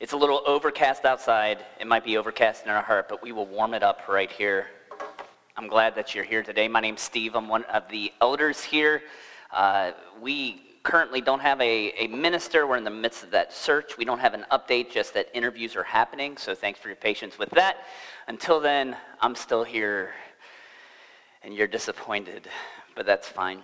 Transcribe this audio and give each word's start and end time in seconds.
It's 0.00 0.14
a 0.14 0.16
little 0.16 0.40
overcast 0.46 1.04
outside. 1.04 1.58
It 1.78 1.86
might 1.86 2.06
be 2.06 2.16
overcast 2.16 2.64
in 2.64 2.70
our 2.70 2.80
heart, 2.80 3.06
but 3.06 3.22
we 3.22 3.32
will 3.32 3.44
warm 3.44 3.74
it 3.74 3.82
up 3.82 4.08
right 4.08 4.32
here. 4.32 4.68
I'm 5.58 5.68
glad 5.68 5.94
that 5.96 6.14
you're 6.14 6.24
here 6.24 6.42
today. 6.42 6.68
My 6.68 6.80
name's 6.80 7.02
Steve. 7.02 7.36
I'm 7.36 7.48
one 7.48 7.64
of 7.64 7.86
the 7.90 8.10
elders 8.22 8.64
here. 8.64 9.02
Uh, 9.52 9.90
we 10.18 10.62
currently 10.84 11.20
don't 11.20 11.40
have 11.40 11.60
a, 11.60 11.92
a 12.02 12.06
minister. 12.06 12.66
We're 12.66 12.78
in 12.78 12.84
the 12.84 12.90
midst 12.90 13.24
of 13.24 13.30
that 13.32 13.52
search. 13.52 13.98
We 13.98 14.06
don't 14.06 14.20
have 14.20 14.32
an 14.32 14.46
update, 14.50 14.90
just 14.90 15.12
that 15.12 15.28
interviews 15.34 15.76
are 15.76 15.82
happening. 15.82 16.38
So 16.38 16.54
thanks 16.54 16.80
for 16.80 16.88
your 16.88 16.96
patience 16.96 17.38
with 17.38 17.50
that. 17.50 17.84
Until 18.26 18.58
then, 18.58 18.96
I'm 19.20 19.34
still 19.34 19.64
here, 19.64 20.14
and 21.42 21.52
you're 21.52 21.66
disappointed, 21.66 22.48
but 22.96 23.04
that's 23.04 23.28
fine. 23.28 23.62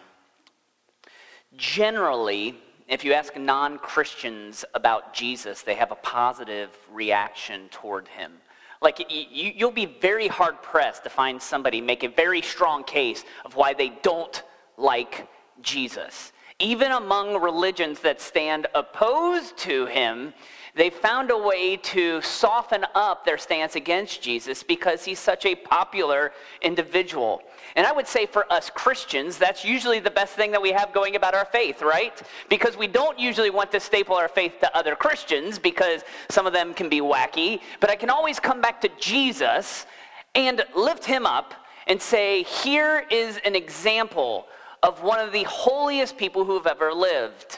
Generally, 1.56 2.56
if 2.88 3.04
you 3.04 3.12
ask 3.12 3.36
non 3.36 3.78
Christians 3.78 4.64
about 4.74 5.12
Jesus, 5.12 5.62
they 5.62 5.74
have 5.74 5.90
a 5.90 5.96
positive 5.96 6.70
reaction 6.92 7.68
toward 7.70 8.08
him. 8.08 8.32
Like, 8.80 9.00
you, 9.10 9.52
you'll 9.54 9.70
be 9.70 9.86
very 9.86 10.28
hard 10.28 10.62
pressed 10.62 11.04
to 11.04 11.10
find 11.10 11.40
somebody 11.40 11.80
make 11.80 12.04
a 12.04 12.08
very 12.08 12.42
strong 12.42 12.84
case 12.84 13.24
of 13.44 13.56
why 13.56 13.74
they 13.74 13.92
don't 14.02 14.42
like 14.76 15.26
Jesus. 15.62 16.32
Even 16.58 16.92
among 16.92 17.40
religions 17.40 18.00
that 18.00 18.20
stand 18.20 18.66
opposed 18.74 19.56
to 19.58 19.86
him, 19.86 20.32
they 20.76 20.90
found 20.90 21.30
a 21.30 21.38
way 21.38 21.78
to 21.78 22.20
soften 22.20 22.84
up 22.94 23.24
their 23.24 23.38
stance 23.38 23.76
against 23.76 24.20
Jesus 24.20 24.62
because 24.62 25.06
he's 25.06 25.18
such 25.18 25.46
a 25.46 25.54
popular 25.54 26.32
individual. 26.60 27.40
And 27.76 27.86
I 27.86 27.92
would 27.92 28.06
say 28.06 28.26
for 28.26 28.50
us 28.52 28.68
Christians, 28.68 29.38
that's 29.38 29.64
usually 29.64 30.00
the 30.00 30.10
best 30.10 30.34
thing 30.34 30.50
that 30.50 30.60
we 30.60 30.72
have 30.72 30.92
going 30.92 31.16
about 31.16 31.34
our 31.34 31.46
faith, 31.46 31.80
right? 31.80 32.22
Because 32.50 32.76
we 32.76 32.86
don't 32.86 33.18
usually 33.18 33.48
want 33.48 33.72
to 33.72 33.80
staple 33.80 34.16
our 34.16 34.28
faith 34.28 34.60
to 34.60 34.76
other 34.76 34.94
Christians 34.94 35.58
because 35.58 36.02
some 36.28 36.46
of 36.46 36.52
them 36.52 36.74
can 36.74 36.90
be 36.90 37.00
wacky. 37.00 37.60
But 37.80 37.88
I 37.88 37.96
can 37.96 38.10
always 38.10 38.38
come 38.38 38.60
back 38.60 38.82
to 38.82 38.90
Jesus 39.00 39.86
and 40.34 40.62
lift 40.76 41.06
him 41.06 41.24
up 41.24 41.54
and 41.86 42.00
say, 42.00 42.42
here 42.42 43.06
is 43.10 43.38
an 43.46 43.56
example 43.56 44.46
of 44.82 45.02
one 45.02 45.20
of 45.20 45.32
the 45.32 45.44
holiest 45.44 46.18
people 46.18 46.44
who 46.44 46.54
have 46.54 46.66
ever 46.66 46.92
lived. 46.92 47.55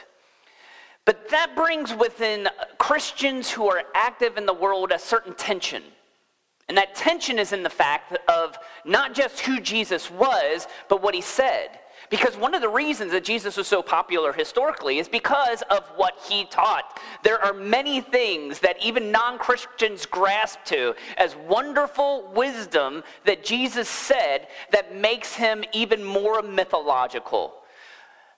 But 1.09 1.27
that 1.29 1.55
brings 1.55 1.91
within 1.91 2.47
Christians 2.77 3.49
who 3.49 3.67
are 3.67 3.81
active 3.95 4.37
in 4.37 4.45
the 4.45 4.53
world 4.53 4.91
a 4.91 4.99
certain 4.99 5.33
tension. 5.33 5.81
And 6.67 6.77
that 6.77 6.93
tension 6.93 7.39
is 7.39 7.51
in 7.51 7.63
the 7.63 7.69
fact 7.71 8.15
of 8.29 8.55
not 8.85 9.15
just 9.15 9.39
who 9.39 9.59
Jesus 9.59 10.11
was, 10.11 10.67
but 10.87 11.01
what 11.01 11.15
he 11.15 11.21
said. 11.21 11.79
Because 12.11 12.37
one 12.37 12.53
of 12.53 12.61
the 12.61 12.69
reasons 12.69 13.11
that 13.13 13.23
Jesus 13.23 13.57
was 13.57 13.65
so 13.65 13.81
popular 13.81 14.31
historically 14.31 14.99
is 14.99 15.09
because 15.09 15.63
of 15.71 15.83
what 15.95 16.13
he 16.29 16.45
taught. 16.45 16.99
There 17.23 17.43
are 17.43 17.53
many 17.53 18.01
things 18.01 18.59
that 18.59 18.77
even 18.79 19.11
non 19.11 19.39
Christians 19.39 20.05
grasp 20.05 20.59
to 20.65 20.93
as 21.17 21.35
wonderful 21.35 22.31
wisdom 22.35 23.01
that 23.25 23.43
Jesus 23.43 23.89
said 23.89 24.47
that 24.71 24.95
makes 24.95 25.33
him 25.33 25.63
even 25.73 26.03
more 26.03 26.43
mythological. 26.43 27.55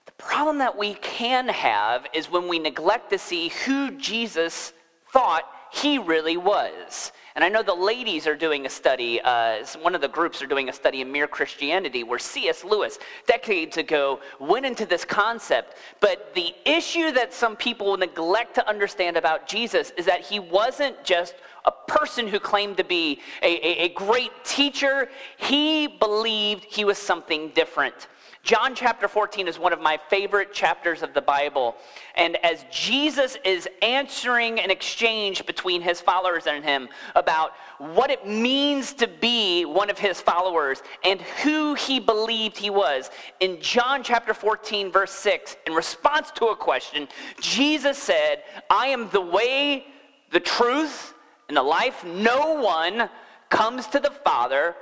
The 0.06 0.12
problem 0.14 0.58
that 0.60 0.78
we 0.78 0.96
can 0.96 1.48
have 1.50 2.08
is 2.14 2.30
when 2.30 2.48
we 2.48 2.60
neglect 2.60 3.10
to 3.12 3.18
see 3.18 3.50
who 3.66 3.92
Jesus 3.92 4.74
thought 5.12 5.44
he 5.72 5.98
really 5.98 6.38
was. 6.38 7.12
And 7.36 7.46
I 7.46 7.50
know 7.50 7.64
the 7.64 7.74
ladies 7.74 8.28
are 8.28 8.36
doing 8.36 8.66
a 8.66 8.70
study, 8.70 9.22
uh, 9.22 9.66
one 9.82 9.96
of 9.96 10.02
the 10.02 10.10
groups 10.10 10.42
are 10.42 10.48
doing 10.48 10.68
a 10.68 10.74
study 10.74 11.00
in 11.00 11.10
Mere 11.10 11.28
Christianity 11.28 12.04
where 12.04 12.20
C.S. 12.20 12.66
Lewis, 12.66 13.00
decades 13.26 13.78
ago, 13.78 14.20
went 14.40 14.66
into 14.66 14.86
this 14.86 15.06
concept. 15.06 15.76
But 16.02 16.34
the 16.36 16.54
issue 16.66 17.12
that 17.12 17.34
some 17.34 17.56
people 17.56 17.96
neglect 17.96 18.56
to 18.56 18.68
understand 18.68 19.16
about 19.16 19.48
Jesus 19.48 19.94
is 19.98 20.06
that 20.08 20.22
he 20.22 20.40
wasn't 20.40 21.02
just 21.06 21.36
a 21.64 21.72
person 21.88 22.28
who 22.28 22.40
claimed 22.40 22.76
to 22.78 22.84
be 22.84 23.22
a, 23.42 23.66
a, 23.66 23.84
a 23.86 23.90
great 23.90 24.32
teacher, 24.44 25.10
he 25.38 25.88
believed 25.88 26.66
he 26.66 26.84
was 26.84 26.98
something 26.98 27.50
different. 27.50 28.08
John 28.44 28.74
chapter 28.74 29.08
14 29.08 29.48
is 29.48 29.60
one 29.60 29.72
of 29.72 29.82
my 29.82 30.00
favorite 30.10 30.52
chapters 30.52 31.04
of 31.04 31.14
the 31.14 31.22
Bible. 31.22 31.76
And 32.16 32.44
as 32.44 32.66
Jesus 32.72 33.38
is 33.46 33.70
answering 33.84 34.60
an 34.60 34.72
exchange 34.72 35.46
between 35.46 35.82
his 35.82 36.02
followers 36.02 36.48
and 36.48 36.66
him 36.66 36.90
about 37.16 37.52
what 37.78 38.10
it 38.10 38.28
means 38.28 38.94
to 38.94 39.08
be 39.08 39.64
one 39.66 39.92
of 39.92 40.00
his 40.00 40.20
followers 40.20 40.82
and 41.04 41.22
who 41.22 41.76
he 41.76 42.00
believed 42.00 42.58
he 42.58 42.72
was, 42.72 43.12
in 43.42 43.62
John 43.62 44.02
chapter 44.04 44.34
14, 44.34 44.92
verse 44.92 45.12
6, 45.12 45.58
in 45.68 45.74
response 45.74 46.32
to 46.32 46.48
a 46.48 46.56
question, 46.56 47.08
Jesus 47.40 47.98
said, 47.98 48.44
I 48.72 48.88
am 48.88 49.08
the 49.12 49.22
way, 49.22 49.86
the 50.32 50.40
truth, 50.40 51.14
and 51.48 51.56
the 51.56 51.62
life. 51.62 52.04
No 52.04 52.60
one 52.60 53.08
comes 53.50 53.86
to 53.88 54.00
the 54.00 54.10
Father 54.10 54.76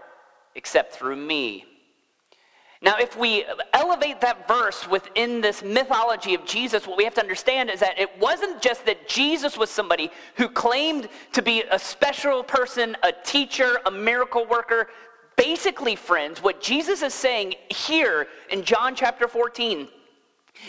except 0.55 0.93
through 0.93 1.17
me. 1.17 1.65
Now, 2.81 2.95
if 2.97 3.17
we 3.17 3.43
elevate 3.73 4.21
that 4.21 4.47
verse 4.47 4.87
within 4.87 5.41
this 5.41 5.61
mythology 5.61 6.33
of 6.33 6.45
Jesus, 6.45 6.87
what 6.87 6.97
we 6.97 7.03
have 7.03 7.13
to 7.15 7.21
understand 7.21 7.69
is 7.69 7.81
that 7.81 7.99
it 7.99 8.09
wasn't 8.19 8.61
just 8.61 8.85
that 8.85 9.07
Jesus 9.07 9.57
was 9.57 9.69
somebody 9.69 10.09
who 10.35 10.47
claimed 10.47 11.09
to 11.33 11.41
be 11.41 11.63
a 11.69 11.77
special 11.77 12.41
person, 12.41 12.95
a 13.03 13.11
teacher, 13.11 13.79
a 13.85 13.91
miracle 13.91 14.45
worker. 14.45 14.87
Basically, 15.35 15.97
friends, 15.97 16.41
what 16.41 16.61
Jesus 16.61 17.01
is 17.01 17.13
saying 17.13 17.55
here 17.69 18.27
in 18.49 18.63
John 18.63 18.95
chapter 18.95 19.27
14 19.27 19.89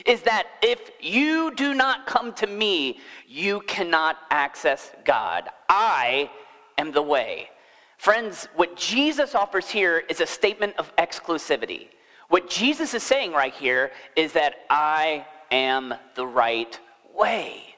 is 0.04 0.22
that 0.22 0.48
if 0.62 0.90
you 1.00 1.54
do 1.54 1.74
not 1.74 2.06
come 2.06 2.32
to 2.34 2.46
me, 2.48 2.98
you 3.28 3.60
cannot 3.62 4.18
access 4.30 4.90
God. 5.04 5.48
I 5.68 6.28
am 6.76 6.90
the 6.90 7.02
way. 7.02 7.50
Friends, 7.98 8.48
what 8.56 8.76
Jesus 8.76 9.34
offers 9.36 9.68
here 9.68 9.98
is 10.08 10.20
a 10.20 10.26
statement 10.26 10.74
of 10.76 10.94
exclusivity. 10.96 11.88
What 12.30 12.48
Jesus 12.48 12.94
is 12.94 13.02
saying 13.02 13.32
right 13.32 13.52
here 13.52 13.90
is 14.14 14.34
that 14.34 14.54
I 14.70 15.26
am 15.50 15.92
the 16.14 16.24
right 16.24 16.78
way. 17.12 17.74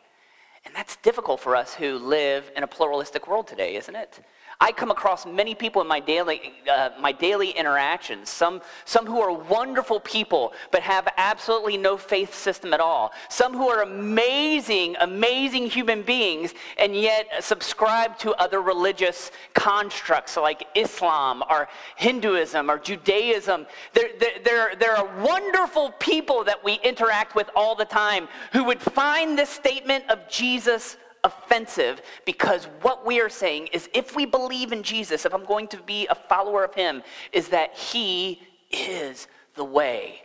And 0.66 0.74
that's 0.74 0.96
difficult 0.96 1.40
for 1.40 1.56
us 1.56 1.72
who 1.72 1.96
live 1.96 2.50
in 2.54 2.62
a 2.62 2.66
pluralistic 2.66 3.26
world 3.26 3.46
today, 3.46 3.76
isn't 3.76 3.96
it? 3.96 4.20
I 4.62 4.70
come 4.70 4.92
across 4.92 5.26
many 5.26 5.56
people 5.56 5.82
in 5.82 5.88
my 5.88 5.98
daily, 5.98 6.52
uh, 6.70 6.90
my 7.00 7.10
daily 7.10 7.50
interactions, 7.50 8.28
some, 8.28 8.62
some 8.84 9.06
who 9.06 9.20
are 9.20 9.32
wonderful 9.32 9.98
people 9.98 10.52
but 10.70 10.82
have 10.82 11.08
absolutely 11.16 11.76
no 11.76 11.96
faith 11.96 12.32
system 12.32 12.72
at 12.72 12.78
all. 12.78 13.10
Some 13.28 13.54
who 13.54 13.68
are 13.68 13.82
amazing, 13.82 14.94
amazing 15.00 15.66
human 15.66 16.02
beings 16.02 16.54
and 16.78 16.94
yet 16.94 17.42
subscribe 17.42 18.16
to 18.18 18.34
other 18.34 18.62
religious 18.62 19.32
constructs 19.52 20.36
like 20.36 20.64
Islam 20.76 21.42
or 21.50 21.68
Hinduism 21.96 22.70
or 22.70 22.78
Judaism. 22.78 23.66
There, 23.94 24.10
there, 24.20 24.38
there, 24.44 24.76
there 24.76 24.96
are 24.96 25.24
wonderful 25.24 25.90
people 25.98 26.44
that 26.44 26.62
we 26.62 26.74
interact 26.84 27.34
with 27.34 27.50
all 27.56 27.74
the 27.74 27.84
time 27.84 28.28
who 28.52 28.62
would 28.62 28.80
find 28.80 29.36
this 29.36 29.50
statement 29.50 30.08
of 30.08 30.28
Jesus 30.28 30.98
offensive 31.24 32.02
because 32.24 32.64
what 32.82 33.06
we 33.06 33.20
are 33.20 33.28
saying 33.28 33.68
is 33.68 33.88
if 33.94 34.16
we 34.16 34.26
believe 34.26 34.72
in 34.72 34.82
Jesus, 34.82 35.24
if 35.24 35.34
I'm 35.34 35.44
going 35.44 35.68
to 35.68 35.76
be 35.82 36.06
a 36.08 36.14
follower 36.14 36.64
of 36.64 36.74
him, 36.74 37.02
is 37.32 37.48
that 37.48 37.76
he 37.76 38.42
is 38.70 39.28
the 39.54 39.64
way. 39.64 40.22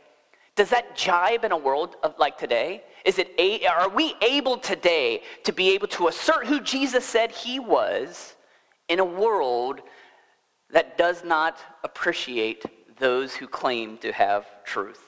Does 0.55 0.69
that 0.71 0.95
jibe 0.95 1.45
in 1.45 1.51
a 1.51 1.57
world 1.57 1.97
of 2.01 2.17
like 2.17 2.37
today? 2.37 2.83
Is 3.05 3.19
it 3.19 3.31
a, 3.37 3.65
are 3.67 3.89
we 3.89 4.15
able 4.21 4.57
today 4.57 5.21
to 5.43 5.53
be 5.53 5.69
able 5.75 5.87
to 5.89 6.07
assert 6.07 6.47
who 6.47 6.59
Jesus 6.61 7.05
said 7.05 7.31
he 7.31 7.59
was 7.59 8.35
in 8.89 8.99
a 8.99 9.05
world 9.05 9.81
that 10.71 10.97
does 10.97 11.23
not 11.23 11.59
appreciate 11.83 12.65
those 12.97 13.35
who 13.35 13.47
claim 13.47 13.97
to 13.99 14.11
have 14.11 14.45
truth? 14.63 15.06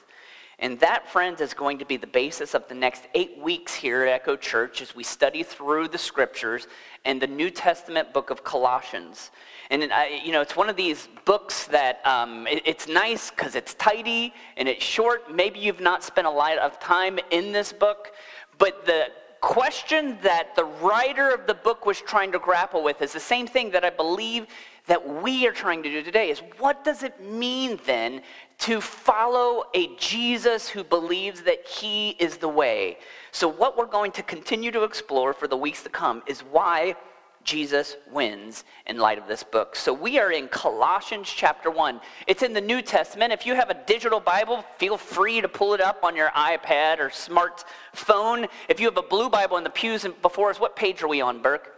And 0.60 0.78
that, 0.80 1.08
friends, 1.08 1.40
is 1.40 1.54
going 1.54 1.78
to 1.78 1.86
be 1.86 1.96
the 1.96 2.06
basis 2.06 2.54
of 2.54 2.68
the 2.68 2.74
next 2.74 3.08
eight 3.14 3.38
weeks 3.38 3.74
here 3.74 4.04
at 4.04 4.12
Echo 4.12 4.36
Church 4.36 4.82
as 4.82 4.94
we 4.94 5.02
study 5.02 5.42
through 5.42 5.88
the 5.88 5.96
scriptures 5.96 6.68
and 7.06 7.20
the 7.20 7.26
New 7.26 7.50
Testament 7.50 8.12
book 8.12 8.28
of 8.28 8.44
Colossians. 8.44 9.30
And, 9.70 9.82
you 10.22 10.32
know, 10.32 10.42
it's 10.42 10.56
one 10.56 10.68
of 10.68 10.76
these 10.76 11.08
books 11.24 11.66
that 11.68 12.06
um, 12.06 12.46
it, 12.46 12.62
it's 12.66 12.88
nice 12.88 13.30
because 13.30 13.54
it's 13.54 13.72
tidy 13.74 14.34
and 14.58 14.68
it's 14.68 14.84
short. 14.84 15.34
Maybe 15.34 15.60
you've 15.60 15.80
not 15.80 16.04
spent 16.04 16.26
a 16.26 16.30
lot 16.30 16.58
of 16.58 16.78
time 16.78 17.18
in 17.30 17.52
this 17.52 17.72
book, 17.72 18.12
but 18.58 18.84
the 18.84 19.06
question 19.40 20.18
that 20.22 20.54
the 20.56 20.64
writer 20.64 21.30
of 21.30 21.46
the 21.46 21.54
book 21.54 21.86
was 21.86 22.02
trying 22.02 22.30
to 22.32 22.38
grapple 22.38 22.82
with 22.82 23.00
is 23.00 23.12
the 23.12 23.20
same 23.20 23.46
thing 23.46 23.70
that 23.70 23.84
I 23.84 23.90
believe 23.90 24.46
that 24.86 25.22
we 25.22 25.46
are 25.46 25.52
trying 25.52 25.82
to 25.82 25.88
do 25.88 26.02
today 26.02 26.30
is 26.30 26.42
what 26.58 26.84
does 26.84 27.02
it 27.02 27.22
mean 27.24 27.78
then 27.86 28.20
to 28.60 28.80
follow 28.80 29.64
a 29.74 29.94
Jesus 29.96 30.68
who 30.68 30.84
believes 30.84 31.42
that 31.42 31.66
he 31.66 32.10
is 32.10 32.36
the 32.36 32.48
way. 32.48 32.98
So, 33.32 33.48
what 33.48 33.76
we're 33.76 33.86
going 33.86 34.12
to 34.12 34.22
continue 34.22 34.70
to 34.72 34.84
explore 34.84 35.32
for 35.32 35.48
the 35.48 35.56
weeks 35.56 35.82
to 35.84 35.88
come 35.88 36.22
is 36.26 36.40
why 36.40 36.96
Jesus 37.42 37.96
wins 38.12 38.64
in 38.86 38.98
light 38.98 39.18
of 39.18 39.26
this 39.26 39.42
book. 39.42 39.74
So 39.74 39.92
we 39.92 40.18
are 40.18 40.30
in 40.30 40.46
Colossians 40.48 41.32
chapter 41.34 41.70
1. 41.70 42.00
It's 42.26 42.42
in 42.42 42.52
the 42.52 42.60
New 42.60 42.82
Testament. 42.82 43.32
If 43.32 43.46
you 43.46 43.54
have 43.54 43.70
a 43.70 43.86
digital 43.86 44.20
Bible, 44.20 44.62
feel 44.76 44.98
free 44.98 45.40
to 45.40 45.48
pull 45.48 45.72
it 45.72 45.80
up 45.80 46.04
on 46.04 46.14
your 46.14 46.28
iPad 46.30 46.98
or 46.98 47.08
smartphone. 47.08 48.46
If 48.68 48.78
you 48.78 48.86
have 48.86 48.98
a 48.98 49.02
blue 49.02 49.30
Bible 49.30 49.56
in 49.56 49.64
the 49.64 49.70
pews 49.70 50.06
before 50.20 50.50
us, 50.50 50.60
what 50.60 50.76
page 50.76 51.02
are 51.02 51.08
we 51.08 51.22
on, 51.22 51.40
Burke? 51.40 51.72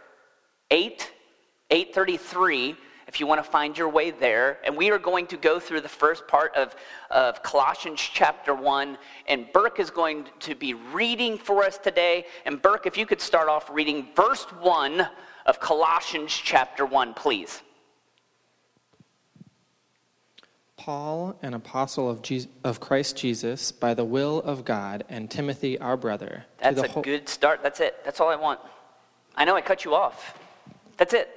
8? 0.69 1.11
833 1.69 2.75
if 3.07 3.19
you 3.19 3.27
want 3.27 3.43
to 3.43 3.49
find 3.49 3.77
your 3.77 3.89
way 3.89 4.11
there. 4.11 4.59
And 4.63 4.75
we 4.75 4.91
are 4.91 4.99
going 4.99 5.27
to 5.27 5.37
go 5.37 5.59
through 5.59 5.81
the 5.81 5.89
first 5.89 6.27
part 6.27 6.55
of, 6.55 6.75
of 7.11 7.43
Colossians 7.43 7.99
chapter 8.01 8.53
1. 8.53 8.97
And 9.27 9.51
Burke 9.53 9.79
is 9.79 9.89
going 9.89 10.25
to 10.41 10.55
be 10.55 10.73
reading 10.73 11.37
for 11.37 11.63
us 11.63 11.77
today. 11.77 12.25
And 12.45 12.61
Burke, 12.61 12.85
if 12.85 12.97
you 12.97 13.05
could 13.05 13.21
start 13.21 13.49
off 13.49 13.69
reading 13.69 14.07
verse 14.15 14.43
1 14.43 15.07
of 15.45 15.59
Colossians 15.59 16.33
chapter 16.33 16.85
1, 16.85 17.13
please. 17.13 17.61
Paul, 20.83 21.37
an 21.41 21.53
apostle 21.53 22.09
of, 22.09 22.21
Jesus, 22.21 22.49
of 22.65 22.81
Christ 22.81 23.15
Jesus, 23.15 23.71
by 23.71 23.93
the 23.93 24.03
will 24.03 24.41
of 24.41 24.65
God, 24.65 25.05
and 25.07 25.31
Timothy, 25.31 25.79
our 25.79 25.95
brother. 25.95 26.43
That's 26.57 26.81
a 26.81 27.01
good 27.01 27.29
start. 27.29 27.63
That's 27.63 27.79
it. 27.79 28.03
That's 28.03 28.19
all 28.19 28.27
I 28.27 28.35
want. 28.35 28.59
I 29.35 29.45
know 29.45 29.55
I 29.55 29.61
cut 29.61 29.85
you 29.85 29.95
off. 29.95 30.37
That's 30.97 31.13
it. 31.13 31.29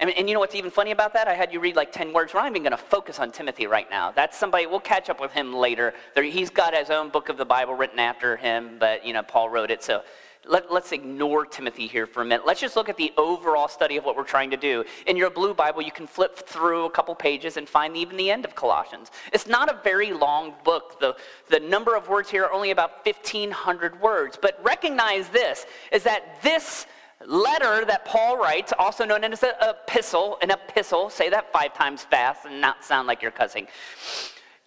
And, 0.00 0.08
and, 0.10 0.28
you 0.28 0.34
know 0.34 0.40
what's 0.40 0.54
even 0.54 0.70
funny 0.70 0.92
about 0.92 1.12
that? 1.12 1.28
I 1.28 1.34
had 1.34 1.52
you 1.52 1.60
read 1.60 1.76
like 1.76 1.92
10 1.92 2.14
words. 2.14 2.32
We're 2.32 2.40
not 2.40 2.50
even 2.50 2.62
going 2.62 2.70
to 2.70 2.78
focus 2.78 3.18
on 3.18 3.30
Timothy 3.30 3.66
right 3.66 3.88
now. 3.90 4.10
That's 4.10 4.36
somebody, 4.36 4.64
we'll 4.64 4.80
catch 4.80 5.10
up 5.10 5.20
with 5.20 5.30
him 5.30 5.52
later. 5.52 5.92
There, 6.14 6.24
he's 6.24 6.48
got 6.48 6.74
his 6.74 6.88
own 6.88 7.10
book 7.10 7.28
of 7.28 7.36
the 7.36 7.44
Bible 7.44 7.74
written 7.74 7.98
after 7.98 8.38
him, 8.38 8.76
but, 8.78 9.06
you 9.06 9.12
know, 9.12 9.22
Paul 9.22 9.50
wrote 9.50 9.70
it. 9.70 9.84
So 9.84 10.02
let, 10.46 10.70
us 10.70 10.92
ignore 10.92 11.44
Timothy 11.44 11.86
here 11.86 12.06
for 12.06 12.22
a 12.22 12.24
minute. 12.24 12.46
Let's 12.46 12.60
just 12.60 12.76
look 12.76 12.88
at 12.88 12.96
the 12.96 13.12
overall 13.18 13.68
study 13.68 13.98
of 13.98 14.04
what 14.06 14.16
we're 14.16 14.24
trying 14.24 14.50
to 14.52 14.56
do. 14.56 14.84
In 15.06 15.18
your 15.18 15.28
blue 15.28 15.52
Bible, 15.52 15.82
you 15.82 15.92
can 15.92 16.06
flip 16.06 16.34
through 16.34 16.86
a 16.86 16.90
couple 16.90 17.14
pages 17.14 17.58
and 17.58 17.68
find 17.68 17.94
even 17.94 18.16
the 18.16 18.30
end 18.30 18.46
of 18.46 18.54
Colossians. 18.54 19.10
It's 19.34 19.46
not 19.46 19.70
a 19.70 19.78
very 19.84 20.14
long 20.14 20.54
book. 20.64 20.98
The, 20.98 21.14
the 21.50 21.60
number 21.60 21.94
of 21.94 22.08
words 22.08 22.30
here 22.30 22.44
are 22.44 22.52
only 22.52 22.70
about 22.70 23.04
1,500 23.04 24.00
words. 24.00 24.38
But 24.40 24.58
recognize 24.64 25.28
this, 25.28 25.66
is 25.92 26.04
that 26.04 26.40
this 26.42 26.86
letter 27.26 27.84
that 27.84 28.04
Paul 28.04 28.38
writes, 28.38 28.72
also 28.78 29.04
known 29.04 29.24
as 29.24 29.42
an 29.42 29.52
epistle, 29.60 30.38
an 30.42 30.50
epistle, 30.50 31.10
say 31.10 31.28
that 31.30 31.52
five 31.52 31.74
times 31.74 32.02
fast 32.02 32.46
and 32.46 32.60
not 32.60 32.84
sound 32.84 33.06
like 33.06 33.22
you're 33.22 33.30
cussing. 33.30 33.66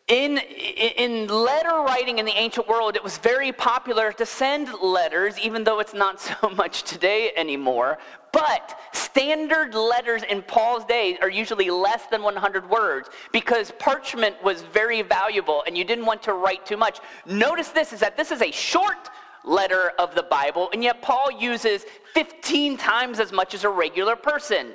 In, 0.10 0.38
in 0.38 1.28
letter 1.28 1.82
writing 1.82 2.20
in 2.20 2.26
the 2.26 2.38
ancient 2.38 2.68
world, 2.68 2.98
it 2.98 3.04
was 3.04 3.18
very 3.20 3.54
popular 3.54 4.12
to 4.12 4.26
send 4.26 4.68
letters, 4.82 5.40
even 5.40 5.64
though 5.64 5.80
it's 5.80 5.94
not 5.94 6.20
so 6.42 6.50
much 6.50 6.84
today 6.84 7.32
anymore. 7.38 7.98
But 8.34 8.80
standard 8.92 9.76
letters 9.76 10.24
in 10.24 10.42
Paul's 10.42 10.84
day 10.86 11.18
are 11.22 11.30
usually 11.30 11.70
less 11.70 12.08
than 12.08 12.22
100 12.22 12.70
words 12.70 13.10
because 13.32 13.72
parchment 13.80 14.36
was 14.44 14.64
very 14.64 15.04
valuable 15.04 15.64
and 15.66 15.78
you 15.78 15.84
didn't 15.86 16.06
want 16.06 16.22
to 16.24 16.34
write 16.34 16.66
too 16.66 16.76
much. 16.76 17.00
Notice 17.26 17.70
this 17.70 17.94
is 17.94 18.00
that 18.00 18.18
this 18.18 18.32
is 18.32 18.42
a 18.42 18.52
short 18.52 19.10
letter 19.44 19.92
of 20.00 20.16
the 20.16 20.24
Bible, 20.24 20.69
and 20.74 20.84
yet 20.84 21.01
Paul 21.01 21.31
uses 21.31 21.86
15 22.13 22.78
times 22.78 23.19
as 23.19 23.31
much 23.31 23.54
as 23.54 23.63
a 23.63 23.69
regular 23.69 24.16
person. 24.16 24.74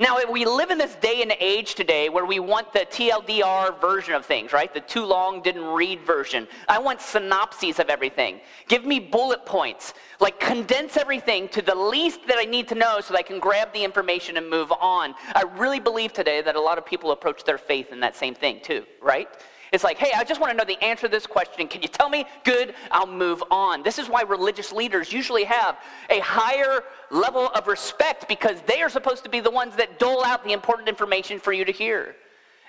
Now, 0.00 0.16
we 0.30 0.44
live 0.44 0.70
in 0.70 0.78
this 0.78 0.94
day 0.94 1.22
and 1.22 1.34
age 1.40 1.74
today 1.74 2.08
where 2.08 2.24
we 2.24 2.38
want 2.38 2.72
the 2.72 2.86
TLDR 2.86 3.80
version 3.80 4.14
of 4.14 4.24
things, 4.24 4.52
right? 4.52 4.72
The 4.72 4.78
too 4.78 5.04
long 5.04 5.42
didn't 5.42 5.64
read 5.64 6.02
version. 6.02 6.46
I 6.68 6.78
want 6.78 7.00
synopses 7.00 7.80
of 7.80 7.90
everything. 7.90 8.40
Give 8.68 8.84
me 8.84 9.00
bullet 9.00 9.44
points. 9.44 9.94
Like, 10.20 10.38
condense 10.38 10.96
everything 10.96 11.48
to 11.48 11.62
the 11.62 11.74
least 11.74 12.20
that 12.28 12.36
I 12.38 12.44
need 12.44 12.68
to 12.68 12.76
know 12.76 13.00
so 13.00 13.12
that 13.12 13.18
I 13.18 13.22
can 13.22 13.40
grab 13.40 13.72
the 13.72 13.82
information 13.82 14.36
and 14.36 14.48
move 14.48 14.70
on. 14.70 15.16
I 15.34 15.42
really 15.56 15.80
believe 15.80 16.12
today 16.12 16.42
that 16.42 16.54
a 16.54 16.60
lot 16.60 16.78
of 16.78 16.86
people 16.86 17.10
approach 17.10 17.42
their 17.42 17.58
faith 17.58 17.90
in 17.90 17.98
that 17.98 18.14
same 18.14 18.36
thing, 18.36 18.60
too, 18.62 18.84
right? 19.02 19.26
It's 19.72 19.84
like, 19.84 19.98
hey, 19.98 20.12
I 20.16 20.24
just 20.24 20.40
want 20.40 20.50
to 20.52 20.56
know 20.56 20.64
the 20.64 20.82
answer 20.82 21.02
to 21.02 21.08
this 21.08 21.26
question. 21.26 21.68
Can 21.68 21.82
you 21.82 21.88
tell 21.88 22.08
me? 22.08 22.24
Good, 22.44 22.74
I'll 22.90 23.06
move 23.06 23.42
on. 23.50 23.82
This 23.82 23.98
is 23.98 24.08
why 24.08 24.22
religious 24.22 24.72
leaders 24.72 25.12
usually 25.12 25.44
have 25.44 25.78
a 26.10 26.20
higher 26.20 26.84
level 27.10 27.48
of 27.48 27.66
respect 27.66 28.28
because 28.28 28.60
they 28.66 28.82
are 28.82 28.88
supposed 28.88 29.24
to 29.24 29.30
be 29.30 29.40
the 29.40 29.50
ones 29.50 29.76
that 29.76 29.98
dole 29.98 30.24
out 30.24 30.44
the 30.44 30.52
important 30.52 30.88
information 30.88 31.38
for 31.38 31.52
you 31.52 31.64
to 31.64 31.72
hear. 31.72 32.16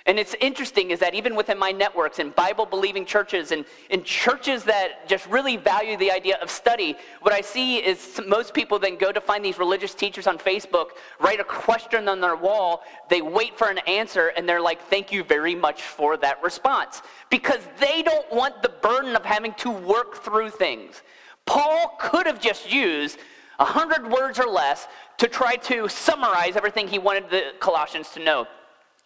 And 0.09 0.17
it's 0.17 0.35
interesting 0.41 0.89
is 0.89 0.97
that 1.01 1.13
even 1.13 1.35
within 1.35 1.59
my 1.59 1.71
networks 1.71 2.17
and 2.17 2.33
Bible 2.33 2.65
believing 2.65 3.05
churches 3.05 3.51
and 3.51 3.63
in 3.91 4.03
churches 4.03 4.63
that 4.63 5.07
just 5.07 5.27
really 5.27 5.55
value 5.55 5.97
the 5.97 6.11
idea 6.11 6.39
of 6.41 6.49
study, 6.49 6.95
what 7.21 7.31
I 7.31 7.41
see 7.41 7.77
is 7.77 8.19
most 8.25 8.55
people 8.55 8.79
then 8.79 8.97
go 8.97 9.11
to 9.11 9.21
find 9.21 9.45
these 9.45 9.59
religious 9.59 9.93
teachers 9.93 10.25
on 10.25 10.39
Facebook, 10.39 10.93
write 11.19 11.39
a 11.39 11.43
question 11.43 12.09
on 12.09 12.21
their 12.21 12.35
wall, 12.35 12.81
they 13.07 13.21
wait 13.21 13.55
for 13.55 13.69
an 13.69 13.77
answer, 13.85 14.29
and 14.29 14.49
they're 14.49 14.59
like, 14.59 14.81
thank 14.89 15.11
you 15.11 15.23
very 15.23 15.53
much 15.53 15.83
for 15.83 16.17
that 16.17 16.41
response. 16.41 17.03
Because 17.29 17.61
they 17.79 18.01
don't 18.01 18.33
want 18.33 18.63
the 18.63 18.69
burden 18.69 19.15
of 19.15 19.23
having 19.23 19.53
to 19.59 19.69
work 19.69 20.23
through 20.23 20.49
things. 20.49 21.03
Paul 21.45 21.97
could 21.99 22.25
have 22.25 22.41
just 22.41 22.73
used 22.73 23.19
a 23.59 23.65
hundred 23.65 24.09
words 24.09 24.39
or 24.39 24.47
less 24.47 24.87
to 25.19 25.27
try 25.27 25.55
to 25.57 25.87
summarize 25.87 26.55
everything 26.55 26.87
he 26.87 26.97
wanted 26.97 27.29
the 27.29 27.53
Colossians 27.59 28.09
to 28.13 28.23
know. 28.23 28.47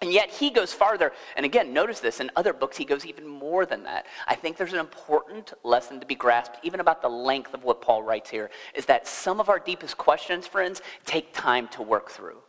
And 0.04 0.12
yet 0.12 0.30
he 0.30 0.50
goes 0.50 0.74
farther. 0.74 1.14
And 1.38 1.46
again, 1.46 1.72
notice 1.72 2.02
this 2.02 2.20
in 2.20 2.30
other 2.36 2.52
books, 2.52 2.76
he 2.76 2.84
goes 2.84 3.06
even 3.06 3.26
more 3.26 3.66
than 3.66 3.84
that. 3.84 4.06
I 4.28 4.36
think 4.36 4.58
there's 4.58 4.74
an 4.74 4.80
important 4.80 5.54
lesson 5.64 6.02
to 6.02 6.06
be 6.06 6.14
grasped, 6.14 6.58
even 6.62 6.82
about 6.82 7.02
the 7.02 7.08
length 7.08 7.54
of 7.54 7.64
what 7.64 7.82
Paul 7.82 8.04
writes 8.04 8.30
here, 8.30 8.50
is 8.76 8.86
that 8.88 9.08
some 9.08 9.40
of 9.40 9.48
our 9.48 9.60
deepest 9.60 9.98
questions, 9.98 10.46
friends, 10.46 10.82
take 11.06 11.34
time 11.34 11.70
to 11.70 11.82
work 11.82 12.12
through. 12.12 12.40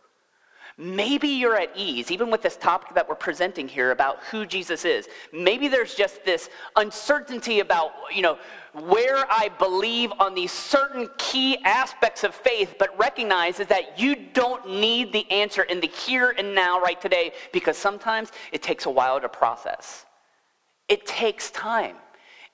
Maybe 0.76 1.28
you're 1.28 1.54
at 1.54 1.70
ease, 1.76 2.10
even 2.10 2.28
with 2.28 2.42
this 2.42 2.56
topic 2.56 2.96
that 2.96 3.08
we're 3.08 3.14
presenting 3.14 3.68
here 3.68 3.92
about 3.92 4.18
who 4.24 4.44
Jesus 4.44 4.84
is. 4.84 5.06
Maybe 5.32 5.68
there's 5.68 5.94
just 5.94 6.24
this 6.24 6.50
uncertainty 6.74 7.60
about, 7.60 7.92
you 8.12 8.22
know, 8.22 8.36
where 8.74 9.24
I 9.30 9.50
believe 9.58 10.12
on 10.18 10.34
these 10.34 10.50
certain 10.50 11.08
key 11.16 11.58
aspects 11.64 12.24
of 12.24 12.34
faith, 12.34 12.74
but 12.78 12.96
recognize 12.98 13.60
is 13.60 13.68
that 13.68 13.98
you 13.98 14.16
don't 14.16 14.68
need 14.68 15.12
the 15.12 15.30
answer 15.30 15.62
in 15.62 15.80
the 15.80 15.86
here 15.86 16.34
and 16.36 16.54
now 16.54 16.80
right 16.80 17.00
today 17.00 17.32
because 17.52 17.76
sometimes 17.76 18.32
it 18.52 18.62
takes 18.62 18.86
a 18.86 18.90
while 18.90 19.20
to 19.20 19.28
process. 19.28 20.06
It 20.88 21.06
takes 21.06 21.50
time. 21.50 21.96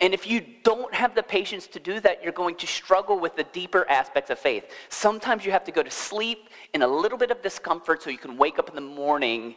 And 0.02 0.14
if 0.14 0.26
you 0.26 0.44
don't 0.62 0.92
have 0.94 1.14
the 1.14 1.22
patience 1.22 1.66
to 1.68 1.80
do 1.80 2.00
that, 2.00 2.22
you're 2.22 2.32
going 2.32 2.56
to 2.56 2.66
struggle 2.66 3.18
with 3.18 3.36
the 3.36 3.44
deeper 3.44 3.88
aspects 3.88 4.30
of 4.30 4.38
faith. 4.38 4.64
Sometimes 4.88 5.44
you 5.44 5.52
have 5.52 5.64
to 5.64 5.72
go 5.72 5.82
to 5.82 5.90
sleep 5.90 6.48
in 6.72 6.82
a 6.82 6.86
little 6.86 7.18
bit 7.18 7.30
of 7.30 7.42
discomfort 7.42 8.02
so 8.02 8.10
you 8.10 8.18
can 8.18 8.36
wake 8.36 8.58
up 8.58 8.68
in 8.70 8.74
the 8.74 8.80
morning 8.80 9.56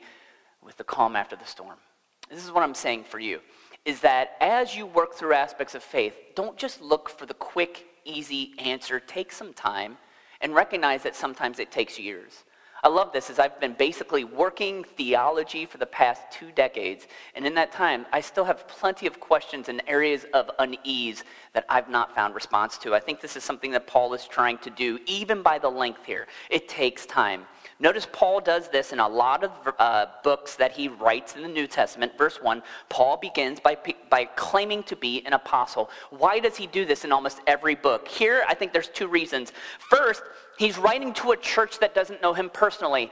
with 0.61 0.75
the 0.77 0.83
calm 0.83 1.15
after 1.15 1.35
the 1.35 1.45
storm. 1.45 1.77
This 2.29 2.43
is 2.43 2.51
what 2.51 2.63
I'm 2.63 2.75
saying 2.75 3.03
for 3.03 3.19
you 3.19 3.39
is 3.85 3.99
that 4.01 4.37
as 4.39 4.75
you 4.75 4.85
work 4.85 5.13
through 5.13 5.33
aspects 5.33 5.75
of 5.75 5.83
faith, 5.83 6.13
don't 6.35 6.57
just 6.57 6.81
look 6.81 7.09
for 7.09 7.25
the 7.25 7.33
quick, 7.33 7.85
easy 8.05 8.53
answer. 8.57 8.99
Take 8.99 9.31
some 9.31 9.53
time 9.53 9.97
and 10.41 10.53
recognize 10.53 11.03
that 11.03 11.15
sometimes 11.15 11.59
it 11.59 11.71
takes 11.71 11.99
years. 11.99 12.43
I 12.85 12.89
love 12.89 13.13
this 13.13 13.29
as 13.29 13.39
I've 13.39 13.61
been 13.61 13.75
basically 13.75 14.25
working 14.25 14.83
theology 14.83 15.65
for 15.65 15.77
the 15.77 15.85
past 15.85 16.21
two 16.33 16.51
decades. 16.51 17.07
And 17.33 17.47
in 17.47 17.53
that 17.55 17.71
time, 17.71 18.05
I 18.11 18.19
still 18.19 18.43
have 18.43 18.67
plenty 18.67 19.07
of 19.07 19.21
questions 19.21 19.69
and 19.69 19.81
areas 19.87 20.25
of 20.33 20.51
unease 20.59 21.23
that 21.53 21.65
I've 21.69 21.87
not 21.87 22.13
found 22.13 22.35
response 22.35 22.77
to. 22.79 22.93
I 22.93 22.99
think 22.99 23.21
this 23.21 23.37
is 23.37 23.43
something 23.45 23.71
that 23.71 23.87
Paul 23.87 24.13
is 24.13 24.27
trying 24.27 24.57
to 24.59 24.69
do, 24.69 24.99
even 25.05 25.41
by 25.41 25.59
the 25.59 25.69
length 25.69 26.05
here. 26.05 26.27
It 26.49 26.67
takes 26.67 27.05
time. 27.05 27.45
Notice 27.79 28.07
Paul 28.11 28.39
does 28.39 28.69
this 28.69 28.93
in 28.93 28.99
a 28.99 29.07
lot 29.07 29.43
of 29.43 29.51
uh, 29.79 30.05
books 30.23 30.55
that 30.55 30.71
he 30.71 30.87
writes 30.87 31.35
in 31.35 31.41
the 31.41 31.47
New 31.47 31.67
Testament. 31.67 32.17
Verse 32.17 32.41
1, 32.41 32.61
Paul 32.89 33.17
begins 33.17 33.59
by, 33.59 33.77
by 34.09 34.25
claiming 34.25 34.83
to 34.83 34.95
be 34.95 35.25
an 35.25 35.33
apostle. 35.33 35.89
Why 36.11 36.39
does 36.39 36.55
he 36.55 36.67
do 36.67 36.85
this 36.85 37.03
in 37.03 37.11
almost 37.11 37.41
every 37.47 37.75
book? 37.75 38.07
Here, 38.07 38.43
I 38.47 38.53
think 38.53 38.73
there's 38.73 38.89
two 38.89 39.07
reasons. 39.07 39.51
First, 39.89 40.23
He's 40.57 40.77
writing 40.77 41.13
to 41.15 41.31
a 41.31 41.37
church 41.37 41.79
that 41.79 41.95
doesn't 41.95 42.21
know 42.21 42.33
him 42.33 42.49
personally. 42.49 43.11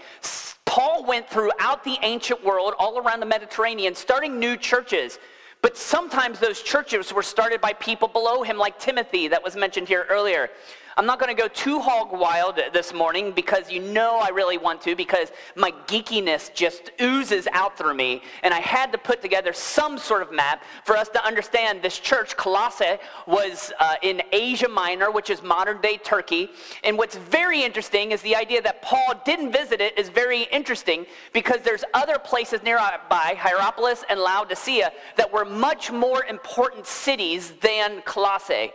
Paul 0.65 1.05
went 1.05 1.29
throughout 1.29 1.83
the 1.83 1.97
ancient 2.03 2.43
world, 2.43 2.73
all 2.77 2.99
around 2.99 3.19
the 3.19 3.25
Mediterranean, 3.25 3.95
starting 3.95 4.39
new 4.39 4.55
churches. 4.55 5.19
But 5.61 5.77
sometimes 5.77 6.39
those 6.39 6.61
churches 6.61 7.13
were 7.13 7.23
started 7.23 7.61
by 7.61 7.73
people 7.73 8.07
below 8.07 8.43
him, 8.43 8.57
like 8.57 8.79
Timothy, 8.79 9.27
that 9.27 9.43
was 9.43 9.55
mentioned 9.55 9.87
here 9.87 10.05
earlier. 10.09 10.49
I'm 10.97 11.05
not 11.05 11.19
going 11.19 11.33
to 11.33 11.41
go 11.41 11.47
too 11.47 11.79
hog 11.79 12.11
wild 12.11 12.59
this 12.73 12.93
morning 12.93 13.31
because 13.31 13.71
you 13.71 13.81
know 13.81 14.19
I 14.19 14.29
really 14.29 14.57
want 14.57 14.81
to 14.81 14.95
because 14.95 15.31
my 15.55 15.71
geekiness 15.87 16.53
just 16.53 16.91
oozes 16.99 17.47
out 17.53 17.77
through 17.77 17.93
me. 17.93 18.21
And 18.43 18.53
I 18.53 18.59
had 18.59 18.91
to 18.91 18.97
put 18.97 19.21
together 19.21 19.53
some 19.53 19.97
sort 19.97 20.21
of 20.21 20.33
map 20.33 20.63
for 20.83 20.97
us 20.97 21.07
to 21.09 21.25
understand 21.25 21.81
this 21.81 21.97
church, 21.97 22.35
Colossae, 22.35 22.97
was 23.25 23.71
uh, 23.79 23.95
in 24.01 24.21
Asia 24.33 24.67
Minor, 24.67 25.11
which 25.11 25.29
is 25.29 25.41
modern 25.41 25.79
day 25.79 25.97
Turkey. 25.97 26.49
And 26.83 26.97
what's 26.97 27.15
very 27.15 27.63
interesting 27.63 28.11
is 28.11 28.21
the 28.21 28.35
idea 28.35 28.61
that 28.61 28.81
Paul 28.81 29.21
didn't 29.25 29.53
visit 29.53 29.79
it 29.79 29.97
is 29.97 30.09
very 30.09 30.43
interesting 30.51 31.05
because 31.31 31.61
there's 31.61 31.85
other 31.93 32.19
places 32.19 32.63
nearby, 32.63 33.35
Hierapolis 33.37 34.03
and 34.09 34.19
Laodicea, 34.19 34.91
that 35.15 35.31
were 35.31 35.45
much 35.45 35.89
more 35.91 36.25
important 36.25 36.85
cities 36.85 37.51
than 37.61 38.01
Colossae. 38.01 38.71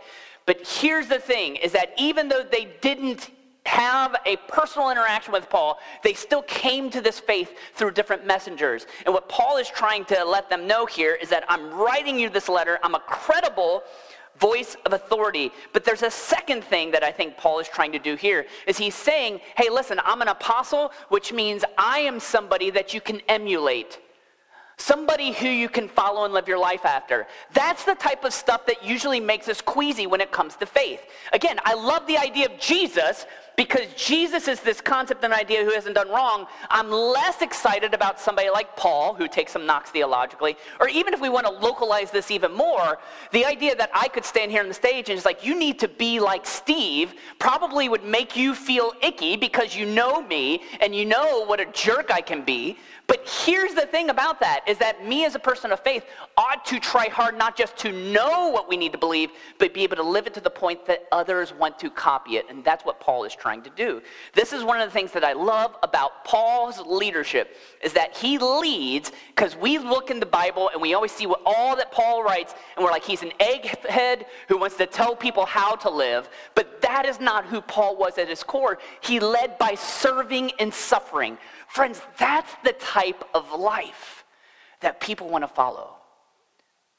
But 0.47 0.65
here's 0.65 1.07
the 1.07 1.19
thing 1.19 1.57
is 1.57 1.73
that 1.73 1.93
even 1.97 2.29
though 2.29 2.43
they 2.43 2.69
didn't 2.81 3.29
have 3.67 4.15
a 4.25 4.37
personal 4.47 4.89
interaction 4.89 5.33
with 5.33 5.49
Paul, 5.49 5.77
they 6.01 6.13
still 6.13 6.41
came 6.43 6.89
to 6.89 7.01
this 7.01 7.19
faith 7.19 7.53
through 7.75 7.91
different 7.91 8.25
messengers. 8.25 8.87
And 9.05 9.13
what 9.13 9.27
Paul 9.27 9.57
is 9.57 9.67
trying 9.67 10.05
to 10.05 10.23
let 10.23 10.49
them 10.49 10.65
know 10.65 10.85
here 10.85 11.15
is 11.15 11.29
that 11.29 11.43
I'm 11.49 11.73
writing 11.73 12.17
you 12.17 12.29
this 12.29 12.47
letter, 12.47 12.79
I'm 12.81 12.95
a 12.95 13.01
credible 13.01 13.83
voice 14.39 14.77
of 14.85 14.93
authority. 14.93 15.51
But 15.73 15.83
there's 15.83 16.03
a 16.03 16.11
second 16.11 16.63
thing 16.63 16.91
that 16.91 17.03
I 17.03 17.11
think 17.11 17.35
Paul 17.35 17.59
is 17.59 17.67
trying 17.67 17.91
to 17.91 17.99
do 17.99 18.15
here 18.15 18.45
is 18.67 18.77
he's 18.77 18.95
saying, 18.95 19.41
"Hey, 19.57 19.69
listen, 19.69 19.99
I'm 20.05 20.21
an 20.21 20.29
apostle, 20.29 20.93
which 21.09 21.33
means 21.33 21.65
I 21.77 21.99
am 21.99 22.19
somebody 22.19 22.69
that 22.69 22.93
you 22.93 23.01
can 23.01 23.21
emulate." 23.27 23.99
Somebody 24.79 25.31
who 25.31 25.47
you 25.47 25.69
can 25.69 25.87
follow 25.87 26.25
and 26.25 26.33
live 26.33 26.47
your 26.47 26.59
life 26.59 26.85
after. 26.85 27.25
That's 27.51 27.83
the 27.83 27.95
type 27.95 28.23
of 28.23 28.31
stuff 28.31 28.67
that 28.67 28.85
usually 28.85 29.19
makes 29.19 29.49
us 29.49 29.59
queasy 29.59 30.05
when 30.05 30.21
it 30.21 30.31
comes 30.31 30.55
to 30.57 30.67
faith. 30.67 31.01
Again, 31.33 31.57
I 31.65 31.73
love 31.73 32.05
the 32.05 32.17
idea 32.17 32.45
of 32.45 32.59
Jesus 32.59 33.25
because 33.55 33.87
Jesus 33.95 34.47
is 34.47 34.59
this 34.59 34.79
concept 34.79 35.23
and 35.23 35.33
idea 35.33 35.65
who 35.65 35.71
hasn't 35.71 35.95
done 35.95 36.09
wrong. 36.09 36.45
I'm 36.69 36.91
less 36.91 37.41
excited 37.41 37.95
about 37.95 38.19
somebody 38.19 38.51
like 38.51 38.75
Paul, 38.75 39.15
who 39.15 39.27
takes 39.27 39.51
some 39.51 39.65
knocks 39.65 39.89
theologically, 39.89 40.55
or 40.79 40.87
even 40.87 41.11
if 41.11 41.19
we 41.19 41.29
want 41.29 41.47
to 41.47 41.51
localize 41.51 42.11
this 42.11 42.29
even 42.29 42.53
more, 42.53 42.99
the 43.31 43.45
idea 43.45 43.75
that 43.75 43.89
I 43.95 44.09
could 44.09 44.25
stand 44.25 44.51
here 44.51 44.61
on 44.61 44.67
the 44.67 44.75
stage 44.75 45.09
and 45.09 45.17
it's 45.17 45.25
like, 45.25 45.43
you 45.43 45.57
need 45.57 45.79
to 45.79 45.87
be 45.87 46.19
like 46.19 46.45
Steve, 46.45 47.15
probably 47.39 47.89
would 47.89 48.03
make 48.03 48.37
you 48.37 48.53
feel 48.53 48.93
icky 49.01 49.35
because 49.35 49.75
you 49.75 49.87
know 49.87 50.21
me 50.21 50.61
and 50.79 50.93
you 50.93 51.05
know 51.05 51.43
what 51.45 51.59
a 51.59 51.65
jerk 51.65 52.11
I 52.11 52.21
can 52.21 52.43
be. 52.43 52.77
But 53.07 53.25
here's 53.45 53.73
the 53.73 53.85
thing 53.85 54.09
about 54.09 54.41
that 54.41 54.67
is 54.67 54.77
that 54.79 55.05
me 55.07 55.23
as 55.23 55.33
a 55.33 55.39
person 55.39 55.71
of 55.71 55.79
faith 55.79 56.05
ought 56.35 56.65
to 56.65 56.77
try 56.77 57.07
hard 57.07 57.37
not 57.37 57.55
just 57.55 57.77
to 57.77 57.93
know 58.11 58.49
what 58.49 58.67
we 58.67 58.75
need 58.75 58.91
to 58.91 58.97
believe, 58.97 59.29
but 59.59 59.73
be 59.73 59.83
able 59.83 59.95
to 59.95 60.03
live 60.03 60.27
it 60.27 60.33
to 60.33 60.41
the 60.41 60.49
point 60.49 60.85
that 60.85 61.07
others 61.13 61.53
want 61.53 61.79
to 61.79 61.89
copy 61.89 62.35
it. 62.35 62.45
And 62.49 62.65
that's 62.65 62.83
what 62.83 62.99
Paul 62.99 63.23
is 63.23 63.33
trying 63.33 63.61
to 63.63 63.69
do. 63.69 64.01
This 64.33 64.51
is 64.51 64.61
one 64.65 64.81
of 64.81 64.89
the 64.89 64.91
things 64.91 65.13
that 65.13 65.23
I 65.23 65.31
love 65.31 65.77
about 65.83 66.25
Paul's 66.25 66.79
leadership 66.81 67.55
is 67.81 67.93
that 67.93 68.15
he 68.17 68.37
leads 68.37 69.13
because 69.29 69.55
we 69.55 69.77
look 69.77 70.11
in 70.11 70.19
the 70.19 70.25
Bible 70.25 70.69
and 70.73 70.81
we 70.81 70.93
always 70.93 71.13
see 71.13 71.27
what 71.27 71.41
all 71.45 71.77
that 71.77 71.93
Paul 71.93 72.23
writes 72.23 72.55
and 72.75 72.83
we're 72.83 72.91
like 72.91 73.05
he's 73.05 73.23
an 73.23 73.31
egghead 73.39 74.25
who 74.49 74.57
wants 74.57 74.75
to 74.77 74.85
tell 74.85 75.15
people 75.15 75.45
how 75.45 75.75
to 75.77 75.89
live, 75.89 76.29
but 76.55 76.76
that 76.87 77.05
is 77.05 77.19
not 77.19 77.45
who 77.45 77.59
Paul 77.59 77.97
was 77.97 78.17
at 78.17 78.29
his 78.29 78.43
core. 78.43 78.79
He 79.01 79.19
led 79.19 79.57
by 79.57 79.75
serving 79.75 80.51
and 80.57 80.73
suffering. 80.73 81.37
Friends, 81.67 82.01
that's 82.17 82.51
the 82.63 82.73
type 82.73 83.23
of 83.33 83.51
life 83.51 84.23
that 84.79 85.01
people 85.01 85.27
want 85.27 85.43
to 85.43 85.49
follow. 85.49 85.95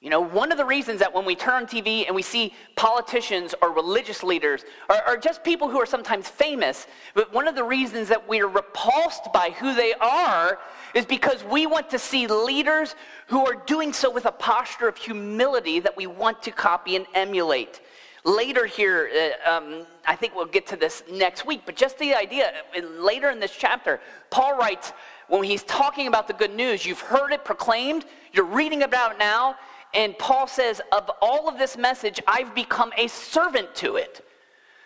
You 0.01 0.11
know, 0.11 0.21
one 0.21 0.53
of 0.53 0.59
the 0.59 0.65
reasons 0.65 1.01
that 1.01 1.13
when 1.13 1.25
we 1.25 1.35
turn 1.35 1.55
on 1.55 1.67
TV 1.67 2.07
and 2.07 2.15
we 2.15 2.23
see 2.23 2.55
politicians 2.77 3.55
or 3.61 3.73
religious 3.73 4.23
leaders 4.23 4.65
or, 4.89 4.97
or, 5.09 5.17
just 5.17 5.43
people 5.43 5.69
who 5.69 5.81
are 5.81 5.87
sometimes 5.87 6.29
famous, 6.29 6.87
but 7.15 7.35
one 7.35 7.49
of 7.49 7.57
the 7.57 7.65
reasons 7.65 8.09
that 8.09 8.29
we 8.29 8.41
are 8.41 8.47
repulsed 8.47 9.33
by 9.33 9.51
who 9.59 9.75
they 9.75 9.95
are 9.95 10.61
is 10.95 11.05
because 11.05 11.43
we 11.43 11.67
want 11.67 11.91
to 11.91 11.99
see 11.99 12.29
leaders 12.29 12.95
who 13.27 13.45
are 13.45 13.57
doing 13.67 13.93
so 13.93 14.09
with 14.09 14.27
a 14.27 14.33
posture 14.33 14.87
of 14.87 14.97
humility 14.97 15.81
that 15.81 15.97
we 15.97 16.07
want 16.07 16.41
to 16.43 16.53
copy 16.53 16.95
and 16.95 17.07
emulate. 17.15 17.81
Later 18.29 18.67
here, 18.67 19.33
uh, 19.47 19.51
um, 19.51 19.87
I 20.07 20.15
think 20.15 20.35
we'll 20.35 20.45
get 20.45 20.67
to 20.67 20.77
this 20.77 21.03
next 21.11 21.47
week, 21.47 21.63
but 21.65 21.77
just 21.77 21.97
the 21.97 22.15
idea, 22.15 22.53
later 22.79 23.31
in 23.31 23.41
this 23.41 23.57
chapter, 23.57 24.01
Paul 24.29 24.55
writes, 24.59 24.93
when 25.29 25.45
he's 25.45 25.63
talking 25.63 26.09
about 26.09 26.27
the 26.27 26.35
good 26.35 26.55
news, 26.55 26.85
you've 26.85 27.01
heard 27.01 27.33
it 27.33 27.43
proclaimed, 27.43 28.05
you're 28.35 28.45
reading 28.45 28.83
about 28.83 29.13
it 29.13 29.19
now, 29.19 29.57
and 29.95 30.17
Paul 30.19 30.47
says, 30.47 30.83
of 30.93 31.11
all 31.23 31.49
of 31.49 31.57
this 31.57 31.79
message, 31.79 32.21
I've 32.27 32.55
become 32.55 32.93
a 32.99 33.09
servant 33.09 33.75
to 33.77 33.97
it. 33.97 34.23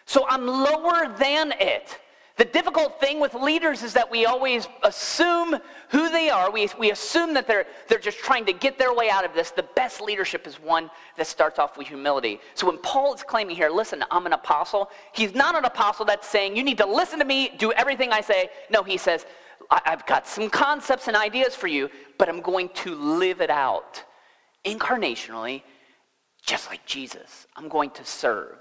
So 0.07 0.25
I'm 0.29 0.47
lower 0.47 1.13
than 1.19 1.53
it. 1.59 1.99
The 2.39 2.45
difficult 2.47 2.99
thing 2.99 3.21
with 3.21 3.35
leaders 3.35 3.83
is 3.83 3.93
that 3.93 4.11
we 4.11 4.25
always 4.25 4.67
assume 4.83 5.59
who 5.91 6.09
they 6.09 6.31
are. 6.31 6.51
We, 6.51 6.69
we 6.79 6.91
assume 6.91 7.35
that 7.35 7.47
they're, 7.47 7.67
they're 7.89 7.99
just 7.99 8.19
trying 8.19 8.47
to 8.47 8.55
get 8.55 8.79
their 8.79 8.95
way 8.95 9.11
out 9.11 9.25
of 9.25 9.35
this. 9.35 9.51
The 9.51 9.65
best 9.77 10.01
leadership 10.01 10.47
is 10.47 10.55
one 10.55 10.91
that 11.19 11.27
starts 11.27 11.59
off 11.59 11.77
with 11.77 11.89
humility. 11.89 12.41
So 12.55 12.67
when 12.67 12.79
Paul 12.79 13.15
is 13.15 13.23
claiming 13.23 13.55
here, 13.55 13.69
listen, 13.69 14.03
I'm 14.11 14.25
an 14.25 14.33
apostle, 14.33 14.91
he's 15.13 15.35
not 15.35 15.55
an 15.57 15.67
apostle 15.67 16.07
that's 16.07 16.27
saying, 16.27 16.57
you 16.57 16.65
need 16.65 16.79
to 16.79 16.87
listen 16.87 17.19
to 17.19 17.25
me, 17.27 17.53
do 17.59 17.71
everything 17.73 18.13
I 18.13 18.23
say. 18.23 18.49
No, 18.71 18.83
he 18.83 18.97
says, 18.97 19.27
I've 19.71 20.07
got 20.07 20.27
some 20.27 20.49
concepts 20.49 21.09
and 21.09 21.17
ideas 21.17 21.55
for 21.55 21.67
you, 21.67 21.91
but 22.19 22.29
I'm 22.31 22.41
going 22.41 22.71
to 22.77 22.95
live 22.95 23.41
it 23.43 23.51
out 23.51 24.03
incarnationally, 24.65 25.63
just 26.45 26.71
like 26.71 26.85
Jesus. 26.87 27.47
I'm 27.57 27.69
going 27.69 27.91
to 27.91 28.05
serve. 28.05 28.59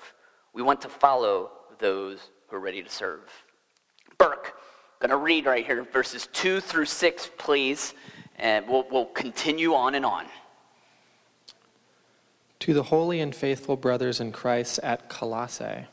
We 0.54 0.62
want 0.62 0.82
to 0.82 0.90
follow 0.90 1.52
those 1.80 2.20
who 2.48 2.58
are 2.58 2.60
ready 2.60 2.84
to 2.84 2.90
serve. 2.90 3.30
Burke. 4.22 4.54
I'm 5.02 5.10
going 5.10 5.20
to 5.20 5.24
read 5.24 5.48
right 5.48 5.66
here 5.66 5.84
verses 5.84 6.28
2 6.34 6.60
through 6.60 6.86
6, 6.86 7.32
please, 7.40 7.96
and 8.38 8.68
we'll, 8.68 8.86
we'll 8.92 9.06
continue 9.06 9.74
on 9.74 9.96
and 9.96 10.06
on. 10.06 10.28
To 12.60 12.76
the 12.76 12.84
holy 12.84 13.20
and 13.20 13.34
faithful 13.34 13.78
brothers 13.78 14.20
in 14.20 14.32
Christ 14.32 14.80
at 14.84 15.10
Colossae, 15.10 15.88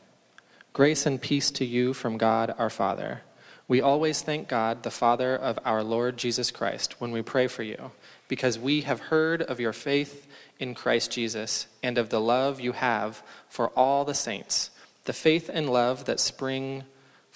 grace 0.73 1.07
and 1.07 1.19
peace 1.19 1.49
to 1.49 1.65
you 1.65 1.95
from 1.95 2.19
God 2.19 2.53
our 2.59 2.69
Father. 2.69 3.21
We 3.67 3.81
always 3.81 4.21
thank 4.21 4.47
God, 4.47 4.83
the 4.83 4.91
Father 4.91 5.35
of 5.35 5.57
our 5.65 5.83
Lord 5.83 6.15
Jesus 6.15 6.51
Christ, 6.51 7.01
when 7.01 7.11
we 7.11 7.23
pray 7.23 7.47
for 7.47 7.63
you, 7.63 7.89
because 8.27 8.59
we 8.59 8.81
have 8.81 8.99
heard 8.99 9.41
of 9.41 9.59
your 9.59 9.73
faith 9.73 10.27
in 10.59 10.75
Christ 10.75 11.09
Jesus 11.09 11.65
and 11.81 11.97
of 11.97 12.09
the 12.09 12.21
love 12.21 12.59
you 12.59 12.73
have 12.73 13.23
for 13.47 13.69
all 13.69 14.05
the 14.05 14.13
saints, 14.13 14.69
the 15.05 15.13
faith 15.13 15.49
and 15.51 15.67
love 15.67 16.05
that 16.05 16.19
spring 16.19 16.83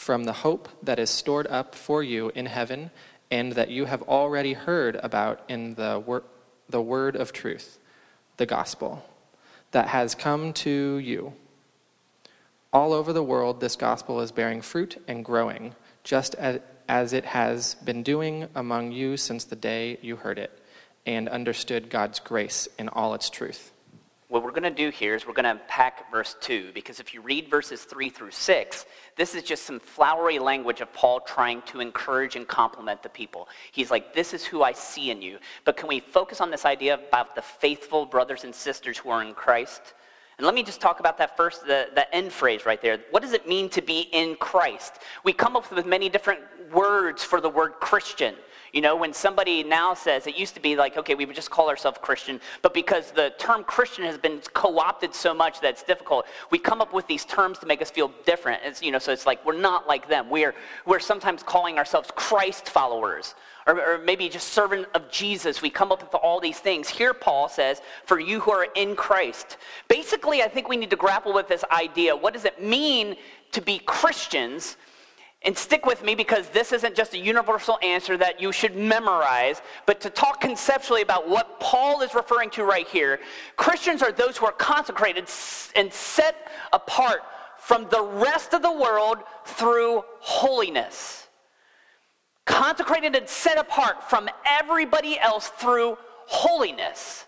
from 0.04 0.26
the 0.26 0.34
hope 0.34 0.68
that 0.84 1.00
is 1.00 1.10
stored 1.10 1.48
up 1.48 1.74
for 1.74 2.04
you 2.04 2.30
in 2.36 2.46
heaven 2.46 2.92
and 3.32 3.54
that 3.54 3.70
you 3.70 3.86
have 3.86 4.02
already 4.04 4.52
heard 4.52 4.98
about 4.98 5.40
in 5.48 5.76
the, 5.76 6.04
wor- 6.06 6.26
the 6.70 6.82
word 6.82 7.16
of 7.16 7.32
truth, 7.32 7.80
the 8.36 8.46
gospel, 8.46 9.02
that 9.72 9.88
has 9.88 10.14
come 10.14 10.52
to 10.52 10.98
you. 10.98 11.32
All 12.74 12.92
over 12.92 13.14
the 13.14 13.24
world, 13.24 13.62
this 13.62 13.78
gospel 13.78 14.20
is 14.20 14.34
bearing 14.34 14.62
fruit 14.62 15.02
and 15.08 15.24
growing, 15.24 15.74
just 16.04 16.36
as, 16.36 16.60
as 16.90 17.14
it 17.14 17.24
has 17.24 17.76
been 17.76 18.04
doing 18.04 18.50
among 18.56 18.92
you 18.92 19.16
since 19.16 19.46
the 19.46 19.56
day 19.56 19.98
you 20.02 20.18
heard 20.18 20.38
it 20.38 20.52
and 21.06 21.30
understood 21.30 21.90
God's 21.90 22.20
grace 22.20 22.68
in 22.78 22.90
all 22.90 23.14
its 23.14 23.30
truth 23.30 23.73
what 24.34 24.44
we're 24.44 24.50
going 24.50 24.64
to 24.64 24.72
do 24.72 24.90
here 24.90 25.14
is 25.14 25.28
we're 25.28 25.34
going 25.34 25.44
to 25.44 25.52
unpack 25.52 26.12
verse 26.12 26.36
2 26.42 26.72
because 26.74 27.00
if 27.00 27.14
you 27.14 27.22
read 27.22 27.52
verses 27.52 27.84
3 27.84 28.10
through 28.10 28.32
6, 28.32 28.86
this 29.16 29.36
is 29.36 29.44
just 29.44 29.62
some 29.62 29.80
flowery 29.80 30.40
language 30.40 30.82
of 30.82 30.92
Paul 30.92 31.20
trying 31.20 31.62
to 31.68 31.82
encourage 31.82 32.36
and 32.36 32.48
compliment 32.48 33.04
the 33.04 33.10
people. 33.10 33.48
He's 33.72 33.92
like, 33.92 34.16
This 34.16 34.34
is 34.34 34.44
who 34.44 34.64
I 34.64 34.72
see 34.72 35.12
in 35.12 35.22
you. 35.22 35.38
But 35.66 35.78
can 35.78 35.88
we 35.88 36.00
focus 36.00 36.42
on 36.42 36.50
this 36.50 36.66
idea 36.66 36.96
about 36.96 37.36
the 37.36 37.44
faithful 37.44 38.08
brothers 38.08 38.44
and 38.44 38.56
sisters 38.56 38.98
who 38.98 39.12
are 39.12 39.22
in 39.22 39.36
Christ? 39.36 39.94
And 40.40 40.48
let 40.48 40.56
me 40.56 40.64
just 40.64 40.82
talk 40.82 41.00
about 41.00 41.20
that 41.20 41.38
first, 41.38 41.68
the, 41.68 41.90
the 41.94 42.12
end 42.14 42.34
phrase 42.34 42.66
right 42.66 42.82
there. 42.82 43.02
What 43.12 43.22
does 43.22 43.34
it 43.34 43.48
mean 43.48 43.70
to 43.70 43.84
be 43.84 44.10
in 44.12 44.36
Christ? 44.38 44.94
We 45.24 45.32
come 45.32 45.56
up 45.56 45.72
with 45.72 45.86
many 45.86 46.10
different 46.10 46.42
words 46.72 47.24
for 47.24 47.42
the 47.42 47.50
word 47.50 47.74
Christian. 47.80 48.36
You 48.74 48.82
know, 48.82 48.96
when 48.96 49.14
somebody 49.14 49.62
now 49.62 49.94
says, 49.94 50.26
it 50.26 50.36
used 50.36 50.56
to 50.56 50.60
be 50.60 50.76
like, 50.76 50.98
okay, 50.98 51.14
we 51.14 51.26
would 51.26 51.36
just 51.36 51.52
call 51.52 51.70
ourselves 51.70 52.00
Christian, 52.02 52.42
but 52.64 52.74
because 52.74 53.12
the 53.12 53.32
term 53.38 53.64
Christian 53.64 54.04
has 54.04 54.18
been 54.18 54.42
co 54.54 54.80
opted 54.80 55.14
so 55.14 55.32
much 55.32 55.62
that 55.62 55.70
it's 55.70 55.84
difficult, 55.84 56.26
we 56.50 56.58
come 56.58 56.82
up 56.82 56.92
with 56.92 57.06
these 57.06 57.24
terms 57.24 57.60
to 57.60 57.68
make 57.68 57.84
us 57.84 57.92
feel 57.92 58.12
different. 58.26 58.64
It's, 58.66 58.82
you 58.82 58.92
know, 58.92 58.98
so 58.98 59.12
it's 59.12 59.28
like 59.28 59.46
we're 59.46 59.60
not 59.60 59.88
like 59.88 60.10
them. 60.10 60.28
We're, 60.28 60.56
we're 60.88 61.00
sometimes 61.00 61.44
calling 61.44 61.78
ourselves 61.78 62.10
Christ 62.16 62.68
followers. 62.68 63.36
Or, 63.66 63.80
or 63.80 63.98
maybe 64.00 64.28
just 64.28 64.50
servant 64.50 64.88
of 64.94 65.10
Jesus. 65.10 65.62
We 65.62 65.70
come 65.70 65.90
up 65.92 66.02
with 66.02 66.14
all 66.16 66.42
these 66.42 66.60
things. 66.60 66.90
Here, 66.90 67.14
Paul 67.14 67.48
says, 67.48 67.82
for 68.06 68.20
you 68.20 68.42
who 68.42 68.52
are 68.52 68.68
in 68.76 68.94
Christ. 68.94 69.56
Basically, 69.88 70.42
I 70.42 70.50
think 70.50 70.68
we 70.68 70.76
need 70.76 70.90
to 70.90 70.98
grapple 70.98 71.32
with 71.32 71.48
this 71.48 71.64
idea. 71.72 72.14
What 72.14 72.34
does 72.34 72.44
it 72.44 72.62
mean 72.62 73.16
to 73.54 73.62
be 73.62 73.80
Christians? 73.80 74.76
And 75.46 75.58
stick 75.58 75.86
with 75.86 76.04
me 76.04 76.16
because 76.16 76.48
this 76.50 76.72
isn't 76.72 76.96
just 76.96 77.14
a 77.14 77.18
universal 77.18 77.78
answer 77.82 78.16
that 78.18 78.42
you 78.42 78.54
should 78.54 78.78
memorize, 78.78 79.62
but 79.86 80.00
to 80.02 80.10
talk 80.10 80.40
conceptually 80.40 81.02
about 81.02 81.28
what 81.28 81.60
Paul 81.60 82.02
is 82.02 82.16
referring 82.16 82.50
to 82.52 82.64
right 82.64 82.88
here. 82.88 83.20
Christians 83.58 84.02
are 84.02 84.14
those 84.14 84.38
who 84.38 84.46
are 84.46 84.54
consecrated 84.54 85.30
and 85.76 85.92
set 85.92 86.48
apart 86.72 87.24
from 87.58 87.88
the 87.90 88.02
rest 88.02 88.54
of 88.54 88.62
the 88.62 88.72
world 88.72 89.18
through 89.46 90.04
holiness. 90.20 91.28
Consecrated 92.46 93.16
and 93.16 93.28
set 93.28 93.58
apart 93.58 94.10
from 94.10 94.30
everybody 94.46 95.20
else 95.20 95.48
through 95.48 95.98
holiness. 96.26 97.26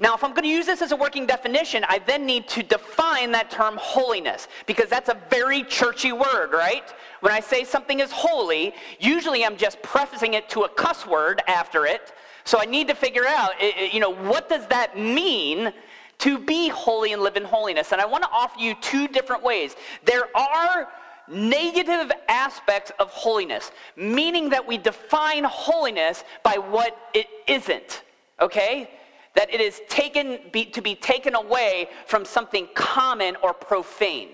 Now, 0.00 0.14
if 0.14 0.24
I'm 0.24 0.30
going 0.30 0.44
to 0.44 0.48
use 0.48 0.64
this 0.64 0.80
as 0.80 0.92
a 0.92 0.96
working 0.96 1.26
definition, 1.26 1.84
I 1.86 1.98
then 1.98 2.24
need 2.24 2.48
to 2.48 2.62
define 2.62 3.32
that 3.32 3.50
term 3.50 3.76
holiness 3.76 4.48
because 4.64 4.88
that's 4.88 5.10
a 5.10 5.18
very 5.28 5.62
churchy 5.62 6.10
word, 6.10 6.52
right? 6.52 6.84
When 7.20 7.34
I 7.34 7.40
say 7.40 7.64
something 7.64 8.00
is 8.00 8.10
holy, 8.10 8.72
usually 8.98 9.44
I'm 9.44 9.58
just 9.58 9.82
prefacing 9.82 10.32
it 10.32 10.48
to 10.48 10.62
a 10.62 10.68
cuss 10.70 11.06
word 11.06 11.42
after 11.46 11.84
it. 11.84 12.14
So 12.44 12.58
I 12.58 12.64
need 12.64 12.88
to 12.88 12.94
figure 12.94 13.26
out, 13.26 13.52
you 13.92 14.00
know, 14.00 14.14
what 14.14 14.48
does 14.48 14.66
that 14.68 14.98
mean 14.98 15.70
to 16.18 16.38
be 16.38 16.68
holy 16.68 17.12
and 17.12 17.20
live 17.20 17.36
in 17.36 17.44
holiness? 17.44 17.92
And 17.92 18.00
I 18.00 18.06
want 18.06 18.24
to 18.24 18.30
offer 18.30 18.58
you 18.58 18.74
two 18.80 19.06
different 19.06 19.42
ways. 19.42 19.76
There 20.06 20.34
are 20.34 20.88
negative 21.28 22.10
aspects 22.30 22.90
of 22.98 23.10
holiness, 23.10 23.70
meaning 23.96 24.48
that 24.48 24.66
we 24.66 24.78
define 24.78 25.44
holiness 25.44 26.24
by 26.42 26.54
what 26.54 26.96
it 27.12 27.26
isn't, 27.46 28.02
okay? 28.40 28.90
That 29.34 29.52
it 29.52 29.60
is 29.60 29.80
taken 29.88 30.40
be, 30.52 30.64
to 30.66 30.82
be 30.82 30.94
taken 30.94 31.34
away 31.34 31.88
from 32.06 32.24
something 32.24 32.68
common 32.74 33.36
or 33.42 33.54
profane. 33.54 34.30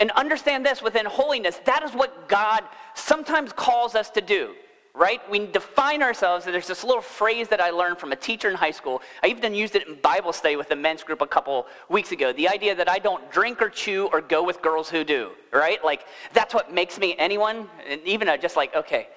And 0.00 0.10
understand 0.12 0.66
this 0.66 0.82
within 0.82 1.06
holiness, 1.06 1.60
that 1.66 1.82
is 1.84 1.92
what 1.92 2.28
God 2.28 2.64
sometimes 2.94 3.52
calls 3.52 3.94
us 3.94 4.10
to 4.10 4.20
do 4.20 4.54
right? 4.94 5.20
We 5.28 5.46
define 5.46 6.02
ourselves. 6.02 6.44
There's 6.44 6.68
this 6.68 6.84
little 6.84 7.02
phrase 7.02 7.48
that 7.48 7.60
I 7.60 7.70
learned 7.70 7.98
from 7.98 8.12
a 8.12 8.16
teacher 8.16 8.48
in 8.48 8.54
high 8.54 8.70
school. 8.70 9.02
I 9.24 9.26
even 9.26 9.52
used 9.52 9.74
it 9.74 9.88
in 9.88 9.96
Bible 9.96 10.32
study 10.32 10.54
with 10.54 10.68
the 10.68 10.76
men's 10.76 11.02
group 11.02 11.20
a 11.20 11.26
couple 11.26 11.66
weeks 11.88 12.12
ago. 12.12 12.32
The 12.32 12.48
idea 12.48 12.76
that 12.76 12.88
I 12.88 12.98
don't 12.98 13.28
drink 13.30 13.60
or 13.60 13.68
chew 13.68 14.08
or 14.12 14.20
go 14.20 14.44
with 14.44 14.62
girls 14.62 14.88
who 14.88 15.02
do, 15.02 15.32
right? 15.52 15.84
Like, 15.84 16.06
that's 16.32 16.54
what 16.54 16.72
makes 16.72 16.98
me 16.98 17.16
anyone. 17.18 17.68
And 17.88 18.00
even 18.04 18.28
just 18.40 18.56
like, 18.56 18.74
okay, 18.76 19.08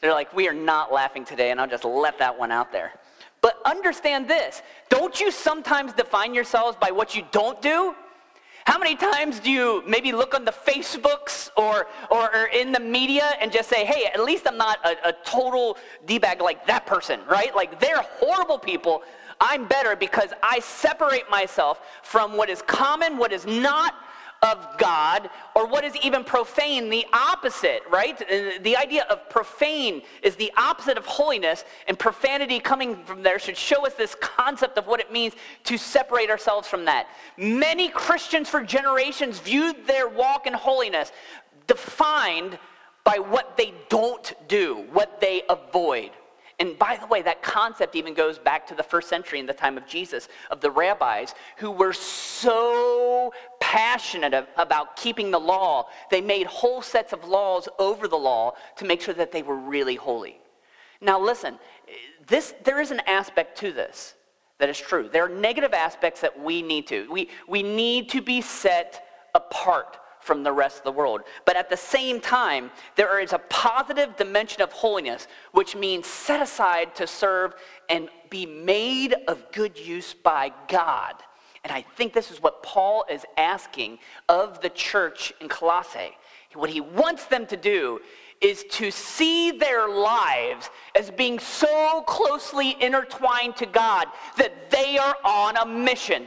they're 0.00 0.14
like, 0.14 0.32
we 0.34 0.48
are 0.48 0.54
not 0.54 0.90
laughing 0.90 1.24
today, 1.24 1.50
and 1.50 1.60
I'll 1.60 1.68
just 1.68 1.84
let 1.84 2.18
that 2.18 2.38
one 2.38 2.50
out 2.50 2.72
there. 2.72 2.92
But 3.46 3.60
understand 3.64 4.26
this 4.26 4.60
don't 4.88 5.20
you 5.20 5.30
sometimes 5.30 5.92
define 5.92 6.34
yourselves 6.34 6.76
by 6.80 6.90
what 6.90 7.14
you 7.14 7.22
don't 7.30 7.62
do? 7.62 7.94
How 8.64 8.76
many 8.76 8.96
times 8.96 9.38
do 9.38 9.52
you 9.52 9.84
maybe 9.86 10.10
look 10.10 10.34
on 10.34 10.44
the 10.44 10.50
Facebooks 10.50 11.50
or, 11.56 11.86
or, 12.10 12.34
or 12.34 12.46
in 12.46 12.72
the 12.72 12.80
media 12.80 13.34
and 13.40 13.52
just 13.52 13.68
say, 13.68 13.84
hey, 13.84 14.06
at 14.12 14.18
least 14.18 14.48
I'm 14.48 14.56
not 14.56 14.84
a, 14.84 15.10
a 15.10 15.12
total 15.24 15.78
D-bag 16.06 16.40
like 16.40 16.66
that 16.66 16.86
person, 16.86 17.20
right? 17.30 17.54
Like 17.54 17.78
they're 17.78 18.02
horrible 18.18 18.58
people. 18.58 19.02
I'm 19.40 19.68
better 19.68 19.94
because 19.94 20.30
I 20.42 20.58
separate 20.58 21.30
myself 21.30 21.82
from 22.02 22.36
what 22.36 22.50
is 22.50 22.62
common, 22.62 23.16
what 23.16 23.30
is 23.30 23.46
not 23.46 23.94
of 24.52 24.78
God, 24.78 25.30
or 25.54 25.66
what 25.66 25.84
is 25.84 25.94
even 25.96 26.24
profane, 26.24 26.88
the 26.90 27.04
opposite, 27.12 27.82
right? 27.90 28.20
Uh, 28.20 28.58
the 28.62 28.76
idea 28.76 29.04
of 29.10 29.28
profane 29.28 30.02
is 30.22 30.36
the 30.36 30.52
opposite 30.56 30.96
of 30.96 31.06
holiness, 31.06 31.64
and 31.88 31.98
profanity 31.98 32.58
coming 32.60 32.96
from 33.04 33.22
there 33.22 33.38
should 33.38 33.56
show 33.56 33.86
us 33.86 33.94
this 33.94 34.14
concept 34.20 34.78
of 34.78 34.86
what 34.86 35.00
it 35.00 35.12
means 35.12 35.34
to 35.64 35.76
separate 35.76 36.30
ourselves 36.30 36.68
from 36.68 36.84
that. 36.84 37.08
Many 37.36 37.88
Christians 37.88 38.48
for 38.48 38.62
generations 38.62 39.38
viewed 39.38 39.86
their 39.86 40.08
walk 40.08 40.46
in 40.46 40.52
holiness 40.52 41.12
defined 41.66 42.58
by 43.04 43.18
what 43.18 43.56
they 43.56 43.72
don't 43.88 44.32
do, 44.48 44.84
what 44.92 45.20
they 45.20 45.42
avoid. 45.48 46.10
And 46.58 46.78
by 46.78 46.96
the 46.98 47.06
way, 47.06 47.20
that 47.22 47.42
concept 47.42 47.96
even 47.96 48.14
goes 48.14 48.38
back 48.38 48.66
to 48.68 48.74
the 48.74 48.82
first 48.82 49.08
century 49.08 49.40
in 49.40 49.46
the 49.46 49.52
time 49.52 49.76
of 49.76 49.86
Jesus, 49.86 50.28
of 50.50 50.62
the 50.62 50.70
rabbis 50.70 51.34
who 51.58 51.70
were 51.70 51.92
so 51.92 53.32
passionate 53.60 54.48
about 54.56 54.96
keeping 54.96 55.30
the 55.30 55.38
law, 55.38 55.86
they 56.10 56.22
made 56.22 56.46
whole 56.46 56.80
sets 56.80 57.12
of 57.12 57.24
laws 57.24 57.68
over 57.78 58.08
the 58.08 58.16
law 58.16 58.54
to 58.76 58.86
make 58.86 59.02
sure 59.02 59.12
that 59.14 59.32
they 59.32 59.42
were 59.42 59.56
really 59.56 59.96
holy. 59.96 60.38
Now, 61.02 61.20
listen, 61.20 61.58
this, 62.26 62.54
there 62.64 62.80
is 62.80 62.90
an 62.90 63.02
aspect 63.06 63.58
to 63.58 63.70
this 63.70 64.14
that 64.58 64.70
is 64.70 64.78
true. 64.78 65.10
There 65.12 65.24
are 65.24 65.28
negative 65.28 65.74
aspects 65.74 66.22
that 66.22 66.42
we 66.42 66.62
need 66.62 66.86
to. 66.86 67.06
We, 67.10 67.28
we 67.46 67.62
need 67.62 68.08
to 68.10 68.22
be 68.22 68.40
set 68.40 69.04
apart 69.34 69.98
from 70.26 70.42
the 70.42 70.52
rest 70.52 70.78
of 70.78 70.84
the 70.84 70.92
world. 70.92 71.22
But 71.44 71.56
at 71.56 71.70
the 71.70 71.76
same 71.76 72.20
time, 72.20 72.70
there 72.96 73.20
is 73.20 73.32
a 73.32 73.38
positive 73.38 74.16
dimension 74.16 74.60
of 74.60 74.72
holiness, 74.72 75.28
which 75.52 75.76
means 75.76 76.06
set 76.06 76.42
aside 76.42 76.94
to 76.96 77.06
serve 77.06 77.54
and 77.88 78.08
be 78.28 78.44
made 78.44 79.14
of 79.28 79.50
good 79.52 79.78
use 79.78 80.12
by 80.12 80.52
God. 80.68 81.14
And 81.62 81.72
I 81.72 81.82
think 81.82 82.12
this 82.12 82.30
is 82.30 82.42
what 82.42 82.62
Paul 82.62 83.04
is 83.10 83.24
asking 83.36 83.98
of 84.28 84.60
the 84.60 84.70
church 84.70 85.32
in 85.40 85.48
Colossae. 85.48 86.16
What 86.54 86.70
he 86.70 86.80
wants 86.80 87.26
them 87.26 87.46
to 87.48 87.56
do 87.56 88.00
is 88.40 88.64
to 88.70 88.90
see 88.90 89.50
their 89.50 89.88
lives 89.88 90.70
as 90.94 91.10
being 91.10 91.38
so 91.38 92.02
closely 92.06 92.76
intertwined 92.80 93.56
to 93.56 93.66
God 93.66 94.06
that 94.36 94.70
they 94.70 94.98
are 94.98 95.16
on 95.24 95.56
a 95.56 95.66
mission. 95.66 96.26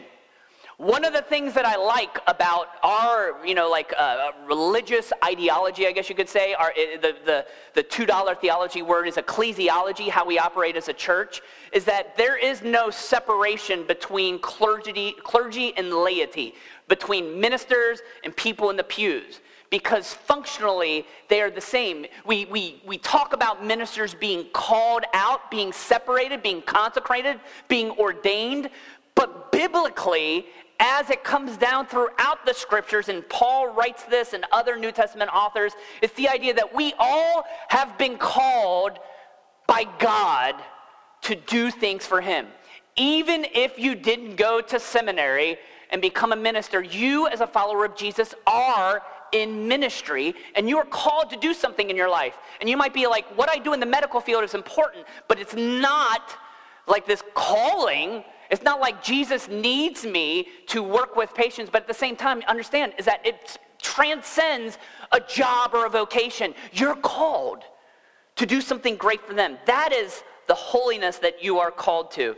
One 0.79 1.03
of 1.03 1.11
the 1.11 1.21
things 1.21 1.53
that 1.55 1.65
I 1.65 1.75
like 1.75 2.19
about 2.25 2.67
our, 2.83 3.45
you 3.45 3.53
know, 3.53 3.69
like 3.69 3.93
uh, 3.97 4.31
religious 4.47 5.11
ideology, 5.25 5.85
I 5.85 5.91
guess 5.91 6.07
you 6.07 6.15
could 6.15 6.29
say, 6.29 6.53
our, 6.53 6.71
the, 6.73 7.17
the, 7.25 7.45
the 7.73 7.83
$2 7.83 8.39
theology 8.39 8.81
word 8.81 9.05
is 9.05 9.15
ecclesiology, 9.15 10.07
how 10.07 10.25
we 10.25 10.39
operate 10.39 10.77
as 10.77 10.87
a 10.87 10.93
church, 10.93 11.41
is 11.73 11.83
that 11.83 12.15
there 12.15 12.37
is 12.37 12.61
no 12.61 12.89
separation 12.89 13.85
between 13.87 14.39
clergy, 14.39 15.17
clergy 15.21 15.73
and 15.75 15.91
laity, 15.91 16.55
between 16.87 17.37
ministers 17.37 17.99
and 18.23 18.33
people 18.37 18.69
in 18.69 18.77
the 18.77 18.83
pews 18.85 19.41
because 19.69 20.13
functionally 20.13 21.05
they 21.27 21.41
are 21.41 21.51
the 21.51 21.61
same. 21.61 22.05
We, 22.25 22.45
we, 22.45 22.81
we 22.87 22.97
talk 22.97 23.33
about 23.33 23.63
ministers 23.63 24.15
being 24.15 24.45
called 24.53 25.03
out, 25.13 25.51
being 25.51 25.73
separated, 25.73 26.41
being 26.41 26.61
consecrated, 26.61 27.39
being 27.67 27.91
ordained, 27.91 28.69
but 29.13 29.51
biblically, 29.51 30.47
as 30.79 31.09
it 31.09 31.23
comes 31.23 31.57
down 31.57 31.85
throughout 31.85 32.45
the 32.45 32.53
scriptures, 32.53 33.09
and 33.09 33.27
Paul 33.27 33.73
writes 33.73 34.03
this 34.05 34.33
and 34.33 34.45
other 34.51 34.77
New 34.77 34.91
Testament 34.91 35.29
authors, 35.33 35.73
it's 36.01 36.13
the 36.13 36.29
idea 36.29 36.53
that 36.53 36.73
we 36.73 36.93
all 36.97 37.43
have 37.67 37.97
been 37.97 38.17
called 38.17 38.97
by 39.67 39.85
God 39.99 40.55
to 41.23 41.35
do 41.35 41.69
things 41.69 42.05
for 42.05 42.21
Him. 42.21 42.47
Even 42.95 43.45
if 43.53 43.77
you 43.77 43.93
didn't 43.93 44.35
go 44.35 44.61
to 44.61 44.79
seminary 44.79 45.57
and 45.89 46.01
become 46.01 46.31
a 46.31 46.35
minister, 46.35 46.81
you, 46.81 47.27
as 47.27 47.41
a 47.41 47.47
follower 47.47 47.85
of 47.85 47.95
Jesus, 47.95 48.33
are 48.47 49.01
in 49.31 49.67
ministry 49.67 50.33
and 50.55 50.67
you 50.67 50.77
are 50.77 50.85
called 50.85 51.29
to 51.29 51.37
do 51.37 51.53
something 51.53 51.89
in 51.89 51.95
your 51.95 52.09
life. 52.09 52.37
And 52.59 52.69
you 52.69 52.77
might 52.77 52.93
be 52.93 53.05
like, 53.07 53.25
what 53.37 53.49
I 53.49 53.57
do 53.57 53.73
in 53.73 53.79
the 53.79 53.85
medical 53.85 54.19
field 54.19 54.43
is 54.43 54.53
important, 54.53 55.05
but 55.27 55.39
it's 55.39 55.53
not 55.55 56.35
like 56.87 57.05
this 57.05 57.21
calling 57.33 58.23
it's 58.49 58.63
not 58.63 58.79
like 58.79 59.03
Jesus 59.03 59.47
needs 59.47 60.05
me 60.05 60.47
to 60.67 60.81
work 60.81 61.15
with 61.15 61.33
patients, 61.33 61.69
but 61.71 61.83
at 61.83 61.87
the 61.87 61.93
same 61.93 62.15
time, 62.15 62.41
understand 62.47 62.93
is 62.97 63.05
that 63.05 63.25
it 63.25 63.57
transcends 63.81 64.77
a 65.11 65.19
job 65.19 65.71
or 65.73 65.85
a 65.85 65.89
vocation. 65.89 66.53
You're 66.73 66.95
called 66.95 67.63
to 68.35 68.45
do 68.45 68.61
something 68.61 68.95
great 68.95 69.25
for 69.25 69.33
them. 69.33 69.57
That 69.65 69.91
is 69.93 70.23
the 70.47 70.55
holiness 70.55 71.17
that 71.17 71.43
you 71.43 71.59
are 71.59 71.71
called 71.71 72.11
to. 72.11 72.35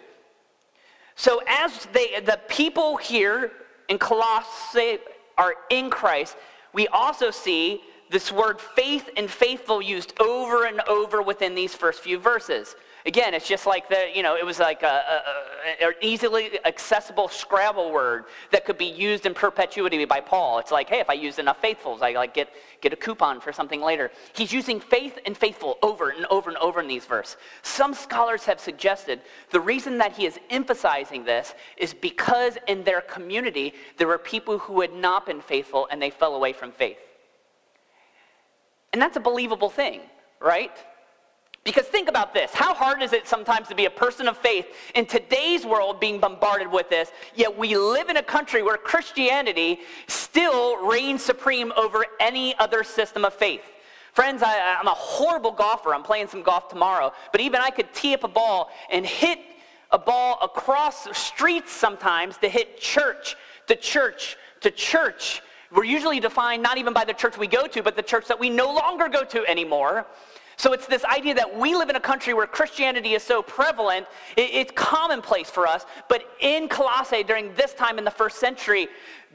So 1.15 1.41
as 1.47 1.87
they, 1.93 2.19
the 2.19 2.39
people 2.47 2.97
here 2.97 3.51
in 3.87 3.97
Colossae 3.97 4.97
are 5.37 5.55
in 5.69 5.89
Christ, 5.89 6.35
we 6.73 6.87
also 6.89 7.31
see 7.31 7.81
this 8.09 8.31
word 8.31 8.59
faith 8.59 9.09
and 9.15 9.29
faithful 9.29 9.81
used 9.81 10.13
over 10.19 10.65
and 10.65 10.81
over 10.81 11.21
within 11.21 11.55
these 11.55 11.73
first 11.73 12.01
few 12.01 12.19
verses. 12.19 12.75
Again, 13.05 13.33
it's 13.33 13.47
just 13.47 13.65
like 13.65 13.89
the, 13.89 14.09
you 14.13 14.21
know, 14.21 14.35
it 14.35 14.45
was 14.45 14.59
like 14.59 14.83
an 14.83 15.93
easily 16.01 16.59
accessible 16.65 17.27
Scrabble 17.27 17.91
word 17.91 18.25
that 18.51 18.63
could 18.63 18.77
be 18.77 18.85
used 18.85 19.25
in 19.25 19.33
perpetuity 19.33 20.05
by 20.05 20.19
Paul. 20.19 20.59
It's 20.59 20.71
like, 20.71 20.87
hey, 20.87 20.99
if 20.99 21.09
I 21.09 21.13
use 21.13 21.39
enough 21.39 21.59
faithfuls, 21.59 22.01
I 22.01 22.11
like 22.11 22.33
get, 22.33 22.49
get 22.79 22.93
a 22.93 22.95
coupon 22.95 23.41
for 23.41 23.51
something 23.51 23.81
later. 23.81 24.11
He's 24.33 24.53
using 24.53 24.79
faith 24.79 25.17
and 25.25 25.35
faithful 25.35 25.79
over 25.81 26.09
and 26.09 26.25
over 26.27 26.49
and 26.49 26.57
over 26.59 26.79
in 26.79 26.87
these 26.87 27.05
verses. 27.05 27.37
Some 27.63 27.93
scholars 27.93 28.45
have 28.45 28.59
suggested 28.59 29.21
the 29.49 29.59
reason 29.59 29.97
that 29.97 30.13
he 30.13 30.25
is 30.25 30.39
emphasizing 30.49 31.23
this 31.23 31.55
is 31.77 31.93
because 31.93 32.57
in 32.67 32.83
their 32.83 33.01
community 33.01 33.73
there 33.97 34.07
were 34.07 34.19
people 34.19 34.59
who 34.59 34.81
had 34.81 34.93
not 34.93 35.25
been 35.25 35.41
faithful 35.41 35.87
and 35.89 36.01
they 36.01 36.11
fell 36.11 36.35
away 36.35 36.53
from 36.53 36.71
faith. 36.71 36.99
And 38.93 39.01
that's 39.01 39.17
a 39.17 39.21
believable 39.21 39.69
thing, 39.69 40.01
right? 40.39 40.71
Because 41.63 41.85
think 41.85 42.09
about 42.09 42.33
this. 42.33 42.51
How 42.53 42.73
hard 42.73 43.03
is 43.03 43.13
it 43.13 43.27
sometimes 43.27 43.67
to 43.67 43.75
be 43.75 43.85
a 43.85 43.89
person 43.89 44.27
of 44.27 44.35
faith 44.35 44.65
in 44.95 45.05
today's 45.05 45.63
world 45.63 45.99
being 45.99 46.19
bombarded 46.19 46.71
with 46.71 46.89
this, 46.89 47.11
yet 47.35 47.55
we 47.55 47.77
live 47.77 48.09
in 48.09 48.17
a 48.17 48.23
country 48.23 48.63
where 48.63 48.77
Christianity 48.77 49.79
still 50.07 50.83
reigns 50.87 51.21
supreme 51.21 51.71
over 51.77 52.03
any 52.19 52.57
other 52.57 52.83
system 52.83 53.23
of 53.25 53.35
faith? 53.35 53.61
Friends, 54.13 54.41
I, 54.41 54.55
am 54.79 54.87
a 54.87 54.91
horrible 54.91 55.51
golfer. 55.51 55.93
I'm 55.93 56.03
playing 56.03 56.27
some 56.27 56.41
golf 56.41 56.67
tomorrow. 56.67 57.13
But 57.31 57.41
even 57.41 57.61
I 57.61 57.69
could 57.69 57.93
tee 57.93 58.13
up 58.15 58.23
a 58.23 58.27
ball 58.27 58.71
and 58.91 59.05
hit 59.05 59.39
a 59.91 59.99
ball 59.99 60.39
across 60.41 61.15
streets 61.17 61.71
sometimes 61.71 62.37
to 62.37 62.49
hit 62.49 62.79
church 62.79 63.35
to 63.67 63.75
church 63.75 64.35
to 64.61 64.71
church. 64.71 65.41
We're 65.71 65.85
usually 65.85 66.19
defined 66.19 66.63
not 66.63 66.77
even 66.77 66.91
by 66.91 67.05
the 67.05 67.13
church 67.13 67.37
we 67.37 67.47
go 67.47 67.67
to, 67.67 67.83
but 67.83 67.95
the 67.95 68.01
church 68.01 68.27
that 68.27 68.39
we 68.39 68.49
no 68.49 68.73
longer 68.73 69.07
go 69.07 69.23
to 69.23 69.45
anymore. 69.45 70.07
So 70.57 70.73
it's 70.73 70.85
this 70.85 71.03
idea 71.05 71.33
that 71.35 71.57
we 71.57 71.75
live 71.75 71.89
in 71.89 71.95
a 71.95 72.01
country 72.01 72.33
where 72.33 72.47
Christianity 72.47 73.13
is 73.13 73.23
so 73.23 73.41
prevalent, 73.41 74.05
it's 74.37 74.71
commonplace 74.75 75.49
for 75.49 75.65
us. 75.65 75.85
But 76.07 76.23
in 76.39 76.67
Colossae, 76.67 77.23
during 77.23 77.53
this 77.55 77.73
time 77.73 77.97
in 77.97 78.03
the 78.03 78.11
first 78.11 78.37
century, 78.37 78.87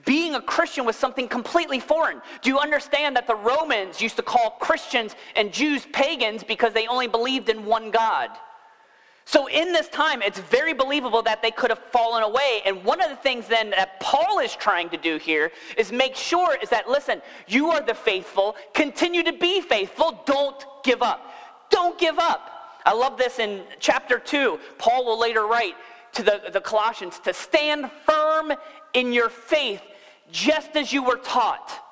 being 0.04 0.34
a 0.34 0.40
Christian 0.40 0.84
was 0.84 0.94
something 0.94 1.26
completely 1.26 1.80
foreign. 1.80 2.22
Do 2.42 2.50
you 2.50 2.58
understand 2.58 3.16
that 3.16 3.26
the 3.26 3.34
Romans 3.34 4.00
used 4.00 4.16
to 4.16 4.22
call 4.22 4.50
Christians 4.60 5.16
and 5.34 5.52
Jews 5.52 5.86
pagans 5.92 6.44
because 6.44 6.72
they 6.72 6.86
only 6.86 7.08
believed 7.08 7.48
in 7.48 7.64
one 7.64 7.90
God? 7.90 8.30
So, 9.28 9.48
in 9.48 9.72
this 9.72 9.88
time, 9.88 10.22
it's 10.22 10.38
very 10.38 10.72
believable 10.72 11.20
that 11.22 11.42
they 11.42 11.50
could 11.50 11.70
have 11.70 11.80
fallen 11.90 12.22
away. 12.22 12.62
And 12.64 12.84
one 12.84 13.00
of 13.00 13.10
the 13.10 13.16
things 13.16 13.48
then 13.48 13.70
that 13.70 13.98
Paul 13.98 14.38
is 14.38 14.54
trying 14.54 14.88
to 14.90 14.96
do 14.96 15.16
here 15.16 15.50
is 15.76 15.90
make 15.90 16.14
sure 16.14 16.56
is 16.62 16.70
that, 16.70 16.88
listen, 16.88 17.20
you 17.48 17.70
are 17.72 17.82
the 17.82 17.92
faithful, 17.92 18.54
continue 18.72 19.24
to 19.24 19.32
be 19.32 19.60
faithful, 19.60 20.22
don't 20.26 20.64
give 20.84 21.02
up. 21.02 21.28
Don't 21.70 21.98
give 21.98 22.20
up. 22.20 22.78
I 22.86 22.94
love 22.94 23.18
this 23.18 23.40
in 23.40 23.64
chapter 23.80 24.20
2. 24.20 24.60
Paul 24.78 25.04
will 25.04 25.18
later 25.18 25.44
write 25.48 25.74
to 26.12 26.22
the, 26.22 26.42
the 26.52 26.60
Colossians 26.60 27.18
to 27.24 27.34
stand 27.34 27.90
firm 28.04 28.52
in 28.94 29.12
your 29.12 29.28
faith, 29.28 29.82
just 30.30 30.76
as 30.76 30.92
you 30.92 31.02
were 31.02 31.16
taught 31.16 31.82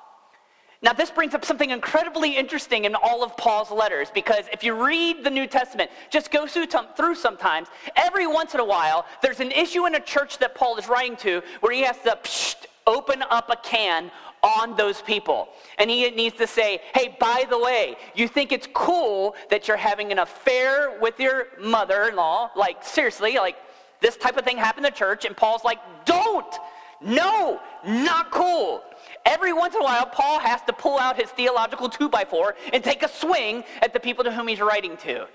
now, 0.81 0.93
this 0.93 1.09
brings 1.09 1.33
up 1.33 1.45
something 1.45 1.69
incredibly 1.69 2.35
interesting 2.35 2.85
in 2.85 2.95
all 2.95 3.23
of 3.23 3.35
Paul's 3.37 3.71
letters 3.71 4.09
because 4.13 4.45
if 4.51 4.63
you 4.63 4.73
read 4.85 5.23
the 5.23 5.29
New 5.29 5.47
Testament, 5.47 5.89
just 6.09 6.31
go 6.31 6.45
through, 6.45 7.15
sometimes, 7.15 7.69
every 7.95 8.27
once 8.27 8.53
in 8.53 8.59
a 8.59 8.65
while, 8.65 9.05
there's 9.21 9.39
an 9.39 9.51
issue 9.51 9.85
in 9.85 9.95
a 9.95 9.99
church 9.99 10.37
that 10.39 10.53
Paul 10.53 10.77
is 10.77 10.87
writing 10.87 11.15
to 11.17 11.41
where 11.61 11.73
he 11.73 11.81
has 11.81 11.97
to 11.99 12.17
psh, 12.23 12.55
open 12.85 13.23
up 13.29 13.49
a 13.49 13.55
can 13.55 14.11
on 14.43 14.75
those 14.75 15.01
people. 15.01 15.49
And 15.79 15.89
he 15.89 16.09
needs 16.11 16.35
to 16.37 16.45
say, 16.45 16.81
hey, 16.93 17.15
by 17.19 17.45
the 17.49 17.57
way, 17.57 17.95
you 18.13 18.27
think 18.27 18.51
it's 18.51 18.67
cool 18.73 19.35
that 19.49 19.67
you're 19.67 19.77
having 19.77 20.11
an 20.11 20.19
affair 20.19 20.99
with 20.99 21.19
your 21.19 21.47
mother 21.59 22.09
in 22.09 22.15
law? 22.15 22.51
Like, 22.55 22.83
seriously, 22.83 23.35
like, 23.37 23.55
this 24.01 24.17
type 24.17 24.37
of 24.37 24.43
thing 24.43 24.57
happened 24.57 24.85
in 24.85 24.93
church, 24.93 25.25
and 25.25 25.35
Paul's 25.35 25.63
like, 25.63 25.79
don't! 26.05 26.53
No, 27.01 27.59
not 27.85 28.31
cool. 28.31 28.81
Every 29.25 29.53
once 29.53 29.73
in 29.75 29.81
a 29.81 29.83
while, 29.83 30.05
Paul 30.05 30.39
has 30.39 30.61
to 30.63 30.73
pull 30.73 30.99
out 30.99 31.19
his 31.19 31.31
theological 31.31 31.89
two 31.89 32.09
by 32.09 32.25
four 32.25 32.55
and 32.71 32.83
take 32.83 33.03
a 33.03 33.09
swing 33.09 33.63
at 33.81 33.91
the 33.91 33.99
people 33.99 34.23
to 34.23 34.31
whom 34.31 34.47
he's 34.47 34.61
writing 34.61 34.95
to. 34.97 35.27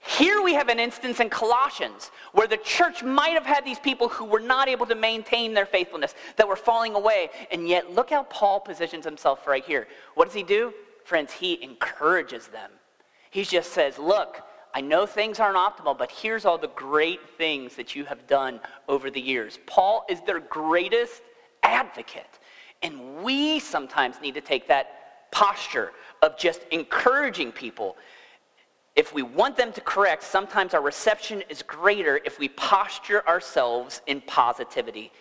Here 0.00 0.40
we 0.40 0.54
have 0.54 0.68
an 0.68 0.80
instance 0.80 1.20
in 1.20 1.28
Colossians 1.28 2.10
where 2.32 2.46
the 2.46 2.56
church 2.56 3.02
might 3.02 3.34
have 3.34 3.44
had 3.44 3.64
these 3.64 3.78
people 3.78 4.08
who 4.08 4.24
were 4.24 4.40
not 4.40 4.66
able 4.66 4.86
to 4.86 4.94
maintain 4.94 5.52
their 5.52 5.66
faithfulness, 5.66 6.14
that 6.36 6.48
were 6.48 6.56
falling 6.56 6.94
away. 6.94 7.28
And 7.52 7.68
yet, 7.68 7.92
look 7.92 8.10
how 8.10 8.22
Paul 8.24 8.60
positions 8.60 9.04
himself 9.04 9.46
right 9.46 9.64
here. 9.64 9.86
What 10.14 10.24
does 10.24 10.34
he 10.34 10.42
do? 10.42 10.72
Friends, 11.04 11.32
he 11.32 11.62
encourages 11.62 12.46
them. 12.46 12.70
He 13.30 13.44
just 13.44 13.72
says, 13.72 13.98
Look, 13.98 14.40
I 14.72 14.80
know 14.80 15.04
things 15.04 15.38
aren't 15.38 15.56
optimal, 15.56 15.98
but 15.98 16.10
here's 16.10 16.44
all 16.44 16.56
the 16.56 16.68
great 16.68 17.20
things 17.36 17.76
that 17.76 17.94
you 17.94 18.04
have 18.06 18.26
done 18.26 18.60
over 18.88 19.10
the 19.10 19.20
years. 19.20 19.58
Paul 19.66 20.04
is 20.08 20.20
their 20.22 20.40
greatest 20.40 21.22
advocate. 21.62 22.38
And 22.82 23.22
we 23.22 23.58
sometimes 23.58 24.20
need 24.20 24.34
to 24.34 24.40
take 24.40 24.68
that 24.68 25.30
posture 25.30 25.92
of 26.22 26.38
just 26.38 26.62
encouraging 26.70 27.52
people. 27.52 27.96
If 28.96 29.14
we 29.14 29.22
want 29.22 29.56
them 29.56 29.72
to 29.72 29.80
correct, 29.80 30.22
sometimes 30.22 30.74
our 30.74 30.82
reception 30.82 31.42
is 31.48 31.62
greater 31.62 32.20
if 32.24 32.38
we 32.38 32.48
posture 32.48 33.26
ourselves 33.28 34.00
in 34.06 34.20
positivity. 34.22 35.12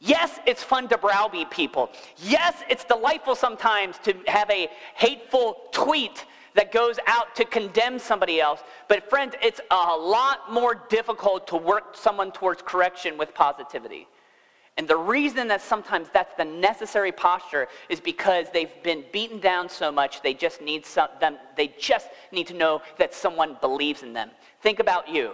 Yes, 0.00 0.38
it's 0.46 0.62
fun 0.62 0.88
to 0.88 0.98
browbeat 0.98 1.50
people. 1.50 1.90
Yes, 2.18 2.62
it's 2.68 2.84
delightful 2.84 3.34
sometimes 3.34 3.98
to 4.04 4.14
have 4.26 4.48
a 4.50 4.68
hateful 4.94 5.62
tweet 5.72 6.24
that 6.54 6.72
goes 6.72 6.98
out 7.06 7.34
to 7.36 7.44
condemn 7.44 7.98
somebody 7.98 8.40
else. 8.40 8.60
But, 8.88 9.10
friends, 9.10 9.34
it's 9.42 9.60
a 9.70 9.96
lot 9.96 10.52
more 10.52 10.86
difficult 10.88 11.46
to 11.48 11.56
work 11.56 11.96
someone 11.96 12.32
towards 12.32 12.62
correction 12.62 13.18
with 13.18 13.34
positivity. 13.34 14.08
And 14.78 14.86
the 14.86 14.96
reason 14.96 15.48
that 15.48 15.60
sometimes 15.60 16.08
that's 16.12 16.32
the 16.34 16.44
necessary 16.44 17.10
posture 17.10 17.66
is 17.88 17.98
because 17.98 18.46
they've 18.52 18.70
been 18.84 19.04
beaten 19.12 19.40
down 19.40 19.68
so 19.68 19.90
much 19.90 20.22
they 20.22 20.34
just 20.34 20.62
need 20.62 20.86
some, 20.86 21.08
them 21.20 21.36
they 21.56 21.74
just 21.78 22.08
need 22.30 22.46
to 22.46 22.54
know 22.54 22.80
that 22.96 23.12
someone 23.12 23.56
believes 23.60 24.04
in 24.04 24.12
them. 24.12 24.30
Think 24.62 24.78
about 24.78 25.08
you. 25.08 25.32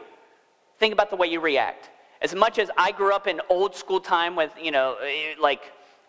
Think 0.79 0.95
about 0.95 1.11
the 1.11 1.17
way 1.17 1.27
you 1.27 1.41
react. 1.41 1.91
As 2.23 2.35
much 2.35 2.59
as 2.59 2.71
I 2.79 2.91
grew 2.91 3.15
up 3.15 3.27
in 3.27 3.43
old 3.51 3.77
school 3.77 4.01
time 4.01 4.35
with, 4.35 4.51
you 4.61 4.71
know, 4.71 4.97
eh, 5.05 5.35
like 5.39 5.61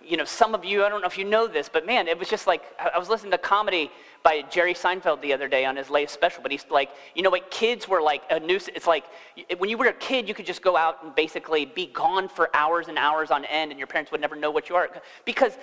you 0.05 0.17
know, 0.17 0.25
some 0.25 0.53
of 0.53 0.63
you, 0.63 0.83
I 0.83 0.89
don't 0.89 1.01
know 1.01 1.07
if 1.07 1.17
you 1.17 1.25
know 1.25 1.47
this, 1.47 1.69
but 1.69 1.85
man, 1.85 2.07
it 2.07 2.17
was 2.17 2.29
just 2.29 2.47
like, 2.47 2.63
I 2.79 2.97
was 2.97 3.09
listening 3.09 3.31
to 3.31 3.37
comedy 3.37 3.91
by 4.23 4.43
Jerry 4.49 4.73
Seinfeld 4.73 5.21
the 5.21 5.33
other 5.33 5.47
day 5.47 5.65
on 5.65 5.75
his 5.75 5.89
latest 5.89 6.13
special, 6.13 6.41
but 6.41 6.51
he's 6.51 6.65
like, 6.69 6.89
you 7.15 7.23
know 7.23 7.29
what, 7.29 7.51
kids 7.51 7.87
were 7.87 8.01
like 8.01 8.23
a 8.29 8.39
nuisance. 8.39 8.75
It's 8.75 8.87
like, 8.87 9.05
when 9.57 9.69
you 9.69 9.77
were 9.77 9.87
a 9.87 9.93
kid, 9.93 10.27
you 10.27 10.33
could 10.33 10.45
just 10.45 10.61
go 10.61 10.77
out 10.77 11.03
and 11.03 11.13
basically 11.15 11.65
be 11.65 11.87
gone 11.87 12.27
for 12.27 12.49
hours 12.55 12.87
and 12.87 12.97
hours 12.97 13.31
on 13.31 13.45
end, 13.45 13.71
and 13.71 13.79
your 13.79 13.87
parents 13.87 14.11
would 14.11 14.21
never 14.21 14.35
know 14.35 14.51
what 14.51 14.69
you 14.69 14.75
are. 14.75 14.89
Because 15.25 15.57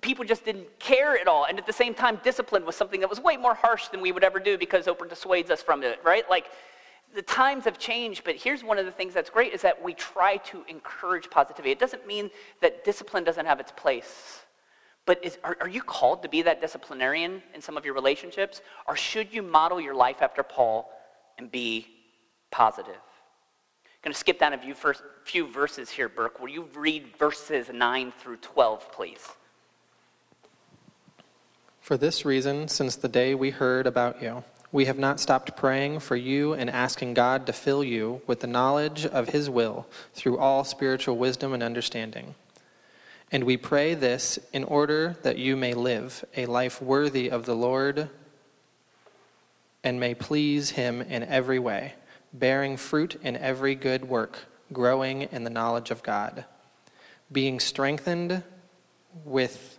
people 0.00 0.24
just 0.24 0.44
didn't 0.44 0.78
care 0.78 1.18
at 1.18 1.26
all. 1.26 1.44
And 1.44 1.58
at 1.58 1.66
the 1.66 1.72
same 1.72 1.94
time, 1.94 2.20
discipline 2.22 2.64
was 2.64 2.76
something 2.76 3.00
that 3.00 3.10
was 3.10 3.20
way 3.20 3.36
more 3.36 3.54
harsh 3.54 3.88
than 3.88 4.00
we 4.00 4.12
would 4.12 4.24
ever 4.24 4.38
do 4.38 4.56
because 4.56 4.86
Oprah 4.86 5.08
dissuades 5.08 5.50
us 5.50 5.62
from 5.62 5.82
it, 5.82 5.98
right? 6.04 6.28
Like, 6.30 6.46
the 7.14 7.22
times 7.22 7.64
have 7.64 7.78
changed, 7.78 8.22
but 8.24 8.36
here's 8.36 8.62
one 8.62 8.78
of 8.78 8.86
the 8.86 8.92
things 8.92 9.14
that's 9.14 9.30
great 9.30 9.52
is 9.52 9.62
that 9.62 9.82
we 9.82 9.94
try 9.94 10.36
to 10.38 10.62
encourage 10.68 11.30
positivity. 11.30 11.70
It 11.70 11.78
doesn't 11.78 12.06
mean 12.06 12.30
that 12.60 12.84
discipline 12.84 13.24
doesn't 13.24 13.46
have 13.46 13.60
its 13.60 13.72
place. 13.72 14.42
But 15.06 15.24
is, 15.24 15.38
are, 15.42 15.56
are 15.62 15.68
you 15.68 15.80
called 15.82 16.22
to 16.22 16.28
be 16.28 16.42
that 16.42 16.60
disciplinarian 16.60 17.42
in 17.54 17.62
some 17.62 17.78
of 17.78 17.84
your 17.86 17.94
relationships? 17.94 18.60
Or 18.86 18.94
should 18.94 19.32
you 19.32 19.42
model 19.42 19.80
your 19.80 19.94
life 19.94 20.20
after 20.20 20.42
Paul 20.42 20.90
and 21.38 21.50
be 21.50 21.86
positive? 22.50 22.94
I'm 22.94 24.02
going 24.02 24.12
to 24.12 24.18
skip 24.18 24.38
down 24.38 24.52
a 24.52 24.58
few, 24.58 24.74
first, 24.74 25.02
few 25.24 25.50
verses 25.50 25.88
here, 25.88 26.10
Burke. 26.10 26.40
Will 26.40 26.50
you 26.50 26.68
read 26.74 27.16
verses 27.18 27.70
9 27.72 28.12
through 28.18 28.36
12, 28.36 28.92
please? 28.92 29.26
For 31.80 31.96
this 31.96 32.26
reason, 32.26 32.68
since 32.68 32.94
the 32.96 33.08
day 33.08 33.34
we 33.34 33.48
heard 33.48 33.86
about 33.86 34.22
you, 34.22 34.44
we 34.70 34.84
have 34.84 34.98
not 34.98 35.20
stopped 35.20 35.56
praying 35.56 36.00
for 36.00 36.16
you 36.16 36.52
and 36.52 36.68
asking 36.68 37.14
God 37.14 37.46
to 37.46 37.52
fill 37.52 37.82
you 37.82 38.20
with 38.26 38.40
the 38.40 38.46
knowledge 38.46 39.06
of 39.06 39.30
His 39.30 39.48
will 39.48 39.86
through 40.12 40.38
all 40.38 40.64
spiritual 40.64 41.16
wisdom 41.16 41.52
and 41.52 41.62
understanding. 41.62 42.34
And 43.32 43.44
we 43.44 43.56
pray 43.56 43.94
this 43.94 44.38
in 44.52 44.64
order 44.64 45.16
that 45.22 45.38
you 45.38 45.56
may 45.56 45.74
live 45.74 46.24
a 46.36 46.46
life 46.46 46.82
worthy 46.82 47.30
of 47.30 47.46
the 47.46 47.56
Lord 47.56 48.10
and 49.82 50.00
may 50.00 50.14
please 50.14 50.70
Him 50.70 51.00
in 51.00 51.22
every 51.22 51.58
way, 51.58 51.94
bearing 52.32 52.76
fruit 52.76 53.18
in 53.22 53.36
every 53.36 53.74
good 53.74 54.06
work, 54.06 54.46
growing 54.72 55.22
in 55.22 55.44
the 55.44 55.50
knowledge 55.50 55.90
of 55.90 56.02
God, 56.02 56.44
being 57.32 57.60
strengthened 57.60 58.42
with 59.24 59.77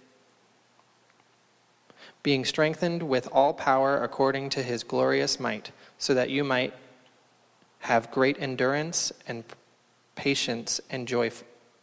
being 2.23 2.43
strengthened 2.45 3.03
with 3.03 3.27
all 3.32 3.53
power 3.53 4.03
according 4.03 4.49
to 4.49 4.63
his 4.63 4.84
glorious 4.84 5.39
might, 5.39 5.71
so 5.97 6.13
that 6.13 6.29
you 6.29 6.43
might 6.43 6.73
have 7.79 8.12
great 8.12 8.38
endurance 8.39 9.12
and 9.27 9.43
patience 10.15 10.82
and, 10.89 11.08
joy, 11.08 11.32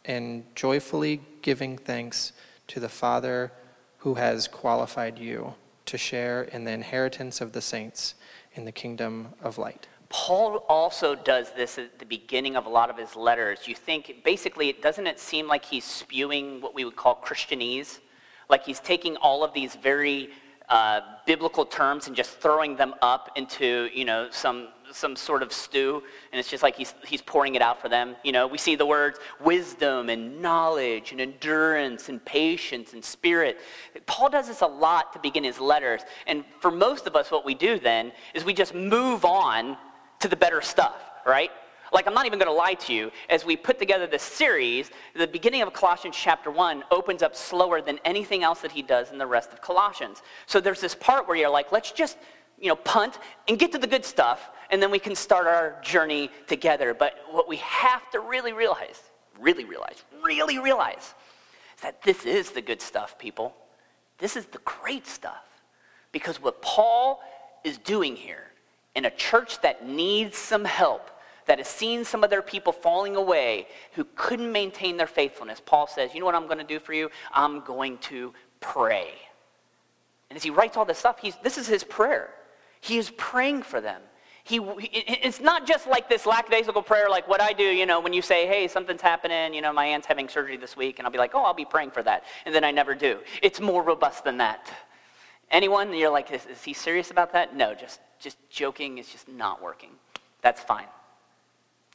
and 0.05 0.43
joyfully 0.55 1.21
giving 1.41 1.77
thanks 1.77 2.33
to 2.67 2.79
the 2.79 2.89
Father 2.89 3.51
who 3.99 4.13
has 4.15 4.47
qualified 4.47 5.17
you 5.17 5.55
to 5.85 5.97
share 5.97 6.43
in 6.43 6.65
the 6.65 6.71
inheritance 6.71 7.41
of 7.41 7.53
the 7.53 7.61
saints 7.61 8.13
in 8.53 8.65
the 8.65 8.71
kingdom 8.71 9.29
of 9.41 9.57
light. 9.57 9.87
Paul 10.09 10.65
also 10.69 11.15
does 11.15 11.51
this 11.51 11.77
at 11.77 11.99
the 11.99 12.05
beginning 12.05 12.55
of 12.55 12.65
a 12.65 12.69
lot 12.69 12.89
of 12.89 12.97
his 12.97 13.15
letters. 13.15 13.67
You 13.67 13.75
think, 13.75 14.23
basically, 14.23 14.69
it 14.69 14.81
doesn't 14.81 15.07
it 15.07 15.19
seem 15.19 15.47
like 15.47 15.65
he's 15.65 15.83
spewing 15.83 16.61
what 16.61 16.73
we 16.73 16.85
would 16.85 16.95
call 16.95 17.21
Christianese? 17.23 17.99
Like 18.49 18.65
he's 18.65 18.79
taking 18.79 19.15
all 19.17 19.43
of 19.43 19.53
these 19.53 19.75
very 19.75 20.29
uh, 20.69 20.99
biblical 21.25 21.65
terms 21.65 22.07
and 22.07 22.15
just 22.15 22.31
throwing 22.41 22.75
them 22.75 22.93
up 23.01 23.31
into 23.35 23.89
you 23.93 24.03
know 24.03 24.27
some 24.31 24.69
some 24.91 25.15
sort 25.15 25.43
of 25.43 25.51
stew. 25.51 26.01
And 26.31 26.39
it's 26.39 26.49
just 26.49 26.63
like 26.63 26.75
he's, 26.75 26.95
he's 27.05 27.21
pouring 27.21 27.55
it 27.55 27.61
out 27.61 27.81
for 27.81 27.89
them. 27.89 28.15
You 28.23 28.31
know 28.31 28.47
we 28.47 28.57
see 28.57 28.75
the 28.75 28.85
words 28.85 29.19
wisdom 29.41 30.09
and 30.09 30.41
knowledge 30.41 31.11
and 31.11 31.21
endurance 31.21 32.09
and 32.09 32.23
patience 32.23 32.93
and 32.93 33.03
spirit. 33.03 33.59
Paul 34.05 34.29
does 34.29 34.47
this 34.47 34.61
a 34.61 34.67
lot 34.67 35.13
to 35.13 35.19
begin 35.19 35.43
his 35.43 35.59
letters. 35.59 36.01
And 36.25 36.43
for 36.59 36.71
most 36.71 37.07
of 37.07 37.15
us 37.15 37.31
what 37.31 37.45
we 37.45 37.53
do 37.53 37.79
then 37.79 38.11
is 38.33 38.43
we 38.43 38.53
just 38.53 38.73
move 38.73 39.23
on 39.25 39.77
to 40.19 40.27
the 40.27 40.35
better 40.35 40.61
stuff 40.61 40.95
right 41.25 41.51
like, 41.91 42.07
I'm 42.07 42.13
not 42.13 42.25
even 42.25 42.39
going 42.39 42.51
to 42.51 42.53
lie 42.53 42.73
to 42.73 42.93
you. 42.93 43.11
As 43.29 43.45
we 43.45 43.55
put 43.55 43.79
together 43.79 44.07
this 44.07 44.23
series, 44.23 44.91
the 45.15 45.27
beginning 45.27 45.61
of 45.61 45.73
Colossians 45.73 46.15
chapter 46.15 46.51
1 46.51 46.83
opens 46.91 47.23
up 47.23 47.35
slower 47.35 47.81
than 47.81 47.99
anything 48.05 48.43
else 48.43 48.61
that 48.61 48.71
he 48.71 48.81
does 48.81 49.11
in 49.11 49.17
the 49.17 49.27
rest 49.27 49.53
of 49.53 49.61
Colossians. 49.61 50.21
So 50.45 50.59
there's 50.59 50.81
this 50.81 50.95
part 50.95 51.27
where 51.27 51.37
you're 51.37 51.49
like, 51.49 51.71
let's 51.71 51.91
just, 51.91 52.17
you 52.59 52.67
know, 52.67 52.75
punt 52.75 53.19
and 53.47 53.57
get 53.57 53.71
to 53.71 53.77
the 53.77 53.87
good 53.87 54.05
stuff, 54.05 54.49
and 54.69 54.81
then 54.81 54.91
we 54.91 54.99
can 54.99 55.15
start 55.15 55.47
our 55.47 55.79
journey 55.81 56.29
together. 56.47 56.93
But 56.93 57.15
what 57.31 57.47
we 57.47 57.57
have 57.57 58.09
to 58.11 58.19
really 58.19 58.53
realize, 58.53 59.01
really 59.39 59.65
realize, 59.65 60.03
really 60.23 60.59
realize, 60.59 61.13
is 61.75 61.81
that 61.83 62.01
this 62.01 62.25
is 62.25 62.51
the 62.51 62.61
good 62.61 62.81
stuff, 62.81 63.17
people. 63.17 63.55
This 64.17 64.35
is 64.35 64.45
the 64.47 64.59
great 64.59 65.05
stuff. 65.05 65.43
Because 66.11 66.41
what 66.41 66.61
Paul 66.61 67.21
is 67.63 67.77
doing 67.77 68.15
here 68.15 68.45
in 68.95 69.05
a 69.05 69.11
church 69.11 69.61
that 69.61 69.87
needs 69.87 70.37
some 70.37 70.65
help, 70.65 71.11
that 71.47 71.57
has 71.57 71.67
seen 71.67 72.05
some 72.05 72.23
of 72.23 72.29
their 72.29 72.41
people 72.41 72.71
falling 72.71 73.15
away 73.15 73.67
who 73.93 74.05
couldn't 74.15 74.51
maintain 74.51 74.97
their 74.97 75.07
faithfulness, 75.07 75.61
Paul 75.65 75.87
says, 75.87 76.13
You 76.13 76.19
know 76.19 76.25
what 76.25 76.35
I'm 76.35 76.45
going 76.45 76.59
to 76.59 76.63
do 76.63 76.79
for 76.79 76.93
you? 76.93 77.09
I'm 77.33 77.61
going 77.61 77.97
to 77.99 78.33
pray. 78.59 79.09
And 80.29 80.37
as 80.37 80.43
he 80.43 80.49
writes 80.49 80.77
all 80.77 80.85
this 80.85 80.97
stuff, 80.97 81.19
he's, 81.19 81.35
this 81.43 81.57
is 81.57 81.67
his 81.67 81.83
prayer. 81.83 82.29
He 82.81 82.97
is 82.97 83.11
praying 83.17 83.63
for 83.63 83.81
them. 83.81 84.01
He, 84.43 84.61
it's 84.81 85.41
not 85.41 85.67
just 85.67 85.87
like 85.87 86.07
this 86.07 86.25
lackadaisical 86.25 86.81
prayer, 86.81 87.09
like 87.09 87.27
what 87.27 87.41
I 87.41 87.51
do, 87.51 87.63
you 87.63 87.85
know, 87.85 87.99
when 87.99 88.13
you 88.13 88.21
say, 88.21 88.47
hey, 88.47 88.69
something's 88.69 89.01
happening, 89.01 89.53
you 89.53 89.61
know, 89.61 89.73
my 89.73 89.85
aunt's 89.85 90.07
having 90.07 90.29
surgery 90.29 90.55
this 90.55 90.77
week, 90.77 90.99
and 90.99 91.05
I'll 91.05 91.11
be 91.11 91.17
like, 91.17 91.31
oh, 91.35 91.43
I'll 91.43 91.53
be 91.53 91.65
praying 91.65 91.91
for 91.91 92.01
that. 92.03 92.23
And 92.45 92.55
then 92.55 92.63
I 92.63 92.71
never 92.71 92.95
do. 92.95 93.19
It's 93.41 93.59
more 93.59 93.83
robust 93.83 94.23
than 94.23 94.37
that. 94.37 94.71
Anyone, 95.51 95.93
you're 95.93 96.11
like, 96.11 96.31
is, 96.31 96.45
is 96.45 96.63
he 96.63 96.71
serious 96.71 97.11
about 97.11 97.33
that? 97.33 97.57
No, 97.57 97.73
just, 97.73 97.99
just 98.19 98.37
joking 98.49 98.99
is 98.99 99.09
just 99.09 99.27
not 99.27 99.61
working. 99.61 99.91
That's 100.41 100.61
fine. 100.61 100.87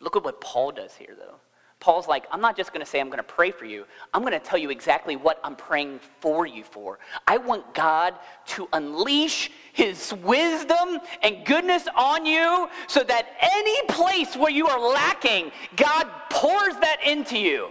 Look 0.02 0.16
at 0.16 0.24
what 0.24 0.40
Paul 0.40 0.72
does 0.72 0.94
here, 0.94 1.14
though. 1.16 1.36
Paul's 1.82 2.06
like, 2.06 2.26
I'm 2.30 2.40
not 2.40 2.56
just 2.56 2.72
going 2.72 2.84
to 2.84 2.88
say 2.88 3.00
I'm 3.00 3.08
going 3.08 3.16
to 3.16 3.24
pray 3.24 3.50
for 3.50 3.64
you. 3.64 3.86
I'm 4.14 4.22
going 4.22 4.32
to 4.32 4.38
tell 4.38 4.58
you 4.58 4.70
exactly 4.70 5.16
what 5.16 5.40
I'm 5.42 5.56
praying 5.56 5.98
for 6.20 6.46
you 6.46 6.62
for. 6.62 7.00
I 7.26 7.38
want 7.38 7.74
God 7.74 8.14
to 8.48 8.68
unleash 8.72 9.50
his 9.72 10.14
wisdom 10.22 11.00
and 11.22 11.44
goodness 11.44 11.88
on 11.96 12.24
you 12.24 12.68
so 12.86 13.02
that 13.02 13.26
any 13.40 13.82
place 13.88 14.36
where 14.36 14.52
you 14.52 14.68
are 14.68 14.92
lacking, 14.92 15.50
God 15.74 16.08
pours 16.30 16.74
that 16.76 16.98
into 17.04 17.36
you. 17.36 17.70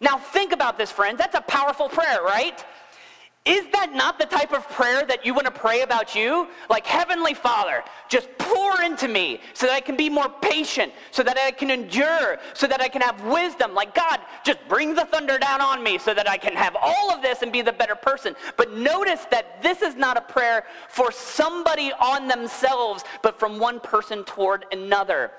Now, 0.00 0.18
think 0.18 0.50
about 0.52 0.76
this, 0.76 0.90
friends. 0.90 1.18
That's 1.18 1.36
a 1.36 1.40
powerful 1.40 1.88
prayer, 1.88 2.22
right? 2.22 2.64
Is 3.44 3.66
that 3.72 3.92
not 3.92 4.18
the 4.18 4.24
type 4.24 4.54
of 4.54 4.66
prayer 4.70 5.04
that 5.04 5.26
you 5.26 5.34
want 5.34 5.44
to 5.44 5.50
pray 5.50 5.82
about 5.82 6.14
you? 6.14 6.48
Like, 6.70 6.86
Heavenly 6.86 7.34
Father, 7.34 7.84
just 8.08 8.28
pour 8.38 8.80
into 8.80 9.06
me 9.06 9.38
so 9.52 9.66
that 9.66 9.74
I 9.74 9.80
can 9.80 9.98
be 9.98 10.08
more 10.08 10.30
patient, 10.40 10.94
so 11.10 11.22
that 11.22 11.36
I 11.36 11.50
can 11.50 11.70
endure, 11.70 12.38
so 12.54 12.66
that 12.66 12.80
I 12.80 12.88
can 12.88 13.02
have 13.02 13.22
wisdom. 13.22 13.74
Like, 13.74 13.94
God, 13.94 14.20
just 14.46 14.60
bring 14.66 14.94
the 14.94 15.04
thunder 15.04 15.36
down 15.36 15.60
on 15.60 15.82
me 15.82 15.98
so 15.98 16.14
that 16.14 16.26
I 16.26 16.38
can 16.38 16.54
have 16.54 16.74
all 16.80 17.10
of 17.10 17.20
this 17.20 17.42
and 17.42 17.52
be 17.52 17.60
the 17.60 17.72
better 17.72 17.94
person. 17.94 18.34
But 18.56 18.72
notice 18.72 19.26
that 19.30 19.62
this 19.62 19.82
is 19.82 19.94
not 19.94 20.16
a 20.16 20.22
prayer 20.22 20.64
for 20.88 21.12
somebody 21.12 21.92
on 22.00 22.26
themselves, 22.28 23.04
but 23.22 23.38
from 23.38 23.58
one 23.58 23.78
person 23.78 24.24
toward 24.24 24.64
another. 24.72 25.32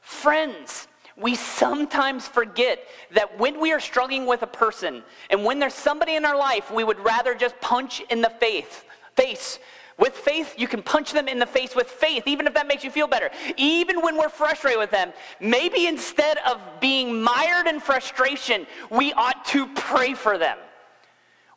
Friends, 0.00 0.88
we 1.20 1.34
sometimes 1.34 2.26
forget 2.26 2.80
that 3.12 3.38
when 3.38 3.60
we 3.60 3.72
are 3.72 3.80
struggling 3.80 4.26
with 4.26 4.42
a 4.42 4.46
person 4.46 5.02
and 5.28 5.44
when 5.44 5.58
there's 5.58 5.74
somebody 5.74 6.16
in 6.16 6.24
our 6.24 6.36
life, 6.36 6.70
we 6.70 6.82
would 6.82 6.98
rather 7.00 7.34
just 7.34 7.60
punch 7.60 8.00
in 8.10 8.20
the 8.20 8.30
face. 8.30 8.84
Face. 9.14 9.58
With 9.98 10.14
faith, 10.14 10.54
you 10.56 10.66
can 10.66 10.82
punch 10.82 11.12
them 11.12 11.28
in 11.28 11.38
the 11.38 11.46
face 11.46 11.76
with 11.76 11.88
faith, 11.88 12.22
even 12.26 12.46
if 12.46 12.54
that 12.54 12.66
makes 12.66 12.82
you 12.82 12.90
feel 12.90 13.06
better. 13.06 13.30
Even 13.58 14.00
when 14.00 14.16
we're 14.16 14.30
frustrated 14.30 14.78
with 14.78 14.90
them, 14.90 15.12
maybe 15.40 15.86
instead 15.86 16.38
of 16.50 16.58
being 16.80 17.22
mired 17.22 17.66
in 17.66 17.80
frustration, 17.80 18.66
we 18.90 19.12
ought 19.12 19.44
to 19.46 19.66
pray 19.74 20.14
for 20.14 20.38
them. 20.38 20.56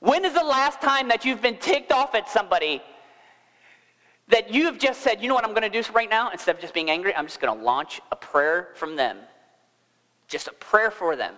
When 0.02 0.26
is 0.26 0.34
the 0.34 0.43
last 0.43 0.82
time 0.82 1.08
that 1.08 1.23
you've 1.23 1.41
been 1.41 1.56
ticked 1.58 1.93
off 1.93 2.15
at 2.15 2.28
somebody 2.28 2.84
that 4.28 4.54
you 4.54 4.65
have 4.65 4.78
just 4.78 5.02
said, 5.02 5.21
you 5.21 5.30
know 5.30 5.36
what 5.36 5.45
I'm 5.45 5.54
going 5.54 5.69
to 5.71 5.82
do 5.82 5.93
right 5.93 6.10
now? 6.10 6.30
Instead 6.32 6.56
of 6.56 6.62
just 6.62 6.73
being 6.73 6.89
angry, 6.89 7.15
I'm 7.15 7.28
just 7.28 7.39
going 7.39 7.58
to 7.58 7.63
launch 7.63 8.02
a 8.12 8.15
prayer 8.17 8.69
from 8.76 8.97
them 8.97 9.19
just 10.34 10.48
a 10.48 10.54
prayer 10.54 10.89
for 10.89 11.15
them. 11.15 11.36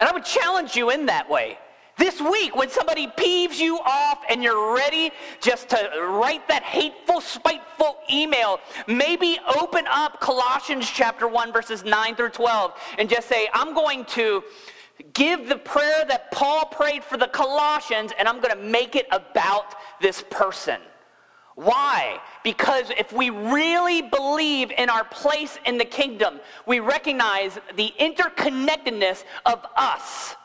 And 0.00 0.08
I 0.08 0.12
would 0.12 0.24
challenge 0.24 0.74
you 0.74 0.90
in 0.90 1.06
that 1.06 1.30
way. 1.30 1.56
This 1.96 2.20
week, 2.20 2.54
when 2.54 2.68
somebody 2.68 3.06
peeves 3.06 3.58
you 3.58 3.78
off 3.78 4.18
and 4.28 4.42
you're 4.42 4.74
ready 4.74 5.10
just 5.40 5.68
to 5.70 5.76
write 6.00 6.46
that 6.48 6.64
hateful, 6.64 7.20
spiteful 7.20 7.96
email, 8.12 8.58
maybe 8.88 9.38
open 9.60 9.84
up 9.88 10.20
Colossians 10.20 10.88
chapter 10.88 11.28
1, 11.28 11.52
verses 11.52 11.84
9 11.84 12.16
through 12.16 12.30
12, 12.30 12.72
and 12.98 13.08
just 13.08 13.28
say, 13.28 13.48
I'm 13.52 13.72
going 13.72 14.04
to 14.06 14.42
give 15.12 15.48
the 15.48 15.56
prayer 15.56 16.04
that 16.08 16.30
Paul 16.32 16.66
prayed 16.66 17.04
for 17.04 17.16
the 17.16 17.28
Colossians, 17.28 18.12
and 18.18 18.26
I'm 18.28 18.40
going 18.40 18.56
to 18.56 18.62
make 18.62 18.96
it 18.96 19.06
about 19.12 19.76
this 20.00 20.24
person. 20.28 20.80
Why? 21.58 22.20
Because 22.44 22.90
if 22.96 23.12
we 23.12 23.30
really 23.30 24.00
believe 24.00 24.70
in 24.70 24.88
our 24.88 25.02
place 25.02 25.58
in 25.66 25.76
the 25.76 25.84
kingdom, 25.84 26.38
we 26.66 26.78
recognize 26.78 27.58
the 27.74 27.92
interconnectedness 27.98 29.24
of 29.44 29.66
us. 29.76 30.36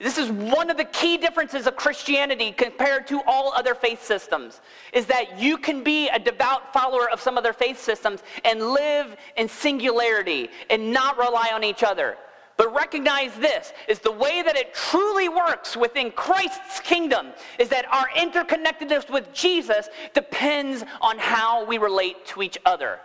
This 0.00 0.18
is 0.18 0.28
one 0.28 0.68
of 0.68 0.76
the 0.76 0.86
key 0.86 1.18
differences 1.18 1.68
of 1.68 1.76
Christianity 1.76 2.50
compared 2.50 3.06
to 3.06 3.22
all 3.28 3.52
other 3.52 3.76
faith 3.76 4.04
systems 4.04 4.60
is 4.92 5.06
that 5.06 5.38
you 5.38 5.56
can 5.56 5.84
be 5.84 6.08
a 6.08 6.18
devout 6.18 6.72
follower 6.72 7.08
of 7.08 7.20
some 7.20 7.38
other 7.38 7.52
faith 7.52 7.80
systems 7.80 8.24
and 8.44 8.60
live 8.60 9.16
in 9.36 9.48
singularity 9.48 10.48
and 10.68 10.92
not 10.92 11.16
rely 11.16 11.50
on 11.54 11.62
each 11.62 11.84
other. 11.84 12.16
But 12.60 12.74
recognize 12.74 13.34
this 13.36 13.72
is 13.88 14.00
the 14.00 14.12
way 14.12 14.42
that 14.42 14.54
it 14.54 14.74
truly 14.74 15.30
works 15.30 15.78
within 15.78 16.10
Christ's 16.10 16.78
kingdom 16.80 17.28
is 17.58 17.70
that 17.70 17.86
our 17.90 18.06
interconnectedness 18.10 19.08
with 19.08 19.32
Jesus 19.32 19.88
depends 20.12 20.84
on 21.00 21.16
how 21.16 21.64
we 21.64 21.78
relate 21.78 22.26
to 22.26 22.42
each 22.42 22.58
other. 22.66 22.98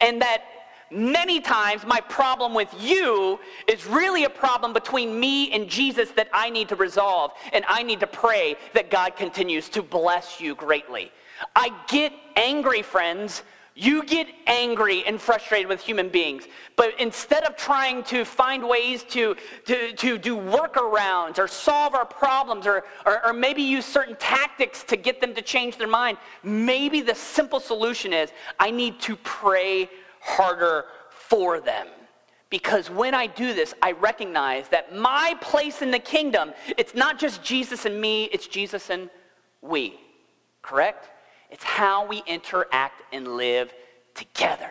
And 0.00 0.20
that 0.20 0.42
many 0.90 1.40
times 1.40 1.86
my 1.86 2.00
problem 2.00 2.54
with 2.54 2.74
you 2.76 3.38
is 3.68 3.86
really 3.86 4.24
a 4.24 4.30
problem 4.30 4.72
between 4.72 5.20
me 5.20 5.52
and 5.52 5.68
Jesus 5.68 6.10
that 6.16 6.28
I 6.32 6.50
need 6.50 6.68
to 6.70 6.74
resolve. 6.74 7.30
And 7.52 7.64
I 7.68 7.84
need 7.84 8.00
to 8.00 8.08
pray 8.08 8.56
that 8.74 8.90
God 8.90 9.14
continues 9.14 9.68
to 9.68 9.82
bless 9.84 10.40
you 10.40 10.56
greatly. 10.56 11.12
I 11.54 11.70
get 11.86 12.12
angry, 12.34 12.82
friends, 12.82 13.44
you 13.74 14.04
get 14.04 14.26
angry 14.46 15.02
and 15.06 15.20
frustrated 15.20 15.66
with 15.66 15.80
human 15.80 16.08
beings, 16.08 16.44
but 16.76 16.98
instead 17.00 17.44
of 17.44 17.56
trying 17.56 18.02
to 18.04 18.24
find 18.24 18.68
ways 18.68 19.02
to, 19.04 19.34
to, 19.64 19.92
to 19.94 20.18
do 20.18 20.36
workarounds 20.36 21.38
or 21.38 21.48
solve 21.48 21.94
our 21.94 22.04
problems 22.04 22.66
or, 22.66 22.84
or, 23.06 23.26
or 23.26 23.32
maybe 23.32 23.62
use 23.62 23.86
certain 23.86 24.16
tactics 24.16 24.82
to 24.84 24.96
get 24.96 25.20
them 25.20 25.34
to 25.34 25.40
change 25.40 25.78
their 25.78 25.88
mind, 25.88 26.18
maybe 26.42 27.00
the 27.00 27.14
simple 27.14 27.60
solution 27.60 28.12
is 28.12 28.30
I 28.60 28.70
need 28.70 29.00
to 29.00 29.16
pray 29.16 29.88
harder 30.20 30.84
for 31.10 31.58
them. 31.58 31.86
Because 32.50 32.90
when 32.90 33.14
I 33.14 33.26
do 33.26 33.54
this, 33.54 33.72
I 33.80 33.92
recognize 33.92 34.68
that 34.68 34.94
my 34.94 35.34
place 35.40 35.80
in 35.80 35.90
the 35.90 35.98
kingdom, 35.98 36.52
it's 36.76 36.94
not 36.94 37.18
just 37.18 37.42
Jesus 37.42 37.86
and 37.86 37.98
me, 37.98 38.24
it's 38.24 38.46
Jesus 38.46 38.90
and 38.90 39.08
we. 39.62 39.98
Correct? 40.60 41.08
It's 41.52 41.62
how 41.62 42.06
we 42.06 42.22
interact 42.26 43.02
and 43.12 43.36
live 43.36 43.72
together. 44.14 44.70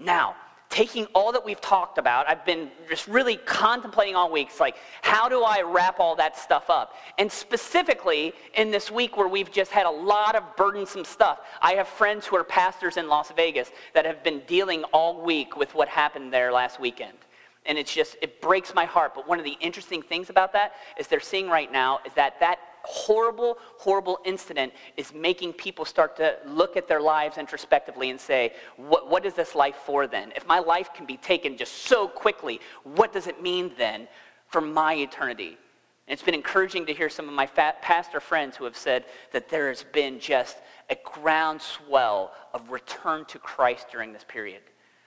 Now, 0.00 0.34
taking 0.68 1.06
all 1.14 1.32
that 1.32 1.44
we've 1.44 1.60
talked 1.60 1.96
about, 1.96 2.28
I've 2.28 2.44
been 2.44 2.70
just 2.88 3.06
really 3.06 3.36
contemplating 3.36 4.16
all 4.16 4.30
week. 4.30 4.48
It's 4.50 4.60
like, 4.60 4.76
how 5.00 5.28
do 5.28 5.42
I 5.42 5.62
wrap 5.62 6.00
all 6.00 6.16
that 6.16 6.36
stuff 6.36 6.70
up? 6.70 6.94
And 7.18 7.30
specifically 7.30 8.34
in 8.54 8.70
this 8.72 8.90
week 8.90 9.16
where 9.16 9.28
we've 9.28 9.50
just 9.50 9.70
had 9.70 9.86
a 9.86 9.90
lot 9.90 10.34
of 10.34 10.42
burdensome 10.56 11.04
stuff, 11.04 11.38
I 11.62 11.72
have 11.74 11.88
friends 11.88 12.26
who 12.26 12.36
are 12.36 12.44
pastors 12.44 12.96
in 12.96 13.08
Las 13.08 13.32
Vegas 13.36 13.70
that 13.94 14.04
have 14.04 14.22
been 14.22 14.40
dealing 14.46 14.82
all 14.92 15.22
week 15.22 15.56
with 15.56 15.74
what 15.74 15.88
happened 15.88 16.32
there 16.32 16.52
last 16.52 16.80
weekend. 16.80 17.16
And 17.64 17.78
it's 17.78 17.94
just, 17.94 18.16
it 18.22 18.40
breaks 18.40 18.74
my 18.74 18.86
heart. 18.86 19.14
But 19.14 19.28
one 19.28 19.38
of 19.38 19.44
the 19.44 19.56
interesting 19.60 20.02
things 20.02 20.30
about 20.30 20.52
that 20.54 20.72
is 20.98 21.06
they're 21.06 21.20
seeing 21.20 21.48
right 21.48 21.70
now 21.70 22.00
is 22.04 22.12
that 22.14 22.40
that 22.40 22.58
horrible, 22.88 23.58
horrible 23.76 24.18
incident 24.24 24.72
is 24.96 25.12
making 25.12 25.52
people 25.52 25.84
start 25.84 26.16
to 26.16 26.36
look 26.46 26.76
at 26.76 26.88
their 26.88 27.00
lives 27.00 27.36
introspectively 27.36 28.08
and 28.08 28.18
say, 28.18 28.52
what, 28.76 29.10
what 29.10 29.26
is 29.26 29.34
this 29.34 29.54
life 29.54 29.76
for 29.84 30.06
then? 30.06 30.32
If 30.34 30.46
my 30.46 30.58
life 30.58 30.90
can 30.94 31.04
be 31.04 31.18
taken 31.18 31.56
just 31.56 31.72
so 31.84 32.08
quickly, 32.08 32.60
what 32.84 33.12
does 33.12 33.26
it 33.26 33.42
mean 33.42 33.72
then 33.76 34.08
for 34.48 34.62
my 34.62 34.94
eternity? 34.94 35.58
And 36.06 36.14
it's 36.14 36.22
been 36.22 36.34
encouraging 36.34 36.86
to 36.86 36.94
hear 36.94 37.10
some 37.10 37.28
of 37.28 37.34
my 37.34 37.44
pastor 37.46 38.20
friends 38.20 38.56
who 38.56 38.64
have 38.64 38.76
said 38.76 39.04
that 39.32 39.50
there 39.50 39.68
has 39.68 39.84
been 39.92 40.18
just 40.18 40.56
a 40.88 40.96
groundswell 41.04 42.32
of 42.54 42.70
return 42.70 43.26
to 43.26 43.38
Christ 43.38 43.88
during 43.92 44.14
this 44.14 44.24
period. 44.26 44.62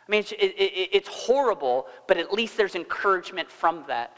I 0.08 0.12
mean, 0.12 0.20
it's, 0.20 0.32
it, 0.34 0.54
it, 0.58 0.90
it's 0.92 1.08
horrible, 1.08 1.88
but 2.08 2.18
at 2.18 2.32
least 2.32 2.58
there's 2.58 2.76
encouragement 2.76 3.50
from 3.50 3.84
that. 3.88 4.18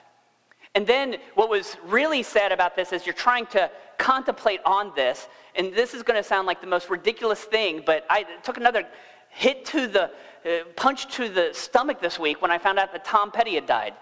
And 0.76 0.88
then 0.88 1.18
what 1.36 1.50
was 1.50 1.78
really 1.86 2.24
sad 2.24 2.52
about 2.52 2.76
this 2.76 2.92
is 2.94 3.06
you're 3.06 3.14
trying 3.14 3.46
to 3.48 3.70
contemplate 3.98 4.60
on 4.66 4.92
this, 4.96 5.28
and 5.56 5.74
this 5.74 5.94
is 5.94 6.02
going 6.02 6.22
to 6.22 6.28
sound 6.28 6.48
like 6.48 6.62
the 6.62 6.68
most 6.68 6.90
ridiculous 6.90 7.42
thing, 7.44 7.84
but 7.86 8.06
I 8.10 8.26
took 8.42 8.58
another 8.58 8.88
hit 9.30 9.66
to 9.66 9.88
the 9.88 10.04
uh, 10.04 10.64
punch 10.76 11.08
to 11.16 11.30
the 11.30 11.50
stomach 11.54 12.02
this 12.02 12.20
week 12.20 12.42
when 12.42 12.52
I 12.52 12.58
found 12.58 12.80
out 12.80 12.92
that 12.92 13.06
Tom 13.06 13.32
Petty 13.32 13.56
had 13.56 13.66
died. 13.66 13.94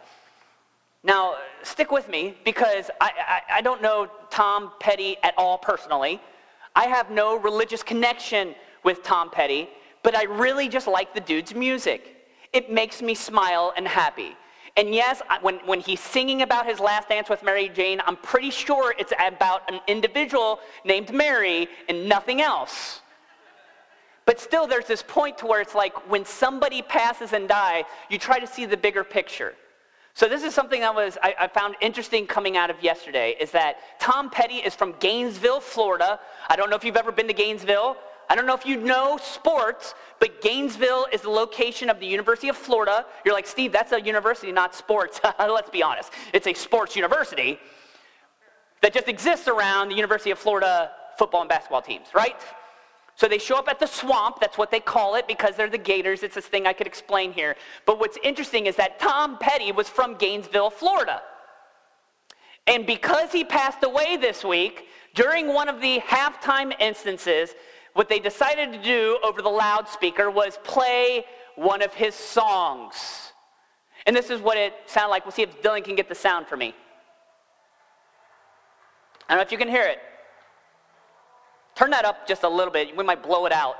Now, 1.04 1.36
stick 1.64 1.92
with 1.92 2.08
me 2.08 2.38
because 2.46 2.90
I, 3.00 3.12
I, 3.28 3.58
I 3.58 3.62
don't 3.62 3.82
know 3.82 4.10
Tom 4.30 4.72
Petty 4.80 5.18
at 5.24 5.34
all 5.38 5.58
personally. 5.58 6.22
I 6.76 6.86
have 6.86 7.12
no 7.12 7.38
religious 7.38 7.84
connection 7.84 8.56
with 8.84 9.04
Tom 9.04 9.30
Petty, 9.30 9.68
but 10.04 10.16
I 10.16 10.24
really 10.24 10.70
just 10.70 10.88
like 10.88 11.14
the 11.14 11.20
dude's 11.20 11.54
music. 11.54 12.16
It 12.54 12.72
makes 12.72 13.02
me 13.02 13.14
smile 13.14 13.74
and 13.76 13.88
happy. 13.88 14.36
And 14.78 14.96
yes, 14.96 15.22
when, 15.42 15.56
when 15.66 15.82
he's 15.82 16.00
singing 16.00 16.44
about 16.44 16.66
his 16.66 16.80
last 16.80 17.10
dance 17.10 17.30
with 17.30 17.44
Mary 17.44 17.70
Jane, 17.70 18.02
I'm 18.06 18.16
pretty 18.16 18.52
sure 18.52 18.96
it's 18.98 19.12
about 19.20 19.70
an 19.72 19.80
individual 19.88 20.60
named 20.86 21.14
Mary 21.14 21.68
and 21.90 22.08
nothing 22.08 22.42
else. 22.42 23.02
But 24.26 24.40
still, 24.40 24.68
there's 24.68 24.86
this 24.86 25.04
point 25.06 25.38
to 25.40 25.46
where 25.46 25.62
it's 25.62 25.76
like 25.76 26.10
when 26.10 26.24
somebody 26.24 26.82
passes 26.82 27.34
and 27.34 27.50
dies, 27.50 27.84
you 28.10 28.18
try 28.18 28.40
to 28.40 28.48
see 28.48 28.66
the 28.66 28.78
bigger 28.78 29.04
picture. 29.04 29.56
So 30.14 30.28
this 30.28 30.44
is 30.44 30.54
something 30.54 30.82
that 30.82 30.94
was 30.94 31.18
I, 31.22 31.36
I, 31.40 31.48
found 31.48 31.76
interesting 31.82 32.28
coming 32.28 32.58
out 32.58 32.70
of 32.70 32.82
yesterday 32.84 33.36
is 33.40 33.52
that 33.52 33.78
Tom 34.00 34.30
Petty 34.30 34.56
is 34.56 34.76
from 34.76 34.94
Gainesville, 35.00 35.62
Florida. 35.62 36.20
I 36.50 36.56
don't 36.56 36.70
know 36.70 36.76
if 36.76 36.84
you've 36.84 36.98
ever 36.98 37.12
been 37.12 37.28
to 37.28 37.34
Gainesville. 37.34 37.98
I 38.32 38.36
don't 38.36 38.46
know 38.46 38.54
if 38.54 38.66
you 38.66 38.78
know 38.78 39.20
sports, 39.22 39.94
but 40.22 40.40
Gainesville 40.40 41.06
is 41.12 41.20
the 41.20 41.30
location 41.30 41.90
of 41.90 42.00
the 42.00 42.06
University 42.06 42.48
of 42.48 42.56
Florida. 42.56 43.06
You're 43.26 43.34
like, 43.34 43.46
Steve, 43.46 43.74
that's 43.74 43.92
a 43.92 44.00
university, 44.00 44.54
not 44.54 44.74
sports. 44.74 45.20
Let's 45.40 45.70
be 45.70 45.84
honest. 45.84 46.14
It's 46.32 46.48
a 46.48 46.54
sports 46.54 46.96
university 46.96 47.60
that 48.80 48.94
just 48.94 49.10
exists 49.10 49.50
around 49.50 49.90
the 49.90 49.96
University 49.96 50.32
of 50.32 50.40
Florida 50.40 50.92
football 51.18 51.42
and 51.42 51.50
basketball 51.50 51.82
teams, 51.82 52.08
right? 52.16 52.38
So 53.16 53.28
they 53.28 53.38
show 53.38 53.58
up 53.58 53.68
at 53.68 53.80
the 53.80 53.86
swamp. 53.86 54.40
That's 54.40 54.58
what 54.58 54.72
they 54.72 54.80
call 54.80 55.16
it 55.16 55.28
because 55.28 55.58
they're 55.58 55.70
the 55.70 55.78
Gators. 55.78 56.24
It's 56.24 56.36
this 56.36 56.46
thing 56.46 56.66
I 56.66 56.72
could 56.72 56.88
explain 56.88 57.34
here. 57.34 57.58
But 57.86 58.00
what's 58.00 58.18
interesting 58.24 58.66
is 58.66 58.78
that 58.78 58.98
Tom 58.98 59.40
Petty 59.40 59.74
was 59.74 59.90
from 59.90 60.16
Gainesville, 60.16 60.70
Florida. 60.70 61.22
And 62.66 62.86
because 62.86 63.34
he 63.34 63.44
passed 63.44 63.84
away 63.84 64.16
this 64.16 64.46
week, 64.46 64.88
during 65.16 65.54
one 65.54 65.68
of 65.68 65.82
the 65.82 66.00
halftime 66.00 66.74
instances, 66.80 67.54
what 67.94 68.10
they 68.10 68.20
decided 68.20 68.72
to 68.74 68.82
do 68.82 69.20
over 69.24 69.42
the 69.42 69.50
loudspeaker 69.50 70.32
was 70.32 70.58
play 70.64 71.26
one 71.56 71.82
of 71.82 71.94
his 71.94 72.16
songs. 72.16 73.34
And 74.06 74.16
this 74.16 74.30
is 74.30 74.42
what 74.42 74.58
it 74.58 74.74
sounded 74.86 75.10
like. 75.12 75.26
We'll 75.26 75.32
see 75.32 75.44
if 75.44 75.62
Dylan 75.62 75.84
can 75.84 75.96
get 75.96 76.10
the 76.10 76.16
sound 76.16 76.48
for 76.48 76.58
me. 76.58 76.74
I 79.28 79.34
don't 79.34 79.38
know 79.38 79.44
if 79.44 79.52
you 79.52 79.58
can 79.58 79.68
hear 79.68 79.84
it. 79.84 80.00
Turn 81.76 81.92
that 81.92 82.06
up 82.06 82.28
just 82.28 82.44
a 82.44 82.50
little 82.50 82.74
bit. 82.74 82.96
We 82.96 83.04
might 83.04 83.24
blow 83.24 83.46
it 83.46 83.52
out. 83.52 83.76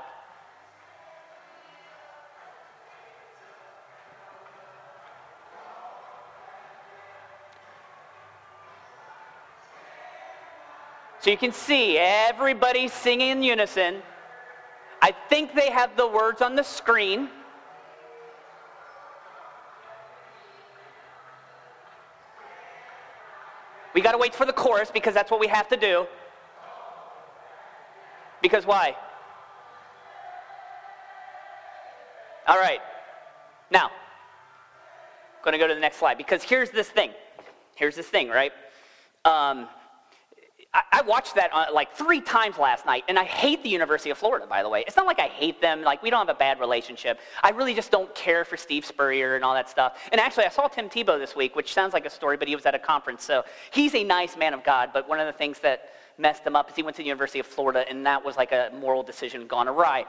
So 11.22 11.30
you 11.30 11.36
can 11.36 11.52
see 11.52 11.96
everybody 11.98 12.88
singing 12.88 13.28
in 13.28 13.42
unison. 13.44 14.02
I 15.00 15.12
think 15.28 15.54
they 15.54 15.70
have 15.70 15.96
the 15.96 16.08
words 16.08 16.42
on 16.42 16.56
the 16.56 16.64
screen. 16.64 17.28
We 23.94 24.00
got 24.00 24.12
to 24.12 24.18
wait 24.18 24.34
for 24.34 24.44
the 24.44 24.52
chorus 24.52 24.90
because 24.92 25.14
that's 25.14 25.30
what 25.30 25.38
we 25.38 25.46
have 25.46 25.68
to 25.68 25.76
do. 25.76 26.08
Because 28.42 28.66
why? 28.66 28.96
All 32.48 32.58
right. 32.58 32.80
Now, 33.70 33.92
going 35.44 35.52
to 35.52 35.58
go 35.58 35.68
to 35.68 35.74
the 35.74 35.80
next 35.80 35.98
slide 35.98 36.18
because 36.18 36.42
here's 36.42 36.70
this 36.70 36.88
thing. 36.88 37.12
Here's 37.76 37.94
this 37.94 38.08
thing, 38.08 38.28
right? 38.28 38.52
Um, 39.24 39.68
I, 41.02 41.04
watched 41.06 41.34
that 41.34 41.50
uh, 41.52 41.66
like 41.72 41.94
three 41.94 42.20
times 42.20 42.58
last 42.58 42.86
night, 42.86 43.04
and 43.08 43.18
I 43.18 43.24
hate 43.24 43.62
the 43.62 43.68
University 43.68 44.10
of 44.10 44.18
Florida, 44.18 44.46
by 44.46 44.62
the 44.62 44.68
way. 44.68 44.84
It's 44.86 44.96
not 44.96 45.06
like 45.06 45.18
I 45.18 45.28
hate 45.28 45.60
them, 45.60 45.82
like, 45.82 46.02
we 46.02 46.10
don't 46.10 46.26
have 46.26 46.34
a 46.34 46.38
bad 46.38 46.60
relationship. 46.60 47.18
I 47.42 47.50
really 47.50 47.74
just 47.74 47.90
don't 47.90 48.12
care 48.14 48.44
for 48.44 48.56
Steve 48.56 48.84
Spurrier 48.84 49.34
and 49.34 49.44
all 49.44 49.54
that 49.54 49.68
stuff. 49.68 49.98
And 50.12 50.20
actually, 50.20 50.44
I 50.44 50.48
saw 50.48 50.68
Tim 50.68 50.88
Tebow 50.88 51.18
this 51.18 51.34
week, 51.34 51.56
which 51.56 51.74
sounds 51.74 51.92
like 51.92 52.06
a 52.06 52.10
story, 52.10 52.36
but 52.36 52.48
he 52.48 52.54
was 52.54 52.66
at 52.66 52.74
a 52.74 52.78
conference, 52.78 53.24
so 53.24 53.44
he's 53.72 53.94
a 53.94 54.04
nice 54.04 54.36
man 54.36 54.54
of 54.54 54.62
God, 54.64 54.90
but 54.92 55.08
one 55.08 55.18
of 55.18 55.26
the 55.26 55.32
things 55.32 55.58
that 55.60 55.90
messed 56.18 56.46
him 56.46 56.54
up 56.54 56.70
is 56.70 56.76
he 56.76 56.82
went 56.82 56.96
to 56.96 57.02
the 57.02 57.06
University 57.06 57.40
of 57.40 57.46
Florida, 57.46 57.84
and 57.88 58.06
that 58.06 58.24
was 58.24 58.36
like 58.36 58.52
a 58.52 58.70
moral 58.78 59.02
decision 59.02 59.46
gone 59.46 59.68
awry. 59.68 60.06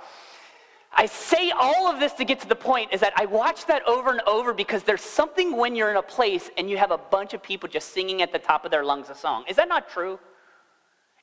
I 0.96 1.08
say 1.08 1.50
all 1.50 1.88
of 1.92 2.00
this 2.00 2.14
to 2.14 2.26
get 2.26 2.40
to 2.42 2.48
the 2.48 2.56
point 2.56 2.94
is 2.94 3.02
that 3.02 3.14
I 3.16 3.26
watch 3.26 3.66
that 3.66 3.82
over 3.88 4.12
and 4.12 4.22
over 4.28 4.54
because 4.54 4.84
there's 4.84 5.02
something 5.02 5.58
when 5.58 5.76
you're 5.76 5.90
in 5.90 5.98
a 5.98 6.04
place 6.04 6.52
and 6.56 6.70
you 6.70 6.78
have 6.78 6.92
a 6.92 7.00
bunch 7.00 7.34
of 7.34 7.42
people 7.42 7.68
just 7.68 7.94
singing 7.94 8.22
at 8.22 8.32
the 8.32 8.38
top 8.38 8.64
of 8.64 8.70
their 8.70 8.84
lungs 8.86 9.10
a 9.10 9.16
song. 9.16 9.44
Is 9.48 9.56
that 9.56 9.68
not 9.68 9.90
true? 9.90 10.20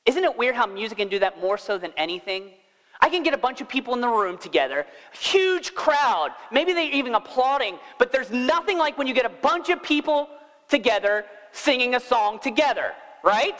Isn't 0.05 0.23
it 0.23 0.37
weird 0.37 0.55
how 0.55 0.65
music 0.65 0.97
can 0.97 1.09
do 1.09 1.19
that 1.19 1.39
more 1.39 1.57
so 1.57 1.77
than 1.77 1.91
anything? 1.95 2.51
I 3.01 3.09
can 3.09 3.23
get 3.23 3.33
a 3.33 3.37
bunch 3.37 3.61
of 3.61 3.67
people 3.67 3.93
in 3.95 4.01
the 4.01 4.07
room 4.07 4.37
together, 4.37 4.85
huge 5.11 5.73
crowd, 5.73 6.29
maybe 6.51 6.71
they're 6.71 6.91
even 6.91 7.15
applauding, 7.15 7.79
but 7.97 8.11
there's 8.11 8.29
nothing 8.29 8.77
like 8.77 8.97
when 8.97 9.07
you 9.07 9.15
get 9.15 9.25
a 9.25 9.29
bunch 9.29 9.69
of 9.69 9.81
people 9.81 10.29
together 10.69 11.25
singing 11.51 11.95
a 11.95 11.99
song 11.99 12.39
together, 12.39 12.93
right? 13.23 13.59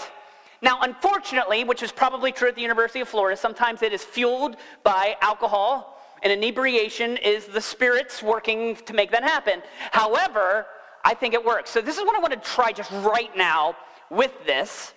Now, 0.61 0.81
unfortunately, 0.81 1.63
which 1.63 1.81
is 1.81 1.91
probably 1.91 2.31
true 2.31 2.49
at 2.49 2.55
the 2.55 2.61
University 2.61 2.99
of 2.99 3.09
Florida, 3.09 3.35
sometimes 3.35 3.81
it 3.81 3.93
is 3.93 4.03
fueled 4.03 4.57
by 4.83 5.15
alcohol, 5.21 5.99
and 6.21 6.31
inebriation 6.31 7.17
is 7.17 7.47
the 7.47 7.61
spirits 7.61 8.21
working 8.21 8.75
to 8.75 8.93
make 8.93 9.09
that 9.09 9.23
happen. 9.23 9.63
However, 9.91 10.67
I 11.03 11.15
think 11.15 11.33
it 11.33 11.43
works. 11.43 11.71
So, 11.71 11.81
this 11.81 11.97
is 11.97 12.05
what 12.05 12.15
I 12.15 12.19
want 12.19 12.33
to 12.33 12.39
try 12.39 12.71
just 12.71 12.91
right 12.91 13.35
now 13.35 13.75
with 14.11 14.45
this 14.45 14.93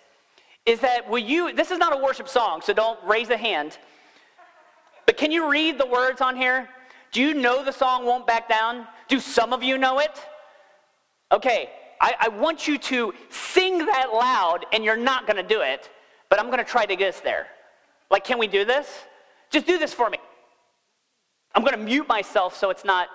is 0.67 0.81
that 0.81 1.09
will 1.09 1.19
you, 1.19 1.53
this 1.53 1.71
is 1.71 1.79
not 1.79 1.93
a 1.93 2.03
worship 2.03 2.29
song, 2.29 2.61
so 2.63 2.73
don't 2.73 2.99
raise 3.05 3.31
a 3.31 3.37
hand. 3.37 3.79
But 5.07 5.17
can 5.17 5.31
you 5.31 5.51
read 5.51 5.79
the 5.79 5.87
words 5.87 6.21
on 6.21 6.37
here? 6.37 6.69
Do 7.13 7.21
you 7.21 7.35
know 7.35 7.65
the 7.65 7.73
song 7.73 8.07
Won't 8.07 8.27
Back 8.27 8.49
Down? 8.49 8.87
Do 9.09 9.21
some 9.21 9.53
of 9.53 9.63
you 9.63 9.79
know 9.79 9.99
it? 9.99 10.21
Okay, 11.31 11.71
I, 12.01 12.15
I 12.19 12.29
want 12.29 12.67
you 12.67 12.79
to 12.79 13.13
sing 13.29 13.79
that 13.79 14.09
loud, 14.13 14.67
and 14.73 14.83
you're 14.85 14.97
not 14.97 15.27
going 15.27 15.37
to 15.37 15.49
do 15.49 15.61
it, 15.61 15.91
but 16.31 16.41
I'm 16.41 16.47
going 16.47 16.59
to 16.59 16.65
try 16.65 16.87
to 16.87 16.97
get 16.97 17.15
us 17.15 17.21
there. 17.21 17.47
Like, 18.11 18.25
can 18.25 18.39
we 18.39 18.47
do 18.47 18.65
this? 18.65 18.89
Just 19.51 19.67
do 19.67 19.79
this 19.79 19.93
for 19.93 20.09
me. 20.09 20.19
I'm 21.55 21.63
going 21.63 21.79
to 21.79 21.85
mute 21.85 22.09
myself 22.09 22.57
so 22.57 22.71
it's 22.71 22.85
not, 22.85 23.09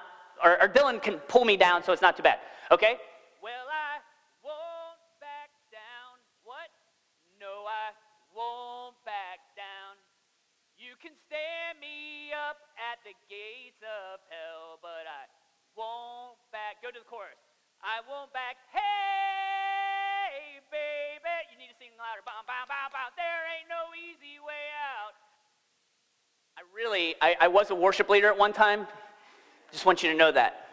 or, 0.43 0.61
or 0.61 0.67
Dylan 0.67 1.01
can 1.01 1.15
pull 1.27 1.45
me 1.45 1.57
down 1.57 1.83
so 1.83 1.91
it's 1.91 2.01
not 2.01 2.15
too 2.15 2.23
bad. 2.23 2.39
Okay? 2.71 2.97
At 12.89 12.97
the 13.05 13.13
gates 13.29 13.77
of 13.85 14.17
hell, 14.33 14.81
but 14.81 15.05
I 15.05 15.29
won't 15.77 16.41
back. 16.49 16.81
Go 16.81 16.89
to 16.89 16.97
the 16.97 17.05
chorus. 17.05 17.37
I 17.85 18.01
won't 18.09 18.33
back. 18.33 18.57
Hey, 18.73 20.57
baby. 20.73 21.37
You 21.53 21.61
need 21.61 21.69
to 21.69 21.77
sing 21.77 21.93
louder. 22.01 22.25
Bow, 22.25 22.41
bow, 22.49 22.65
bow, 22.65 22.89
bow. 22.89 23.13
There 23.13 23.45
ain't 23.53 23.69
no 23.69 23.93
easy 23.93 24.41
way 24.41 24.73
out. 24.73 25.13
I 26.57 26.65
really, 26.73 27.13
I, 27.21 27.45
I 27.45 27.47
was 27.47 27.69
a 27.69 27.75
worship 27.75 28.09
leader 28.09 28.27
at 28.27 28.37
one 28.37 28.53
time. 28.53 28.87
Just 29.71 29.85
want 29.85 30.01
you 30.01 30.09
to 30.09 30.17
know 30.17 30.31
that. 30.31 30.68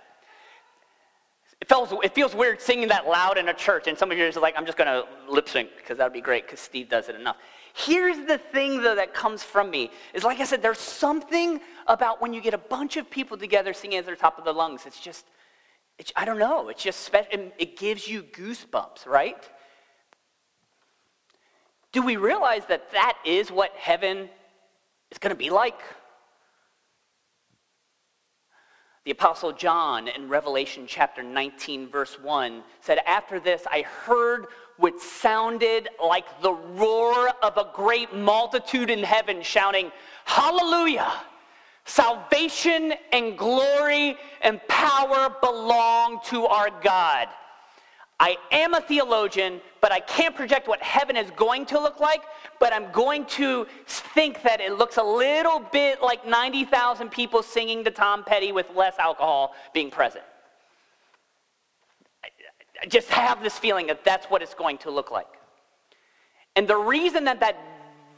It 1.61 1.69
feels, 1.69 1.93
it 2.03 2.15
feels 2.15 2.35
weird 2.35 2.61
singing 2.61 2.89
that 2.89 3.07
loud 3.07 3.39
in 3.39 3.49
a 3.49 3.55
church, 3.55 3.87
and 3.87 3.97
some 3.97 4.11
of 4.11 4.19
you 4.19 4.25
are 4.25 4.29
just 4.29 4.41
like, 4.41 4.55
I'm 4.57 4.67
just 4.67 4.77
going 4.77 4.89
to 4.89 5.05
lip 5.31 5.49
sync 5.49 5.71
because 5.77 5.99
that 5.99 6.05
would 6.05 6.13
be 6.13 6.21
great 6.21 6.45
because 6.45 6.61
Steve 6.61 6.89
does 6.89 7.09
it 7.09 7.15
enough. 7.15 7.37
Here's 7.75 8.27
the 8.27 8.39
thing, 8.39 8.83
though, 8.83 8.95
that 8.95 9.15
comes 9.15 9.43
from 9.43 9.71
me 9.71 9.91
is 10.15 10.23
like 10.23 10.41
I 10.41 10.45
said, 10.45 10.63
there's 10.63 10.79
something 10.79 11.61
about 11.87 12.21
when 12.21 12.33
you 12.33 12.41
get 12.41 12.55
a 12.55 12.59
bunch 12.59 12.97
of 12.97 13.11
people 13.11 13.37
together 13.37 13.73
singing 13.73 13.99
at 13.99 14.07
the 14.07 14.17
top 14.17 14.39
of 14.39 14.45
their 14.45 14.55
lungs. 14.55 14.83
It's 14.87 15.01
just, 15.01 15.27
it's, 15.99 16.13
I 16.15 16.25
don't 16.25 16.39
know, 16.39 16.69
it's 16.69 16.83
just. 16.83 17.11
It 17.13 17.79
gives 17.79 18.07
you 18.07 18.23
goosebumps, 18.23 19.07
right? 19.07 19.43
Do 21.93 22.03
we 22.03 22.17
realize 22.17 22.67
that 22.67 22.93
that 22.93 23.17
is 23.25 23.51
what 23.51 23.73
heaven 23.77 24.29
is 25.11 25.19
going 25.19 25.35
to 25.35 25.39
be 25.39 25.51
like? 25.51 25.81
The 29.07 29.13
Apostle 29.13 29.53
John 29.53 30.09
in 30.09 30.29
Revelation 30.29 30.87
chapter 30.89 31.23
19, 31.23 31.89
verse 31.89 32.19
1 32.21 32.65
said, 32.81 32.99
After 33.07 33.39
this 33.39 33.63
I 33.71 33.83
heard 33.83 34.49
what 34.79 35.01
sounded 35.01 35.89
like 36.05 36.25
the 36.43 36.53
roar 36.53 37.29
of 37.41 37.57
a 37.57 37.71
great 37.73 38.13
multitude 38.13 38.91
in 38.91 39.05
heaven 39.05 39.43
shouting, 39.43 39.93
Hallelujah! 40.25 41.13
Salvation 41.85 42.95
and 43.13 43.39
glory 43.39 44.17
and 44.41 44.61
power 44.67 45.33
belong 45.41 46.19
to 46.25 46.47
our 46.47 46.71
God. 46.83 47.29
I 48.19 48.39
am 48.51 48.73
a 48.73 48.81
theologian, 48.81 49.61
but 49.83 49.93
I 49.93 50.01
can't 50.01 50.35
project 50.35 50.69
what 50.69 50.83
heaven 50.83 51.17
is 51.17 51.31
going 51.33 51.67
to 51.67 51.79
look 51.79 52.01
like, 52.01 52.23
but 52.59 52.73
I'm 52.73 52.91
going 52.91 53.27
to 53.27 53.67
think 53.87 54.43
that 54.43 54.61
it 54.61 54.79
looks 54.79 54.97
a 54.97 55.03
little 55.03 55.61
bit 55.61 56.03
like 56.03 56.27
90,000 56.27 57.11
people 57.11 57.43
singing 57.43 57.85
to 57.85 57.91
Tom 57.91 58.25
Petty 58.25 58.53
with 58.53 58.71
less 58.75 58.99
alcohol 58.99 59.55
being 59.75 59.91
present. 59.91 60.25
I 62.83 62.87
just 62.87 63.09
have 63.11 63.43
this 63.43 63.59
feeling 63.59 63.87
that 63.89 64.03
that's 64.03 64.27
what 64.27 64.41
it's 64.43 64.55
going 64.55 64.79
to 64.79 64.91
look 64.91 65.11
like. 65.11 65.29
And 66.57 66.67
the 66.67 66.77
reason 66.77 67.25
that 67.25 67.41
that 67.41 67.59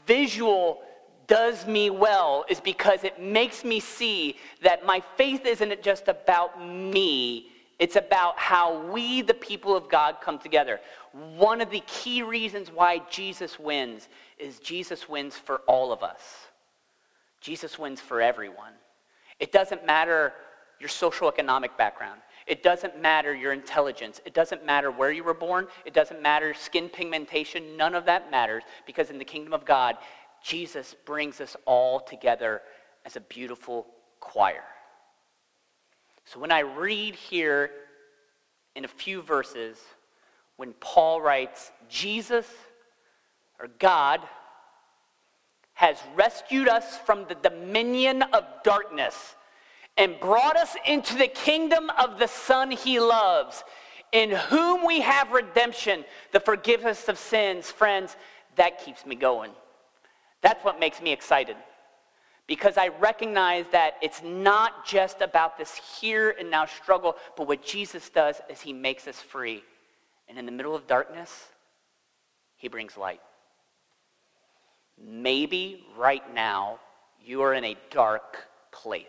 visual 0.07 0.81
does 1.27 1.67
me 1.67 1.89
well 1.89 2.45
is 2.49 2.59
because 2.59 3.03
it 3.03 3.21
makes 3.21 3.63
me 3.63 3.79
see 3.79 4.37
that 4.63 4.85
my 4.85 5.01
faith 5.17 5.45
isn't 5.45 5.81
just 5.83 6.07
about 6.07 6.65
me, 6.65 7.47
it's 7.79 7.95
about 7.95 8.37
how 8.37 8.91
we, 8.91 9.21
the 9.21 9.33
people 9.33 9.75
of 9.75 9.89
God, 9.89 10.17
come 10.21 10.37
together. 10.37 10.81
One 11.13 11.61
of 11.61 11.71
the 11.71 11.81
key 11.87 12.21
reasons 12.23 12.69
why 12.69 13.01
Jesus 13.09 13.57
wins 13.57 14.09
is 14.37 14.59
Jesus 14.59 15.07
wins 15.07 15.35
for 15.35 15.61
all 15.65 15.93
of 15.93 16.03
us. 16.03 16.19
Jesus 17.39 17.79
wins 17.79 18.01
for 18.01 18.21
everyone. 18.21 18.73
It 19.39 19.53
doesn't 19.53 19.85
matter 19.85 20.33
your 20.79 20.89
social 20.89 21.29
economic 21.29 21.77
background. 21.77 22.19
It 22.47 22.63
doesn't 22.63 23.01
matter 23.01 23.33
your 23.33 23.53
intelligence. 23.53 24.19
It 24.25 24.33
doesn't 24.33 24.65
matter 24.65 24.91
where 24.91 25.11
you 25.11 25.23
were 25.23 25.33
born. 25.33 25.67
It 25.85 25.93
doesn't 25.93 26.21
matter 26.21 26.53
skin 26.53 26.89
pigmentation. 26.89 27.77
None 27.77 27.95
of 27.95 28.05
that 28.05 28.29
matters 28.29 28.63
because 28.85 29.09
in 29.09 29.19
the 29.19 29.25
kingdom 29.25 29.53
of 29.53 29.65
God, 29.65 29.97
Jesus 30.43 30.95
brings 31.05 31.39
us 31.39 31.55
all 31.65 31.99
together 31.99 32.61
as 33.05 33.15
a 33.15 33.21
beautiful 33.21 33.87
choir. 34.19 34.63
So 36.31 36.39
when 36.39 36.51
I 36.51 36.59
read 36.59 37.15
here 37.15 37.71
in 38.75 38.85
a 38.85 38.87
few 38.87 39.23
verses, 39.23 39.79
when 40.57 40.73
Paul 40.73 41.21
writes, 41.21 41.71
Jesus 41.89 42.45
or 43.59 43.67
God 43.79 44.21
has 45.73 45.97
rescued 46.15 46.67
us 46.67 46.99
from 46.99 47.25
the 47.27 47.33
dominion 47.33 48.21
of 48.21 48.43
darkness 48.63 49.35
and 49.97 50.19
brought 50.19 50.55
us 50.55 50.75
into 50.85 51.17
the 51.17 51.27
kingdom 51.27 51.89
of 51.97 52.19
the 52.19 52.27
Son 52.27 52.69
he 52.69 52.99
loves, 52.99 53.63
in 54.11 54.29
whom 54.29 54.85
we 54.85 55.01
have 55.01 55.31
redemption, 55.31 56.05
the 56.31 56.39
forgiveness 56.39 57.09
of 57.09 57.17
sins. 57.17 57.71
Friends, 57.71 58.15
that 58.55 58.85
keeps 58.85 59.03
me 59.03 59.15
going. 59.15 59.49
That's 60.41 60.63
what 60.63 60.79
makes 60.79 61.01
me 61.01 61.11
excited. 61.11 61.55
Because 62.49 62.77
I 62.79 62.87
recognize 62.87 63.65
that 63.71 63.93
it's 64.01 64.23
not 64.23 64.83
just 64.83 65.21
about 65.21 65.55
this 65.55 65.79
here 66.01 66.35
and 66.39 66.49
now 66.49 66.65
struggle, 66.65 67.15
but 67.37 67.47
what 67.47 67.63
Jesus 67.63 68.09
does 68.09 68.41
is 68.49 68.59
he 68.59 68.73
makes 68.73 69.07
us 69.07 69.21
free. 69.21 69.63
And 70.27 70.35
in 70.35 70.47
the 70.47 70.51
middle 70.51 70.75
of 70.75 70.87
darkness, 70.87 71.45
he 72.57 72.67
brings 72.67 72.97
light. 72.97 73.21
Maybe 74.99 75.85
right 75.95 76.23
now 76.33 76.79
you 77.23 77.41
are 77.41 77.53
in 77.53 77.63
a 77.65 77.77
dark 77.91 78.47
place. 78.71 79.05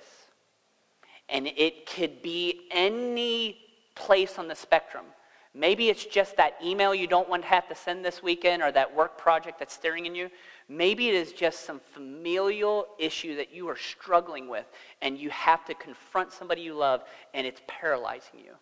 And 1.31 1.47
it 1.47 1.87
could 1.87 2.21
be 2.21 2.67
any 2.71 3.57
place 3.95 4.39
on 4.39 4.49
the 4.49 4.55
spectrum. 4.55 5.07
Maybe 5.53 5.89
it's 5.89 6.05
just 6.05 6.37
that 6.37 6.55
email 6.65 6.95
you 6.95 7.09
don't 7.09 7.29
want 7.29 7.43
to 7.43 7.49
have 7.49 7.69
to 7.69 7.75
send 7.75 8.05
this 8.05 8.23
weekend 8.23 8.63
or 8.63 8.71
that 8.71 8.95
work 8.95 9.19
project 9.19 9.59
that's 9.59 9.75
staring 9.75 10.07
in 10.07 10.15
you. 10.15 10.31
Maybe 10.69 11.09
it 11.09 11.15
is 11.15 11.33
just 11.33 11.65
some 11.65 11.81
familial 11.93 12.87
issue 12.99 13.35
that 13.37 13.53
you 13.53 13.69
are 13.69 13.77
struggling 13.77 14.49
with 14.49 14.67
and 15.03 15.19
you 15.19 15.29
have 15.31 15.65
to 15.65 15.75
confront 15.75 16.33
somebody 16.33 16.63
you 16.63 16.75
love 16.75 17.03
and 17.35 17.47
it's 17.47 17.61
paralyzing 17.67 18.39
you. 18.39 18.53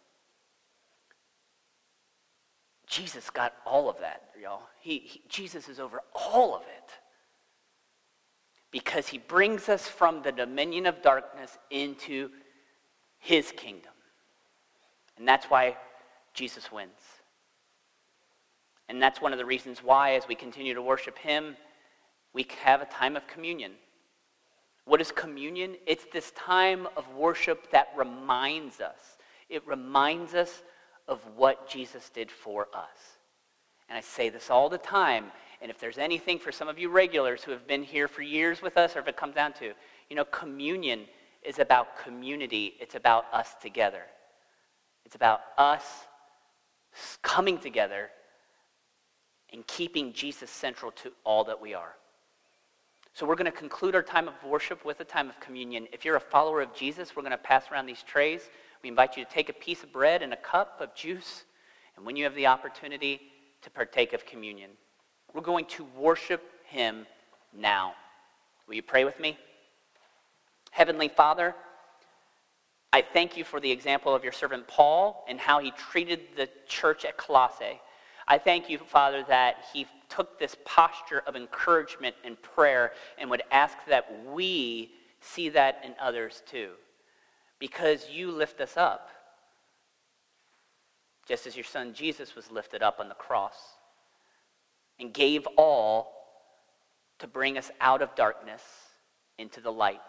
Jesus 2.87 3.29
got 3.29 3.53
all 3.67 3.91
of 3.91 3.99
that, 4.01 4.31
y'all. 4.41 4.63
He, 4.81 5.01
he, 5.01 5.23
Jesus 5.29 5.69
is 5.69 5.79
over 5.79 6.01
all 6.15 6.57
of 6.57 6.63
it 6.63 6.91
because 8.71 9.09
he 9.09 9.19
brings 9.19 9.69
us 9.69 9.87
from 9.87 10.23
the 10.23 10.33
dominion 10.33 10.87
of 10.87 11.03
darkness 11.03 11.59
into 11.71 12.31
his 13.19 13.53
kingdom. 13.53 13.93
And 15.19 15.29
that's 15.29 15.47
why 15.47 15.77
Jesus 16.39 16.71
wins. 16.71 16.91
And 18.89 19.03
that's 19.03 19.21
one 19.21 19.33
of 19.33 19.39
the 19.39 19.45
reasons 19.45 19.83
why, 19.83 20.15
as 20.15 20.29
we 20.29 20.35
continue 20.35 20.73
to 20.73 20.81
worship 20.81 21.19
him, 21.19 21.57
we 22.33 22.47
have 22.63 22.81
a 22.81 22.87
time 22.87 23.17
of 23.17 23.27
communion. 23.27 23.73
What 24.85 25.01
is 25.01 25.11
communion? 25.13 25.75
It's 25.87 26.07
this 26.13 26.31
time 26.31 26.87
of 26.97 27.05
worship 27.15 27.71
that 27.73 27.89
reminds 27.97 28.81
us. 28.81 29.19
It 29.51 29.67
reminds 29.67 30.35
us 30.35 30.63
of 31.09 31.21
what 31.37 31.69
Jesus 31.69 32.09
did 32.11 32.31
for 32.31 32.69
us. 32.73 33.19
And 33.89 33.99
I 33.99 34.01
say 34.01 34.29
this 34.29 34.49
all 34.49 34.69
the 34.69 34.79
time 34.79 35.33
and 35.61 35.71
if 35.71 35.79
there's 35.79 35.99
anything 35.99 36.39
for 36.39 36.53
some 36.53 36.69
of 36.69 36.79
you 36.79 36.89
regulars 36.89 37.43
who 37.43 37.51
have 37.51 37.67
been 37.67 37.83
here 37.83 38.07
for 38.07 38.23
years 38.23 38.63
with 38.63 38.77
us, 38.77 38.95
or 38.95 39.01
if 39.01 39.09
it 39.09 39.17
comes 39.17 39.35
down 39.35 39.53
to, 39.55 39.73
you 40.09 40.17
know, 40.17 40.25
communion 40.25 41.07
is 41.43 41.59
about 41.59 41.99
community, 41.99 42.75
it's 42.81 42.95
about 42.95 43.27
us 43.33 43.55
together. 43.61 44.03
It's 45.05 45.17
about 45.17 45.41
us 45.57 46.07
coming 47.23 47.59
together 47.59 48.11
and 49.53 49.67
keeping 49.67 50.13
Jesus 50.13 50.51
central 50.51 50.93
to 50.93 51.13
all 51.25 51.45
that 51.45 51.61
we 51.61 51.75
are. 51.75 51.95
So 53.15 53.27
we're 53.27 53.35
going 53.35 53.51
to 53.51 53.59
conclude 53.59 53.95
our 53.95 54.03
time 54.03 54.29
of 54.29 54.35
worship 54.45 54.85
with 54.85 55.01
a 55.01 55.05
time 55.05 55.29
of 55.29 55.41
communion. 55.41 55.89
If 55.93 56.05
you're 56.05 56.17
a 56.17 56.21
follower 56.21 56.61
of 56.61 56.75
Jesus, 56.75 57.17
we're 57.17 57.23
going 57.23 57.33
to 57.33 57.39
pass 57.39 57.65
around 57.73 57.87
these 57.87 58.03
trays. 58.03 58.43
We 58.83 58.89
invite 58.89 59.17
you 59.17 59.25
to 59.25 59.31
take 59.31 59.49
a 59.49 59.55
piece 59.55 59.83
of 59.83 59.93
bread 59.93 60.23
and 60.23 60.33
a 60.33 60.37
cup 60.37 60.81
of 60.81 60.95
juice, 60.95 61.45
and 61.97 62.07
when 62.07 62.15
you 62.15 62.25
have 62.25 62.35
the 62.35 62.47
opportunity, 62.47 63.21
to 63.63 63.71
partake 63.71 64.13
of 64.13 64.25
communion. 64.25 64.71
We're 65.35 65.41
going 65.41 65.67
to 65.67 65.85
worship 65.97 66.43
him 66.67 67.07
now. 67.53 67.95
Will 68.67 68.75
you 68.75 68.83
pray 68.83 69.05
with 69.05 69.19
me? 69.19 69.37
Heavenly 70.71 71.09
Father, 71.09 71.55
I 72.93 73.03
thank 73.03 73.37
you 73.37 73.45
for 73.45 73.61
the 73.61 73.71
example 73.71 74.15
of 74.15 74.25
your 74.25 74.33
servant 74.33 74.67
Paul 74.67 75.25
and 75.29 75.39
how 75.39 75.59
he 75.59 75.73
treated 75.73 76.21
the 76.37 76.49
church 76.67 77.05
at 77.05 77.17
Colossae. 77.17 77.81
I 78.27 78.39
thank 78.39 78.69
you, 78.69 78.79
Father, 78.79 79.25
that 79.29 79.65
he 79.73 79.87
took 80.09 80.39
this 80.39 80.57
posture 80.65 81.23
of 81.27 81.37
encouragement 81.37 82.17
and 82.25 82.41
prayer 82.41 82.93
and 83.19 83.31
would 83.31 83.43
ask 83.51 83.77
that 83.89 84.25
we 84.27 84.91
see 85.21 85.49
that 85.51 85.83
in 85.85 85.95
others 86.01 86.43
too. 86.47 86.71
Because 87.59 88.09
you 88.11 88.31
lift 88.31 88.61
us 88.61 88.77
up, 88.77 89.11
just 91.27 91.47
as 91.47 91.57
your 91.57 91.65
son 91.65 91.93
Jesus 91.93 92.35
was 92.35 92.51
lifted 92.51 92.83
up 92.83 93.01
on 93.01 93.09
the 93.09 93.15
cross 93.15 93.59
and 94.99 95.13
gave 95.13 95.47
all 95.57 96.15
to 97.19 97.27
bring 97.27 97.59
us 97.59 97.71
out 97.81 98.01
of 98.01 98.15
darkness 98.15 98.63
into 99.39 99.61
the 99.61 99.73
light. 99.73 100.01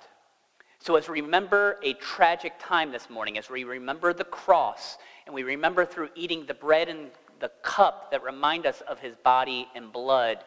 So, 0.82 0.96
as 0.96 1.10
we 1.10 1.20
remember 1.20 1.78
a 1.84 1.94
tragic 1.94 2.54
time 2.58 2.92
this 2.92 3.10
morning, 3.10 3.38
as 3.38 3.50
we 3.50 3.66
remember 3.66 4.14
the 4.14 4.24
cross, 4.24 4.98
and 5.26 5.36
we 5.36 5.44
remember 5.44 5.86
through 5.86 6.10
eating 6.16 6.46
the 6.46 6.54
bread 6.54 6.88
and 6.88 7.12
the 7.42 7.52
cup 7.64 8.12
that 8.12 8.24
remind 8.24 8.66
us 8.66 8.82
of 8.88 9.00
his 9.00 9.16
body 9.16 9.68
and 9.76 9.92
blood, 9.92 10.44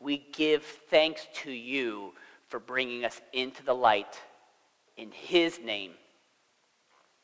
we 0.00 0.26
give 0.32 0.64
thanks 0.64 1.26
to 1.34 1.50
you 1.50 2.12
for 2.48 2.58
bringing 2.58 3.04
us 3.04 3.20
into 3.32 3.62
the 3.62 3.74
light. 3.74 4.20
In 4.96 5.10
his 5.10 5.60
name, 5.60 5.92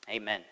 amen. 0.08 0.42